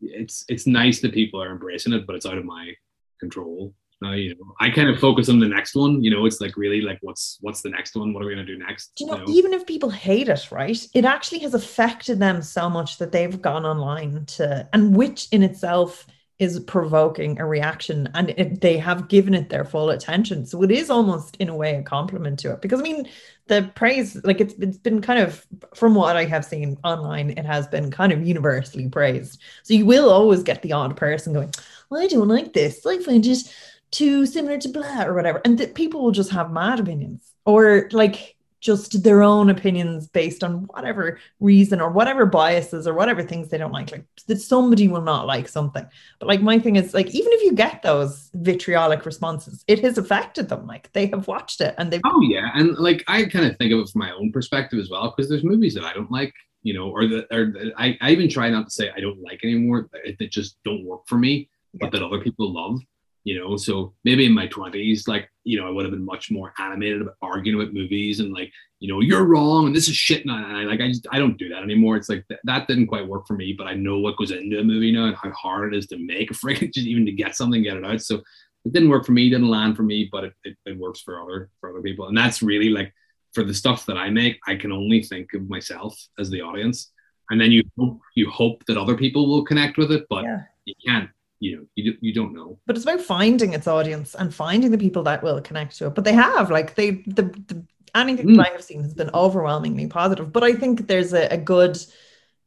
it's 0.00 0.44
it's 0.48 0.66
nice 0.66 1.00
that 1.00 1.12
people 1.12 1.42
are 1.42 1.50
embracing 1.50 1.92
it, 1.92 2.06
but 2.06 2.16
it's 2.16 2.26
out 2.26 2.38
of 2.38 2.44
my 2.44 2.72
control. 3.20 3.74
Uh, 4.04 4.12
you 4.12 4.28
know, 4.30 4.54
I 4.60 4.68
kind 4.68 4.90
of 4.90 5.00
focus 5.00 5.30
on 5.30 5.40
the 5.40 5.48
next 5.48 5.74
one. 5.74 6.04
You 6.04 6.10
know, 6.10 6.26
it's 6.26 6.40
like 6.40 6.56
really 6.56 6.82
like 6.82 6.98
what's 7.00 7.38
what's 7.40 7.62
the 7.62 7.70
next 7.70 7.96
one? 7.96 8.12
What 8.12 8.22
are 8.22 8.26
we 8.26 8.34
gonna 8.34 8.46
do 8.46 8.58
next? 8.58 8.92
You 9.00 9.06
know, 9.06 9.14
you 9.14 9.20
know, 9.20 9.32
even 9.32 9.52
if 9.54 9.66
people 9.66 9.88
hate 9.88 10.28
it, 10.28 10.52
right? 10.52 10.78
It 10.94 11.06
actually 11.06 11.38
has 11.40 11.54
affected 11.54 12.18
them 12.18 12.42
so 12.42 12.68
much 12.68 12.98
that 12.98 13.10
they've 13.10 13.40
gone 13.40 13.64
online 13.64 14.26
to, 14.26 14.68
and 14.74 14.94
which 14.94 15.28
in 15.32 15.42
itself 15.42 16.06
is 16.38 16.60
provoking 16.60 17.40
a 17.40 17.46
reaction 17.46 18.08
and 18.14 18.30
it, 18.30 18.60
they 18.60 18.76
have 18.76 19.08
given 19.08 19.32
it 19.32 19.48
their 19.48 19.64
full 19.64 19.90
attention. 19.90 20.44
So 20.44 20.62
it 20.62 20.70
is 20.70 20.90
almost 20.90 21.36
in 21.36 21.48
a 21.48 21.56
way 21.56 21.76
a 21.76 21.82
compliment 21.82 22.38
to 22.40 22.52
it 22.52 22.60
because 22.60 22.80
i 22.80 22.82
mean 22.82 23.08
the 23.46 23.70
praise 23.74 24.22
like 24.24 24.40
it's 24.40 24.54
it's 24.54 24.76
been 24.76 25.00
kind 25.00 25.20
of 25.20 25.46
from 25.74 25.94
what 25.94 26.16
i 26.16 26.24
have 26.24 26.44
seen 26.44 26.76
online 26.84 27.30
it 27.30 27.46
has 27.46 27.66
been 27.68 27.90
kind 27.90 28.12
of 28.12 28.26
universally 28.26 28.88
praised. 28.88 29.40
So 29.62 29.74
you 29.74 29.86
will 29.86 30.10
always 30.10 30.42
get 30.42 30.62
the 30.62 30.72
odd 30.72 30.96
person 30.96 31.32
going 31.32 31.52
well 31.90 32.02
i 32.02 32.06
don't 32.06 32.28
like 32.28 32.52
this. 32.52 32.84
I 32.84 32.98
find 32.98 33.24
it 33.24 33.54
too 33.90 34.26
similar 34.26 34.58
to 34.58 34.68
blah 34.68 35.04
or 35.04 35.14
whatever. 35.14 35.40
And 35.44 35.58
that 35.58 35.74
people 35.74 36.02
will 36.02 36.10
just 36.10 36.30
have 36.32 36.52
mad 36.52 36.80
opinions. 36.80 37.32
Or 37.44 37.88
like 37.92 38.35
just 38.66 39.04
their 39.04 39.22
own 39.22 39.48
opinions 39.48 40.08
based 40.08 40.42
on 40.42 40.66
whatever 40.74 41.18
reason 41.38 41.80
or 41.80 41.90
whatever 41.90 42.26
biases 42.26 42.86
or 42.86 42.94
whatever 42.94 43.22
things 43.22 43.48
they 43.48 43.56
don't 43.56 43.72
like. 43.72 43.92
Like 43.92 44.04
that 44.26 44.40
somebody 44.40 44.88
will 44.88 45.02
not 45.02 45.26
like 45.26 45.48
something. 45.48 45.86
But 46.18 46.26
like 46.26 46.42
my 46.42 46.58
thing 46.58 46.74
is 46.74 46.92
like 46.92 47.14
even 47.14 47.32
if 47.32 47.44
you 47.44 47.52
get 47.52 47.82
those 47.82 48.30
vitriolic 48.34 49.06
responses, 49.06 49.64
it 49.68 49.78
has 49.80 49.96
affected 49.96 50.48
them. 50.48 50.66
Like 50.66 50.92
they 50.92 51.06
have 51.06 51.28
watched 51.28 51.60
it 51.60 51.76
and 51.78 51.92
they 51.92 52.00
Oh 52.04 52.20
yeah. 52.22 52.50
And 52.54 52.76
like 52.76 53.04
I 53.06 53.24
kind 53.24 53.46
of 53.46 53.56
think 53.56 53.72
of 53.72 53.78
it 53.78 53.88
from 53.88 54.00
my 54.00 54.12
own 54.12 54.32
perspective 54.32 54.80
as 54.80 54.90
well, 54.90 55.14
because 55.16 55.30
there's 55.30 55.44
movies 55.44 55.74
that 55.74 55.84
I 55.84 55.94
don't 55.94 56.10
like, 56.10 56.34
you 56.62 56.74
know, 56.74 56.90
or 56.90 57.06
that 57.06 57.26
or 57.30 57.54
I, 57.78 57.96
I 58.00 58.10
even 58.10 58.28
try 58.28 58.50
not 58.50 58.64
to 58.64 58.70
say 58.70 58.90
I 58.96 59.00
don't 59.00 59.22
like 59.22 59.44
anymore 59.44 59.88
that 59.92 60.30
just 60.30 60.58
don't 60.64 60.84
work 60.84 61.02
for 61.06 61.18
me, 61.18 61.48
but 61.74 61.92
that 61.92 62.02
other 62.02 62.20
people 62.20 62.52
love 62.52 62.80
you 63.26 63.36
know 63.36 63.56
so 63.56 63.92
maybe 64.04 64.24
in 64.24 64.32
my 64.32 64.46
20s 64.46 65.08
like 65.08 65.28
you 65.42 65.58
know 65.58 65.66
i 65.66 65.70
would 65.70 65.84
have 65.84 65.90
been 65.90 66.04
much 66.04 66.30
more 66.30 66.54
animated 66.60 67.02
about 67.02 67.16
arguing 67.20 67.60
about 67.60 67.74
movies 67.74 68.20
and 68.20 68.32
like 68.32 68.52
you 68.78 68.86
know 68.86 69.00
you're 69.00 69.24
wrong 69.24 69.66
and 69.66 69.74
this 69.74 69.88
is 69.88 69.96
shit 69.96 70.24
and 70.24 70.30
I, 70.30 70.62
like 70.62 70.80
i 70.80 70.86
just 70.86 71.08
i 71.10 71.18
don't 71.18 71.36
do 71.36 71.48
that 71.48 71.64
anymore. 71.64 71.96
It's 71.96 72.08
like 72.08 72.24
th- 72.28 72.40
that 72.44 72.68
didn't 72.68 72.86
quite 72.86 73.06
work 73.06 73.26
for 73.26 73.34
me 73.34 73.52
but 73.52 73.66
i 73.66 73.74
know 73.74 73.98
what 73.98 74.16
goes 74.16 74.30
into 74.30 74.60
a 74.60 74.64
movie 74.64 74.92
now 74.92 75.06
and 75.06 75.16
how 75.16 75.32
hard 75.32 75.74
it 75.74 75.76
is 75.76 75.86
to 75.88 75.98
make 75.98 76.30
a 76.30 76.34
freaking 76.42 76.72
just 76.72 76.86
even 76.86 77.04
to 77.04 77.12
get 77.12 77.34
something 77.34 77.62
get 77.62 77.76
it 77.76 77.84
out. 77.84 78.00
So 78.00 78.22
it 78.64 78.72
didn't 78.72 78.90
work 78.90 79.04
for 79.04 79.12
me 79.12 79.28
didn't 79.28 79.48
land 79.48 79.76
for 79.76 79.82
me 79.82 80.08
but 80.10 80.24
it, 80.24 80.32
it, 80.44 80.56
it 80.64 80.78
works 80.78 81.00
for 81.00 81.20
other 81.20 81.50
for 81.60 81.70
other 81.70 81.82
people. 81.82 82.06
And 82.06 82.16
that's 82.16 82.42
really 82.42 82.68
like 82.68 82.94
for 83.34 83.42
the 83.42 83.54
stuff 83.54 83.86
that 83.86 83.98
i 83.98 84.08
make 84.08 84.38
i 84.46 84.54
can 84.54 84.70
only 84.70 85.02
think 85.02 85.34
of 85.34 85.48
myself 85.48 85.98
as 86.20 86.30
the 86.30 86.42
audience. 86.42 86.92
And 87.30 87.40
then 87.40 87.50
you 87.50 87.64
hope 87.76 87.98
you 88.14 88.30
hope 88.30 88.64
that 88.66 88.78
other 88.78 88.96
people 88.96 89.28
will 89.28 89.44
connect 89.44 89.78
with 89.78 89.90
it 89.90 90.06
but 90.08 90.22
yeah. 90.22 90.42
you 90.64 90.74
can't 90.86 91.10
you 91.40 91.56
know 91.56 91.66
you, 91.74 91.96
you 92.00 92.14
don't 92.14 92.34
know. 92.34 92.58
But 92.66 92.76
it's 92.76 92.84
about 92.84 93.00
finding 93.00 93.52
its 93.52 93.66
audience 93.66 94.14
and 94.14 94.34
finding 94.34 94.70
the 94.70 94.78
people 94.78 95.02
that 95.04 95.22
will 95.22 95.40
connect 95.40 95.76
to 95.78 95.86
it. 95.86 95.94
But 95.94 96.04
they 96.04 96.12
have 96.12 96.50
like 96.50 96.74
they 96.74 97.02
the, 97.06 97.22
the 97.22 97.64
anything 97.94 98.26
mm. 98.26 98.36
that 98.36 98.48
i 98.48 98.52
have 98.52 98.62
seen 98.62 98.82
has 98.82 98.94
been 98.94 99.10
overwhelmingly 99.14 99.86
positive. 99.86 100.32
But 100.32 100.44
i 100.44 100.52
think 100.52 100.86
there's 100.86 101.12
a, 101.12 101.26
a 101.28 101.36
good 101.36 101.78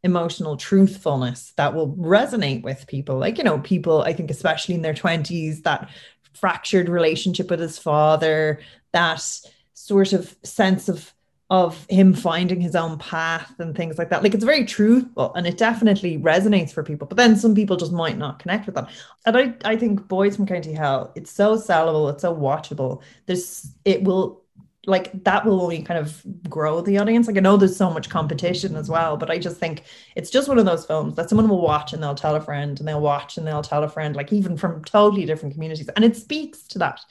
emotional 0.04 0.56
truthfulness 0.56 1.52
that 1.58 1.73
will 1.73 1.93
resonate 1.95 2.63
with 2.63 2.88
people. 2.88 3.17
Like 3.17 3.38
you 3.38 3.43
know 3.43 3.60
people 3.60 4.02
i 4.02 4.13
think 4.13 4.32
especially 4.32 4.75
in 4.75 4.82
their 4.82 4.93
20s 4.93 5.63
that 5.63 5.89
fractured 6.34 6.88
relationship 6.89 7.49
with 7.49 7.60
his 7.60 7.78
father 7.78 8.60
that 8.91 9.21
sort 9.73 10.13
of 10.13 10.36
sense 10.43 10.89
of 10.89 11.13
of 11.50 11.86
him 11.90 12.14
finding 12.14 12.62
his 12.62 12.76
own 12.76 12.98
path 13.00 13.60
and 13.60 13.76
things 13.76 13.98
like 13.98 14.10
that. 14.10 14.22
Like 14.22 14.36
it's 14.36 14.44
very 14.44 14.66
truthful 14.66 15.34
and 15.34 15.48
it 15.48 15.58
definitely 15.58 16.20
resonates 16.20 16.72
for 16.72 16.84
people. 16.84 17.08
But 17.08 17.18
then 17.18 17.36
some 17.36 17.56
people 17.56 17.76
just 17.76 17.92
might 17.92 18.20
not 18.20 18.38
connect 18.38 18.68
with 18.68 18.76
that. 18.76 18.90
And 19.26 19.36
I, 19.36 19.54
I 19.66 19.76
think 19.76 20.08
Boys 20.08 20.36
from 20.36 20.46
County 20.46 20.74
Hell, 20.74 21.12
it's 21.16 21.32
so 21.32 21.56
sellable, 21.56 22.12
it's 22.14 22.22
so 22.22 22.36
watchable. 22.36 23.02
There's 23.26 23.72
it 23.84 24.04
will 24.04 24.38
like 24.86 25.24
that 25.24 25.46
will 25.46 25.62
only 25.62 25.82
kind 25.84 26.00
of 26.00 26.24
grow 26.50 26.82
the 26.82 26.98
audience. 26.98 27.28
Like 27.28 27.38
I 27.38 27.42
know 27.42 27.58
there's 27.58 27.76
so 27.76 27.89
much 27.89 28.10
competition 28.10 28.76
as 28.76 28.89
well, 28.89 29.18
but 29.18 29.30
I 29.30 29.38
just 29.38 29.58
think 29.58 29.84
it's 30.15 30.30
just 30.30 30.48
one 30.48 30.58
of 30.58 30.65
those 30.65 30.86
films 30.86 31.15
that 31.15 31.30
someone 31.30 31.50
will 31.50 31.62
watch 31.62 31.92
and 31.92 32.02
they'll 32.02 32.15
tell 32.15 32.36
a 32.36 32.42
friend 32.42 32.80
and 32.80 32.88
they'll 32.88 33.02
watch 33.02 33.38
and 33.38 33.46
they'll 33.46 33.62
tell 33.62 33.84
a 33.84 33.89
friend, 33.89 34.15
like 34.15 34.32
even 34.32 34.56
from 34.56 34.84
totally 34.86 35.26
different 35.26 35.54
communities. 35.54 35.89
And 35.89 36.06
it 36.06 36.15
speaks 36.15 36.63
to 36.70 36.80
that. 36.80 37.02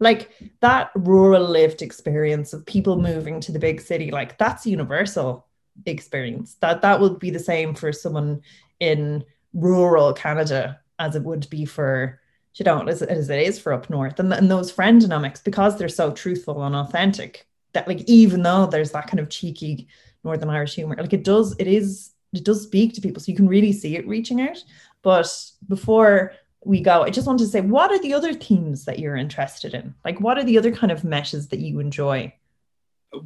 Like 0.00 0.30
that 0.60 0.90
rural 0.94 1.46
lived 1.46 1.82
experience 1.82 2.52
of 2.52 2.64
people 2.64 3.00
moving 3.00 3.40
to 3.40 3.52
the 3.52 3.58
big 3.58 3.80
city, 3.80 4.10
like 4.10 4.38
that's 4.38 4.64
a 4.64 4.70
universal 4.70 5.46
experience. 5.84 6.54
That 6.60 6.82
that 6.82 7.00
would 7.00 7.18
be 7.18 7.30
the 7.30 7.38
same 7.38 7.74
for 7.74 7.92
someone 7.92 8.40
in 8.80 9.24
rural 9.52 10.12
Canada 10.12 10.80
as 10.98 11.14
it 11.14 11.22
would 11.22 11.48
be 11.50 11.64
for 11.64 12.20
you 12.58 12.64
know, 12.64 12.80
as, 12.82 13.02
as 13.02 13.30
it 13.30 13.40
is 13.40 13.58
for 13.58 13.72
up 13.72 13.88
north. 13.88 14.18
And, 14.18 14.32
and 14.32 14.50
those 14.50 14.70
friend 14.70 15.00
dynamics, 15.00 15.40
because 15.40 15.78
they're 15.78 15.88
so 15.88 16.12
truthful 16.12 16.62
and 16.64 16.74
authentic, 16.74 17.46
that 17.72 17.86
like 17.86 18.00
even 18.06 18.42
though 18.42 18.66
there's 18.66 18.90
that 18.90 19.06
kind 19.06 19.20
of 19.20 19.30
cheeky 19.30 19.86
Northern 20.24 20.50
Irish 20.50 20.74
humor, 20.74 20.96
like 20.98 21.12
it 21.12 21.22
does, 21.22 21.54
it 21.58 21.68
is, 21.68 22.10
it 22.32 22.44
does 22.44 22.62
speak 22.62 22.94
to 22.94 23.00
people. 23.00 23.22
So 23.22 23.30
you 23.30 23.36
can 23.36 23.48
really 23.48 23.72
see 23.72 23.96
it 23.96 24.08
reaching 24.08 24.40
out. 24.40 24.62
But 25.02 25.32
before 25.68 26.32
we 26.64 26.80
go, 26.80 27.02
I 27.02 27.10
just 27.10 27.26
want 27.26 27.38
to 27.38 27.46
say, 27.46 27.60
what 27.60 27.92
are 27.92 28.00
the 28.00 28.14
other 28.14 28.34
themes 28.34 28.84
that 28.86 28.98
you're 28.98 29.16
interested 29.16 29.74
in? 29.74 29.94
Like, 30.04 30.20
what 30.20 30.36
are 30.36 30.44
the 30.44 30.58
other 30.58 30.72
kind 30.72 30.90
of 30.90 31.04
meshes 31.04 31.48
that 31.48 31.60
you 31.60 31.78
enjoy? 31.78 32.34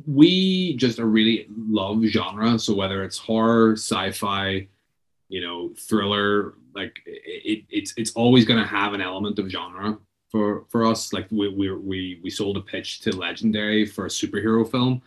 We 0.07 0.77
just 0.77 0.99
really 0.99 1.47
love 1.49 2.05
genre. 2.05 2.59
So 2.59 2.75
whether 2.75 3.03
it's 3.03 3.16
horror, 3.18 3.73
sci-fi, 3.73 4.68
you 5.29 5.40
know, 5.40 5.73
thriller, 5.79 6.55
like 6.75 7.01
it, 7.07 7.65
it's 7.71 7.95
it's 7.97 8.13
always 8.13 8.45
going 8.45 8.61
to 8.61 8.67
have 8.67 8.95
an 8.95 9.01
element 9.01 9.39
of 9.39 9.49
genre 9.49 9.99
for 10.31 10.65
for 10.69 10.85
us. 10.85 11.13
Like 11.13 11.27
we 11.31 11.49
we 11.49 11.73
we 11.73 12.21
we 12.23 12.31
sold 12.31 12.57
a 12.57 12.61
pitch 12.61 13.01
to 13.01 13.17
Legendary 13.17 13.87
for 13.87 14.07
a 14.07 14.09
superhero 14.09 14.69
film, 14.69 15.03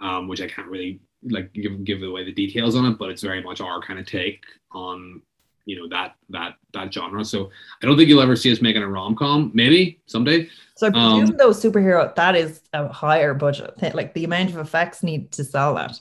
um, 0.00 0.28
which 0.28 0.40
I 0.40 0.48
can't 0.48 0.68
really 0.68 1.00
like 1.24 1.52
give 1.52 1.84
give 1.84 2.02
away 2.02 2.24
the 2.24 2.32
details 2.32 2.76
on 2.76 2.86
it, 2.86 2.98
but 2.98 3.10
it's 3.10 3.22
very 3.22 3.42
much 3.42 3.60
our 3.60 3.80
kind 3.80 3.98
of 3.98 4.06
take 4.06 4.44
on 4.72 5.20
you 5.66 5.76
know 5.76 5.88
that 5.88 6.16
that 6.30 6.56
that 6.72 6.92
genre. 6.92 7.24
So 7.24 7.50
I 7.82 7.86
don't 7.86 7.96
think 7.96 8.08
you'll 8.08 8.22
ever 8.22 8.36
see 8.36 8.52
us 8.52 8.62
making 8.62 8.82
a 8.82 8.88
rom 8.88 9.14
com. 9.16 9.50
Maybe 9.54 10.00
someday. 10.06 10.48
So 10.76 10.86
I 10.86 10.90
presume 10.90 11.30
um, 11.30 11.36
though 11.36 11.50
superhero 11.50 12.14
that 12.14 12.34
is 12.36 12.62
a 12.72 12.88
higher 12.88 13.34
budget. 13.34 13.74
Like 13.94 14.14
the 14.14 14.24
amount 14.24 14.50
of 14.50 14.58
effects 14.58 15.02
need 15.02 15.32
to 15.32 15.44
sell 15.44 15.74
that 15.74 16.00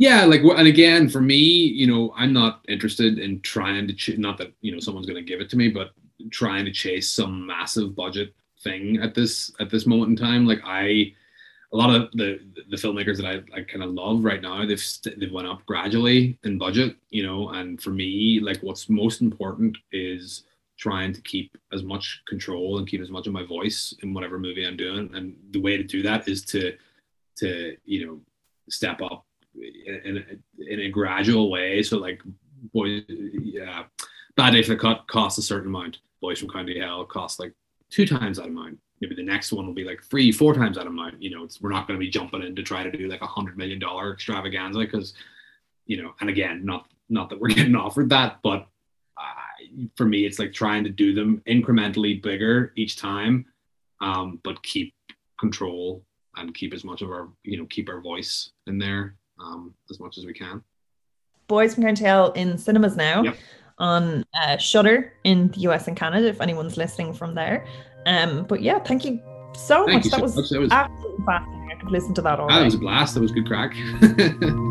yeah 0.00 0.24
like 0.24 0.40
and 0.40 0.66
again 0.66 1.08
for 1.08 1.20
me 1.20 1.36
you 1.36 1.86
know 1.86 2.12
i'm 2.16 2.32
not 2.32 2.64
interested 2.68 3.18
in 3.18 3.38
trying 3.42 3.86
to 3.86 3.92
ch- 3.92 4.16
not 4.16 4.38
that 4.38 4.50
you 4.62 4.72
know 4.72 4.80
someone's 4.80 5.06
going 5.06 5.22
to 5.22 5.30
give 5.30 5.40
it 5.42 5.50
to 5.50 5.58
me 5.58 5.68
but 5.68 5.90
trying 6.30 6.64
to 6.64 6.72
chase 6.72 7.08
some 7.08 7.46
massive 7.46 7.94
budget 7.94 8.34
thing 8.64 8.98
at 9.02 9.14
this 9.14 9.52
at 9.60 9.70
this 9.70 9.86
moment 9.86 10.10
in 10.10 10.16
time 10.16 10.46
like 10.46 10.60
i 10.64 11.12
a 11.72 11.76
lot 11.76 11.94
of 11.94 12.10
the 12.12 12.40
the 12.70 12.76
filmmakers 12.76 13.18
that 13.18 13.26
i, 13.26 13.58
I 13.58 13.62
kind 13.62 13.84
of 13.84 13.90
love 13.90 14.24
right 14.24 14.40
now 14.40 14.64
they've 14.64 14.80
st- 14.80 15.20
they've 15.20 15.32
went 15.32 15.46
up 15.46 15.66
gradually 15.66 16.38
in 16.44 16.56
budget 16.56 16.96
you 17.10 17.22
know 17.22 17.50
and 17.50 17.80
for 17.80 17.90
me 17.90 18.40
like 18.40 18.58
what's 18.62 18.88
most 18.88 19.20
important 19.20 19.76
is 19.92 20.44
trying 20.78 21.12
to 21.12 21.20
keep 21.20 21.58
as 21.74 21.82
much 21.82 22.22
control 22.26 22.78
and 22.78 22.88
keep 22.88 23.02
as 23.02 23.10
much 23.10 23.26
of 23.26 23.34
my 23.34 23.44
voice 23.44 23.94
in 24.02 24.14
whatever 24.14 24.38
movie 24.38 24.66
i'm 24.66 24.78
doing 24.78 25.10
and 25.14 25.36
the 25.50 25.60
way 25.60 25.76
to 25.76 25.84
do 25.84 26.00
that 26.02 26.26
is 26.26 26.42
to 26.42 26.74
to 27.36 27.76
you 27.84 28.06
know 28.06 28.18
step 28.70 29.02
up 29.02 29.26
in, 29.54 30.40
in, 30.68 30.80
a 30.80 30.88
gradual 30.88 31.50
way. 31.50 31.82
So 31.82 31.98
like 31.98 32.22
boys, 32.72 33.02
yeah, 33.08 33.84
bad 34.36 34.52
day 34.52 34.62
for 34.62 34.70
the 34.70 34.76
cut 34.76 35.06
costs 35.06 35.38
a 35.38 35.42
certain 35.42 35.68
amount. 35.68 35.98
Boys 36.20 36.38
from 36.38 36.50
County 36.50 36.78
Hell 36.78 37.04
cost 37.04 37.40
like 37.40 37.52
two 37.90 38.06
times 38.06 38.36
that 38.36 38.46
amount. 38.46 38.78
Maybe 39.00 39.14
the 39.14 39.22
next 39.22 39.52
one 39.52 39.66
will 39.66 39.74
be 39.74 39.84
like 39.84 40.02
three, 40.02 40.30
four 40.30 40.52
times 40.54 40.76
that 40.76 40.86
amount. 40.86 41.22
You 41.22 41.30
know, 41.30 41.48
we're 41.60 41.70
not 41.70 41.86
going 41.86 41.98
to 41.98 42.04
be 42.04 42.10
jumping 42.10 42.42
in 42.42 42.54
to 42.56 42.62
try 42.62 42.82
to 42.82 42.90
do 42.90 43.08
like 43.08 43.22
a 43.22 43.26
hundred 43.26 43.56
million 43.56 43.78
dollar 43.78 44.12
extravaganza 44.12 44.78
because, 44.78 45.14
you 45.86 46.02
know, 46.02 46.12
and 46.20 46.28
again, 46.28 46.64
not 46.64 46.86
not 47.08 47.30
that 47.30 47.40
we're 47.40 47.48
getting 47.54 47.74
offered 47.74 48.10
that, 48.10 48.38
but 48.42 48.66
uh, 49.16 49.76
for 49.96 50.04
me, 50.04 50.26
it's 50.26 50.38
like 50.38 50.52
trying 50.52 50.84
to 50.84 50.90
do 50.90 51.14
them 51.14 51.42
incrementally 51.48 52.22
bigger 52.22 52.72
each 52.76 52.96
time, 52.96 53.46
um, 54.00 54.38
but 54.44 54.62
keep 54.62 54.94
control 55.38 56.04
and 56.36 56.54
keep 56.54 56.74
as 56.74 56.84
much 56.84 57.02
of 57.02 57.10
our, 57.10 57.28
you 57.42 57.58
know, 57.58 57.66
keep 57.66 57.88
our 57.88 58.00
voice 58.00 58.50
in 58.66 58.78
there 58.78 59.16
um, 59.42 59.74
as 59.90 59.98
much 60.00 60.18
as 60.18 60.26
we 60.26 60.32
can. 60.32 60.62
Boys 61.48 61.74
from 61.74 61.84
County 61.84 62.40
in 62.40 62.58
cinemas 62.58 62.96
now. 62.96 63.22
Yep. 63.22 63.36
on 63.78 64.24
uh, 64.42 64.56
Shudder 64.58 65.12
in 65.24 65.48
the 65.48 65.60
US 65.60 65.88
and 65.88 65.96
Canada. 65.96 66.28
If 66.28 66.40
anyone's 66.40 66.76
listening 66.76 67.12
from 67.14 67.34
there, 67.34 67.66
um, 68.06 68.44
but 68.44 68.62
yeah, 68.62 68.78
thank 68.78 69.04
you 69.04 69.20
so 69.54 69.84
Thank 69.86 69.92
much. 69.96 70.04
you 70.04 70.10
That 70.10 70.16
so 70.18 70.22
was 70.22 70.36
much. 70.36 70.50
That 70.50 70.60
was, 70.60 70.70
absolutely 70.72 71.24
fascinating. 71.26 71.70
I 71.72 71.80
could 71.80 71.90
listen 71.90 72.14
to 72.14 72.22
that 72.22 72.38
all 72.40 72.48
that 72.48 72.64
was 72.64 72.74
a 72.74 72.78
blast. 72.78 73.14
That 73.14 73.20
was 73.20 73.32
good 73.32 73.46
crack. 73.46 73.74